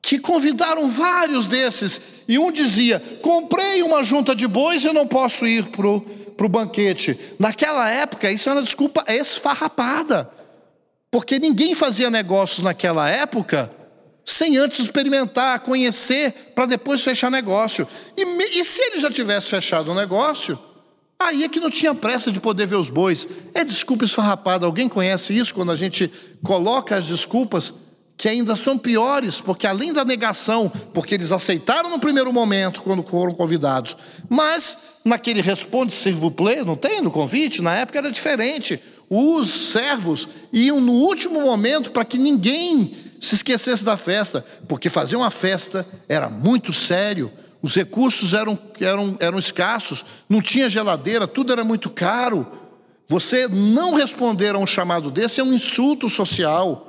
que 0.00 0.18
convidaram 0.18 0.88
vários 0.88 1.46
desses, 1.46 2.00
e 2.28 2.38
um 2.38 2.50
dizia: 2.50 3.00
Comprei 3.22 3.82
uma 3.82 4.02
junta 4.02 4.34
de 4.34 4.46
bois 4.46 4.84
e 4.84 4.92
não 4.92 5.06
posso 5.06 5.46
ir 5.46 5.66
para 5.66 5.86
o 5.86 6.48
banquete. 6.48 7.18
Naquela 7.38 7.88
época, 7.88 8.30
isso 8.30 8.48
era 8.48 8.58
uma 8.58 8.64
desculpa 8.64 9.04
esfarrapada, 9.08 10.30
porque 11.10 11.38
ninguém 11.38 11.74
fazia 11.74 12.10
negócios 12.10 12.60
naquela 12.60 13.08
época 13.08 13.70
sem 14.24 14.56
antes 14.56 14.78
experimentar, 14.78 15.60
conhecer, 15.60 16.52
para 16.54 16.66
depois 16.66 17.02
fechar 17.02 17.30
negócio. 17.30 17.86
E, 18.16 18.22
e 18.60 18.64
se 18.64 18.80
ele 18.80 19.00
já 19.00 19.10
tivesse 19.10 19.48
fechado 19.48 19.90
o 19.90 19.94
negócio, 19.94 20.58
aí 21.26 21.44
é 21.44 21.48
que 21.48 21.60
não 21.60 21.70
tinha 21.70 21.94
pressa 21.94 22.30
de 22.30 22.40
poder 22.40 22.66
ver 22.66 22.76
os 22.76 22.88
bois. 22.88 23.26
É 23.54 23.64
desculpa 23.64 24.04
esfarrapada. 24.04 24.66
Alguém 24.66 24.88
conhece 24.88 25.36
isso 25.36 25.54
quando 25.54 25.72
a 25.72 25.76
gente 25.76 26.10
coloca 26.42 26.96
as 26.96 27.06
desculpas 27.06 27.72
que 28.16 28.28
ainda 28.28 28.54
são 28.54 28.78
piores, 28.78 29.40
porque 29.40 29.66
além 29.66 29.92
da 29.92 30.04
negação, 30.04 30.70
porque 30.94 31.14
eles 31.14 31.32
aceitaram 31.32 31.90
no 31.90 31.98
primeiro 31.98 32.32
momento 32.32 32.80
quando 32.82 33.02
foram 33.02 33.32
convidados, 33.32 33.96
mas 34.28 34.76
naquele 35.04 35.40
responde 35.40 35.92
servo 35.92 36.30
play, 36.30 36.62
não 36.62 36.76
tem 36.76 37.00
no 37.00 37.10
convite, 37.10 37.60
na 37.60 37.74
época 37.74 37.98
era 37.98 38.12
diferente. 38.12 38.80
Os 39.10 39.72
servos 39.72 40.28
iam 40.52 40.80
no 40.80 40.92
último 40.92 41.40
momento 41.40 41.90
para 41.90 42.04
que 42.04 42.16
ninguém 42.16 42.94
se 43.18 43.34
esquecesse 43.34 43.84
da 43.84 43.96
festa, 43.96 44.44
porque 44.68 44.88
fazer 44.88 45.16
uma 45.16 45.30
festa 45.30 45.86
era 46.08 46.28
muito 46.28 46.72
sério. 46.72 47.30
Os 47.62 47.74
recursos 47.74 48.34
eram, 48.34 48.58
eram, 48.80 49.16
eram 49.20 49.38
escassos, 49.38 50.04
não 50.28 50.42
tinha 50.42 50.68
geladeira, 50.68 51.28
tudo 51.28 51.52
era 51.52 51.62
muito 51.62 51.88
caro. 51.88 52.46
Você 53.06 53.46
não 53.46 53.94
responder 53.94 54.54
a 54.54 54.58
um 54.58 54.66
chamado 54.66 55.10
desse 55.10 55.40
é 55.40 55.44
um 55.44 55.52
insulto 55.52 56.08
social. 56.08 56.88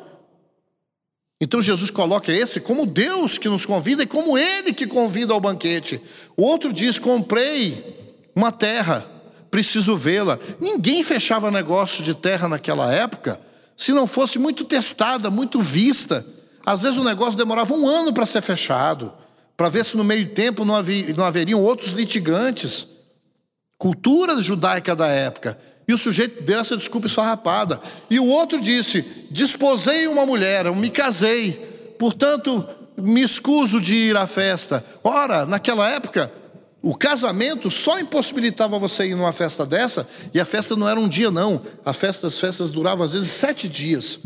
Então 1.39 1.61
Jesus 1.61 1.91
coloca 1.91 2.32
esse 2.32 2.59
como 2.59 2.86
Deus 2.86 3.38
que 3.38 3.49
nos 3.49 3.65
convida 3.65 4.03
e 4.03 4.07
como 4.07 4.38
Ele 4.38 4.74
que 4.74 4.88
convida 4.88 5.34
ao 5.34 5.39
banquete. 5.39 6.01
O 6.36 6.43
outro 6.43 6.74
diz: 6.74 6.97
Comprei 6.97 8.21
uma 8.36 8.51
terra, 8.51 9.05
preciso 9.51 9.95
vê-la. 9.95 10.39
Ninguém 10.59 11.03
fechava 11.03 11.51
negócio 11.51 12.03
de 12.03 12.13
terra 12.13 12.47
naquela 12.47 12.91
época 12.93 13.39
se 13.76 13.91
não 13.91 14.07
fosse 14.07 14.39
muito 14.39 14.63
testada, 14.63 15.30
muito 15.30 15.59
vista. 15.59 16.26
Às 16.65 16.84
vezes 16.84 16.97
o 16.97 17.03
negócio 17.03 17.38
demorava 17.38 17.74
um 17.74 17.88
ano 17.88 18.13
para 18.13 18.26
ser 18.26 18.41
fechado, 18.41 19.11
para 19.56 19.70
ver 19.70 19.86
se 19.86 19.95
no 19.95 20.04
meio 20.04 20.30
tempo 20.30 20.66
não, 20.66 20.76
havia, 20.76 21.14
não 21.14 21.26
haveriam 21.26 21.62
outros 21.62 21.91
litigantes. 21.91 22.88
Cultura 23.78 24.41
judaica 24.41 24.95
da 24.95 25.08
época. 25.08 25.58
E 25.88 25.93
o 25.93 25.97
sujeito 25.97 26.43
deu 26.43 26.60
essa 26.60 26.78
desculpa 26.78 27.08
esfarrapada. 27.08 27.82
E 28.10 28.20
o 28.20 28.26
outro 28.26 28.60
disse: 28.60 29.01
Desposei 29.30 30.08
uma 30.08 30.26
mulher, 30.26 30.66
eu 30.66 30.76
me 30.76 30.89
casei, 30.89 31.95
portanto 31.99 32.66
me 32.97 33.22
escuso 33.22 33.82
de 33.82 33.95
ir 33.95 34.16
à 34.16 34.28
festa. 34.28 34.86
Ora, 35.04 35.45
naquela 35.45 35.89
época, 35.89 36.32
o 36.82 36.95
casamento 36.95 37.72
só 37.72 37.99
impossibilitava 37.99 38.78
você 38.78 39.06
ir 39.06 39.16
numa 39.16 39.32
festa 39.32 39.66
dessa, 39.66 40.08
e 40.34 40.39
a 40.39 40.45
festa 40.45 40.76
não 40.76 40.88
era 40.88 40.99
um 40.99 41.08
dia, 41.08 41.32
não. 41.32 41.62
A 41.84 41.93
festa, 41.93 42.28
as 42.28 42.39
festas 42.39 42.72
duravam 42.72 43.06
às 43.06 43.14
vezes 43.14 43.32
sete 43.32 43.68
dias. 43.68 44.20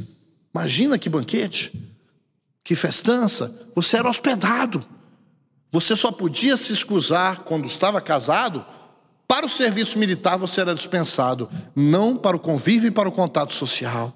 Imagina 0.53 0.97
que 0.97 1.09
banquete, 1.09 1.71
que 2.63 2.75
festança. 2.75 3.53
Você 3.75 3.97
era 3.97 4.09
hospedado. 4.09 4.83
Você 5.69 5.95
só 5.95 6.11
podia 6.11 6.55
se 6.55 6.71
escusar 6.71 7.39
quando 7.39 7.67
estava 7.67 7.99
casado 7.99 8.65
para 9.27 9.45
o 9.45 9.49
serviço 9.49 9.99
militar 9.99 10.37
você 10.37 10.61
era 10.61 10.73
dispensado, 10.73 11.49
não 11.75 12.15
para 12.15 12.37
o 12.37 12.39
convívio 12.39 12.87
e 12.87 12.91
para 12.91 13.09
o 13.09 13.11
contato 13.11 13.53
social. 13.53 14.13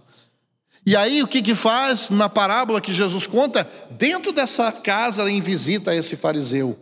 E 0.85 0.95
aí 0.95 1.21
o 1.21 1.27
que 1.27 1.41
que 1.41 1.53
faz 1.53 2.09
na 2.09 2.29
parábola 2.29 2.81
que 2.81 2.93
Jesus 2.93 3.27
conta? 3.27 3.69
Dentro 3.91 4.31
dessa 4.31 4.71
casa 4.71 5.29
em 5.29 5.41
visita 5.41 5.91
a 5.91 5.95
esse 5.95 6.15
fariseu, 6.15 6.79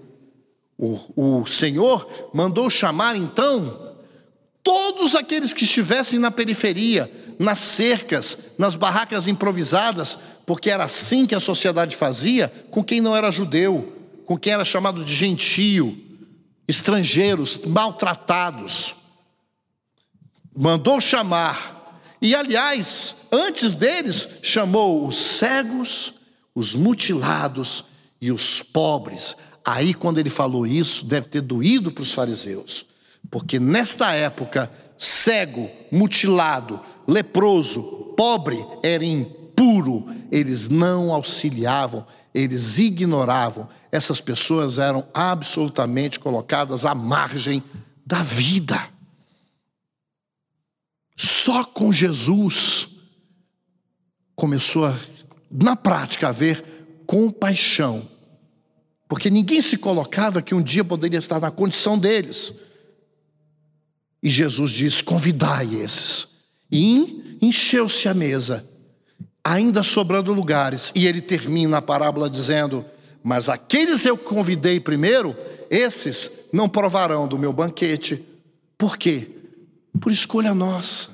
o, 0.78 1.40
o 1.42 1.46
Senhor 1.46 2.08
mandou 2.34 2.70
chamar 2.70 3.16
então 3.16 3.90
todos 4.64 5.16
aqueles 5.16 5.52
que 5.52 5.64
estivessem 5.64 6.20
na 6.20 6.30
periferia, 6.30 7.12
nas 7.40 7.60
cercas, 7.60 8.38
nas 8.58 8.76
barracas 8.76 9.28
improvisadas, 9.28 10.18
porque 10.46 10.70
era 10.70 10.84
assim 10.84 11.26
que 11.26 11.36
a 11.36 11.40
sociedade 11.40 11.96
fazia 11.96 12.48
com 12.70 12.84
quem 12.84 13.02
não 13.02 13.16
era 13.16 13.32
judeu, 13.32 13.99
com 14.30 14.38
quem 14.38 14.54
era 14.54 14.64
chamado 14.64 15.04
de 15.04 15.12
gentio 15.12 15.98
estrangeiros 16.68 17.58
maltratados. 17.66 18.94
Mandou 20.56 21.02
chamar. 21.02 22.00
E, 22.22 22.36
aliás, 22.36 23.16
antes 23.32 23.74
deles, 23.74 24.28
chamou 24.44 25.08
os 25.08 25.18
cegos, 25.40 26.14
os 26.54 26.76
mutilados 26.76 27.84
e 28.22 28.32
os 28.32 28.62
pobres. 28.62 29.36
Aí, 29.66 29.96
quando 29.96 30.20
ele 30.20 30.30
falou 30.30 30.68
isso, 30.68 31.04
deve 31.06 31.28
ter 31.28 31.42
doído 31.42 31.92
para 31.92 32.04
os 32.04 32.14
fariseus. 32.14 32.86
Porque 33.32 33.60
nesta 33.60 34.14
época, 34.14 34.72
cego, 34.96 35.68
mutilado, 35.92 36.80
leproso, 37.08 38.14
pobre 38.16 38.64
era 38.84 39.04
impuro, 39.04 39.39
eles 40.32 40.70
não 40.70 41.14
auxiliavam, 41.14 42.06
eles 42.34 42.78
ignoravam. 42.78 43.68
Essas 43.92 44.22
pessoas 44.22 44.78
eram 44.78 45.06
absolutamente 45.14 46.20
colocadas 46.20 46.86
à 46.86 46.94
margem 46.96 47.64
da 48.06 48.24
vida. 48.24 48.90
Só 51.16 51.64
com 51.64 51.92
Jesus 51.92 52.88
começou 54.36 54.86
a, 54.86 54.96
na 55.52 55.76
prática, 55.76 56.28
a 56.28 56.30
haver 56.30 56.64
compaixão. 57.06 58.08
Porque 59.08 59.30
ninguém 59.30 59.62
se 59.62 59.76
colocava 59.76 60.42
que 60.42 60.56
um 60.56 60.62
dia 60.62 60.84
poderia 60.84 61.20
estar 61.20 61.40
na 61.40 61.52
condição 61.52 61.98
deles. 61.98 62.54
E 64.22 64.30
Jesus 64.30 64.72
diz: 64.72 65.02
convidai 65.02 65.76
esses. 65.76 66.28
E 66.72 67.38
encheu-se 67.42 68.08
a 68.08 68.14
mesa 68.14 68.66
ainda 69.44 69.84
sobrando 69.84 70.34
lugares. 70.34 70.92
E 70.96 71.06
ele 71.06 71.22
termina 71.22 71.78
a 71.78 71.82
parábola 71.82 72.30
dizendo: 72.30 72.86
Mas 73.24 73.50
aqueles 73.50 74.06
eu 74.06 74.18
convidei 74.18 74.80
primeiro, 74.80 75.36
esses 75.70 76.30
não 76.52 76.68
provarão 76.68 77.28
do 77.28 77.38
meu 77.38 77.54
banquete. 77.54 78.24
Por 78.78 78.98
quê? 78.98 79.30
Por 80.00 80.12
escolha 80.12 80.54
nossa. 80.54 81.10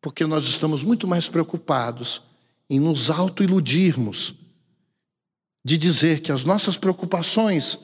Porque 0.00 0.24
nós 0.24 0.44
estamos 0.44 0.82
muito 0.82 1.06
mais 1.06 1.28
preocupados 1.28 2.22
em 2.68 2.80
nos 2.80 3.10
autoiludirmos, 3.10 4.34
de 5.64 5.78
dizer 5.78 6.20
que 6.20 6.32
as 6.32 6.44
nossas 6.44 6.76
preocupações, 6.76 7.78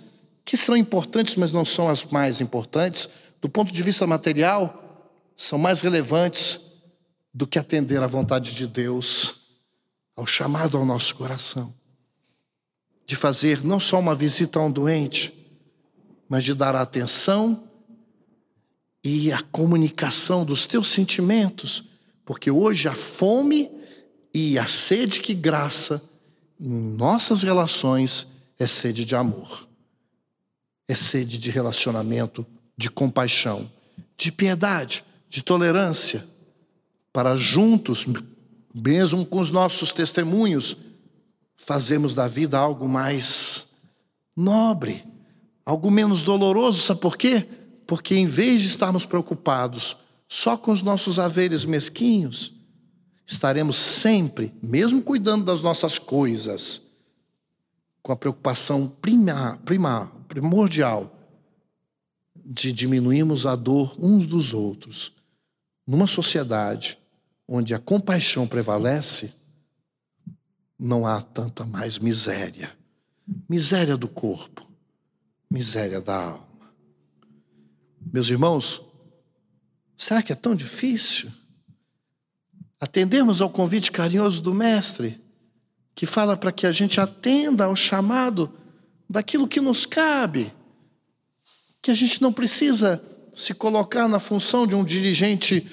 que 0.45 0.57
são 0.57 0.77
importantes, 0.77 1.37
mas 1.37 1.53
não 1.53 1.65
são 1.65 1.89
as 1.89 2.05
mais 2.05 2.41
importantes, 2.41 3.09
do 3.41 3.49
ponto 3.49 3.73
de 3.73 3.83
vista 3.83 4.07
material, 4.07 5.11
são 5.37 5.59
mais 5.59 5.81
relevantes 5.81 6.72
do 7.33 7.47
que 7.47 7.59
atender 7.59 8.03
à 8.03 8.07
vontade 8.07 8.55
de 8.55 8.67
Deus, 8.67 9.35
ao 10.15 10.27
chamado 10.27 10.77
ao 10.77 10.85
nosso 10.85 11.15
coração, 11.15 11.73
de 13.07 13.17
fazer 13.17 13.65
não 13.65 13.81
só 13.81 13.99
uma 13.99 14.15
visita 14.15 14.59
a 14.59 14.63
um 14.63 14.71
doente, 14.71 15.33
mas 16.29 16.45
de 16.45 16.55
dar 16.55 16.75
a 16.75 16.83
atenção 16.83 17.69
e 19.03 19.33
a 19.33 19.43
comunicação 19.43 20.45
dos 20.45 20.67
teus 20.67 20.91
sentimentos, 20.91 21.83
porque 22.25 22.51
hoje 22.51 22.87
a 22.87 22.95
fome 22.95 23.71
e 24.35 24.59
a 24.59 24.67
sede 24.67 25.21
que 25.21 25.35
graça 25.35 26.03
em 26.61 26.69
nossas 26.69 27.43
relações 27.43 28.27
é 28.59 28.67
sede 28.67 29.05
de 29.05 29.17
amor, 29.17 29.67
é 30.87 30.95
sede 30.95 31.39
de 31.39 31.51
relacionamento, 31.51 32.47
de 32.77 32.89
compaixão, 32.89 33.69
de 34.17 34.31
piedade, 34.31 35.05
de 35.29 35.43
tolerância 35.43 36.25
para 37.13 37.37
juntos, 37.37 38.07
mesmo 38.75 39.27
com 39.27 39.41
os 39.41 39.51
nossos 39.51 39.93
testemunhos, 39.93 40.77
fazermos 41.57 42.15
da 42.15 42.27
vida 42.27 42.59
algo 42.59 42.89
mais 42.89 43.67
nobre, 44.35 45.05
algo 45.65 45.91
menos 45.91 46.23
doloroso. 46.23 46.83
Sabe 46.83 47.01
por 47.01 47.17
quê? 47.17 47.47
Porque 47.87 48.15
em 48.15 48.27
vez 48.27 48.63
de 48.63 48.69
estarmos 48.69 49.05
preocupados 49.05 49.97
só 50.27 50.57
com 50.57 50.73
os 50.73 50.81
nossos 50.81 51.19
haveres 51.19 51.65
mesquinhos, 51.65 52.55
estaremos 53.27 53.77
sempre, 53.77 54.53
mesmo 54.63 55.03
cuidando 55.03 55.45
das 55.45 55.61
nossas 55.61 55.99
coisas, 55.99 56.81
com 58.03 58.13
a 58.13 58.17
preocupação 58.17 58.89
prima, 58.89 59.61
prima, 59.65 60.11
primordial 60.27 61.15
de 62.35 62.73
diminuirmos 62.73 63.47
a 63.47 63.55
dor 63.55 63.95
uns 63.99 64.27
dos 64.27 64.53
outros 64.53 65.13
numa 65.87 66.07
sociedade 66.07 66.99
onde 67.47 67.75
a 67.75 67.79
compaixão 67.79 68.47
prevalece, 68.47 69.33
não 70.79 71.07
há 71.07 71.21
tanta 71.21 71.65
mais 71.65 71.99
miséria. 71.99 72.73
Miséria 73.49 73.97
do 73.97 74.09
corpo, 74.09 74.67
miséria 75.51 76.01
da 76.01 76.31
alma. 76.31 76.73
Meus 78.13 78.29
irmãos, 78.29 78.83
será 79.97 80.23
que 80.23 80.33
é 80.33 80.37
tão 80.37 80.55
difícil 80.55 81.31
atendermos 82.81 83.41
ao 83.41 83.49
convite 83.49 83.93
carinhoso 83.93 84.43
do 84.43 84.53
Mestre, 84.53 85.21
que 85.95 86.05
fala 86.05 86.37
para 86.37 86.51
que 86.51 86.67
a 86.67 86.73
gente 86.73 87.01
atenda 87.01 87.67
ao 87.67 87.77
chamado 87.77 88.53
daquilo 89.09 89.47
que 89.47 89.61
nos 89.61 89.87
cabe, 89.87 90.53
que 91.81 91.91
a 91.91 91.95
gente 91.95 92.21
não 92.21 92.33
precisa 92.33 93.01
se 93.35 93.55
colocar 93.55 94.09
na 94.09 94.19
função 94.19 94.67
de 94.67 94.75
um 94.75 94.85
dirigente 94.85 95.65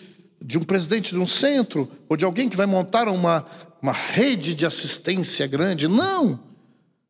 de 0.42 0.58
um 0.58 0.64
presidente 0.64 1.12
de 1.12 1.20
um 1.20 1.26
centro 1.26 1.92
ou 2.08 2.16
de 2.16 2.26
alguém 2.26 2.50
que 2.50 2.56
vai 2.56 2.66
montar 2.66 3.08
uma, 3.08 3.46
uma 3.82 3.92
rede 3.92 4.54
de 4.54 4.66
assistência 4.66 5.46
grande. 5.48 5.88
Não! 5.88 6.40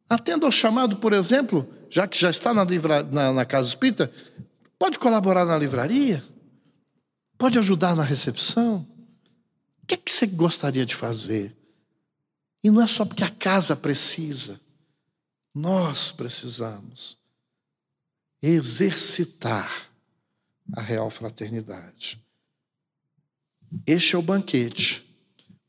Atenda 0.09 0.45
ao 0.45 0.51
chamado, 0.51 0.97
por 0.97 1.13
exemplo, 1.13 1.67
já 1.89 2.07
que 2.07 2.19
já 2.19 2.29
está 2.29 2.53
na, 2.53 2.63
livra, 2.63 3.03
na, 3.03 3.31
na 3.31 3.45
casa 3.45 3.67
espírita, 3.67 4.11
pode 4.77 4.97
colaborar 4.97 5.45
na 5.45 5.57
livraria? 5.57 6.23
Pode 7.37 7.57
ajudar 7.59 7.95
na 7.95 8.03
recepção? 8.03 8.87
O 9.83 9.87
que, 9.87 9.93
é 9.93 9.97
que 9.97 10.11
você 10.11 10.25
gostaria 10.25 10.85
de 10.85 10.95
fazer? 10.95 11.55
E 12.63 12.69
não 12.69 12.81
é 12.81 12.87
só 12.87 13.05
porque 13.05 13.23
a 13.23 13.29
casa 13.29 13.75
precisa, 13.75 14.59
nós 15.53 16.11
precisamos 16.11 17.17
exercitar 18.41 19.89
a 20.75 20.81
real 20.81 21.09
fraternidade. 21.09 22.19
Este 23.85 24.15
é 24.15 24.17
o 24.17 24.21
banquete. 24.21 25.03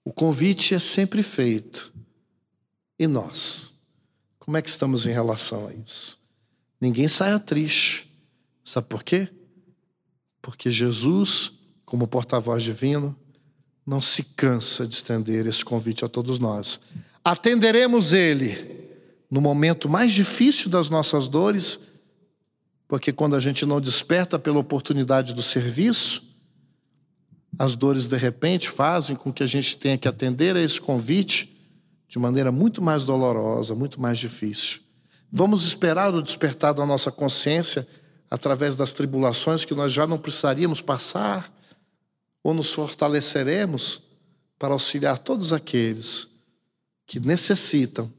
O 0.04 0.12
convite 0.12 0.74
é 0.74 0.78
sempre 0.78 1.22
feito. 1.22 1.92
E 2.98 3.06
nós? 3.06 3.72
Como 4.38 4.56
é 4.56 4.62
que 4.62 4.68
estamos 4.68 5.06
em 5.06 5.12
relação 5.12 5.66
a 5.66 5.72
isso? 5.72 6.20
ninguém 6.80 7.06
saia 7.06 7.38
triste. 7.38 8.08
Sabe 8.64 8.86
por 8.88 9.02
quê? 9.02 9.28
Porque 10.40 10.70
Jesus, 10.70 11.52
como 11.84 12.08
porta-voz 12.08 12.62
divino, 12.62 13.14
não 13.86 14.00
se 14.00 14.22
cansa 14.22 14.86
de 14.86 14.94
estender 14.94 15.46
esse 15.46 15.64
convite 15.64 16.04
a 16.04 16.08
todos 16.08 16.38
nós. 16.38 16.80
Atenderemos 17.22 18.12
Ele 18.12 18.88
no 19.30 19.40
momento 19.40 19.88
mais 19.88 20.12
difícil 20.12 20.70
das 20.70 20.88
nossas 20.88 21.28
dores, 21.28 21.78
porque 22.88 23.12
quando 23.12 23.36
a 23.36 23.40
gente 23.40 23.66
não 23.66 23.80
desperta 23.80 24.38
pela 24.38 24.58
oportunidade 24.58 25.34
do 25.34 25.42
serviço, 25.42 26.22
as 27.58 27.74
dores 27.74 28.06
de 28.06 28.16
repente 28.16 28.68
fazem 28.68 29.14
com 29.14 29.32
que 29.32 29.42
a 29.42 29.46
gente 29.46 29.76
tenha 29.76 29.98
que 29.98 30.08
atender 30.08 30.56
a 30.56 30.62
esse 30.62 30.80
convite 30.80 31.50
de 32.08 32.18
maneira 32.18 32.50
muito 32.50 32.82
mais 32.82 33.04
dolorosa, 33.04 33.74
muito 33.74 34.00
mais 34.00 34.18
difícil. 34.18 34.80
Vamos 35.30 35.64
esperar 35.64 36.14
o 36.14 36.22
despertar 36.22 36.74
da 36.74 36.84
nossa 36.84 37.10
consciência 37.12 37.86
através 38.30 38.74
das 38.74 38.92
tribulações 38.92 39.64
que 39.64 39.74
nós 39.74 39.92
já 39.92 40.06
não 40.06 40.18
precisaríamos 40.18 40.80
passar, 40.80 41.52
ou 42.42 42.54
nos 42.54 42.72
fortaleceremos 42.72 44.00
para 44.58 44.72
auxiliar 44.72 45.18
todos 45.18 45.52
aqueles 45.52 46.28
que 47.06 47.20
necessitam 47.20 48.12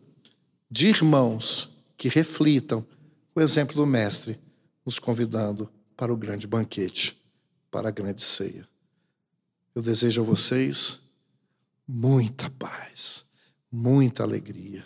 de 0.69 0.87
irmãos 0.87 1.69
que 1.97 2.07
reflitam 2.07 2.85
o 3.35 3.41
exemplo 3.41 3.75
do 3.75 3.85
Mestre, 3.85 4.39
nos 4.85 4.99
convidando 4.99 5.69
para 5.95 6.13
o 6.13 6.17
grande 6.17 6.47
banquete, 6.47 7.17
para 7.69 7.89
a 7.89 7.91
grande 7.91 8.21
ceia. 8.21 8.70
Eu 9.73 9.81
desejo 9.81 10.21
a 10.21 10.25
vocês 10.25 10.99
muita 11.87 12.49
paz, 12.49 13.25
muita 13.71 14.23
alegria 14.23 14.85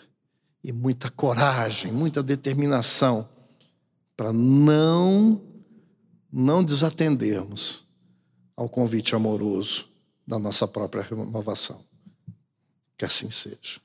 e 0.63 0.71
muita 0.71 1.09
coragem, 1.09 1.91
muita 1.91 2.21
determinação 2.21 3.27
para 4.15 4.31
não 4.31 5.41
não 6.31 6.63
desatendermos 6.63 7.85
ao 8.57 8.67
convite 8.67 9.15
amoroso 9.15 9.87
da 10.27 10.37
nossa 10.37 10.67
própria 10.67 11.01
renovação. 11.01 11.81
Que 12.97 13.05
assim 13.05 13.29
seja. 13.29 13.79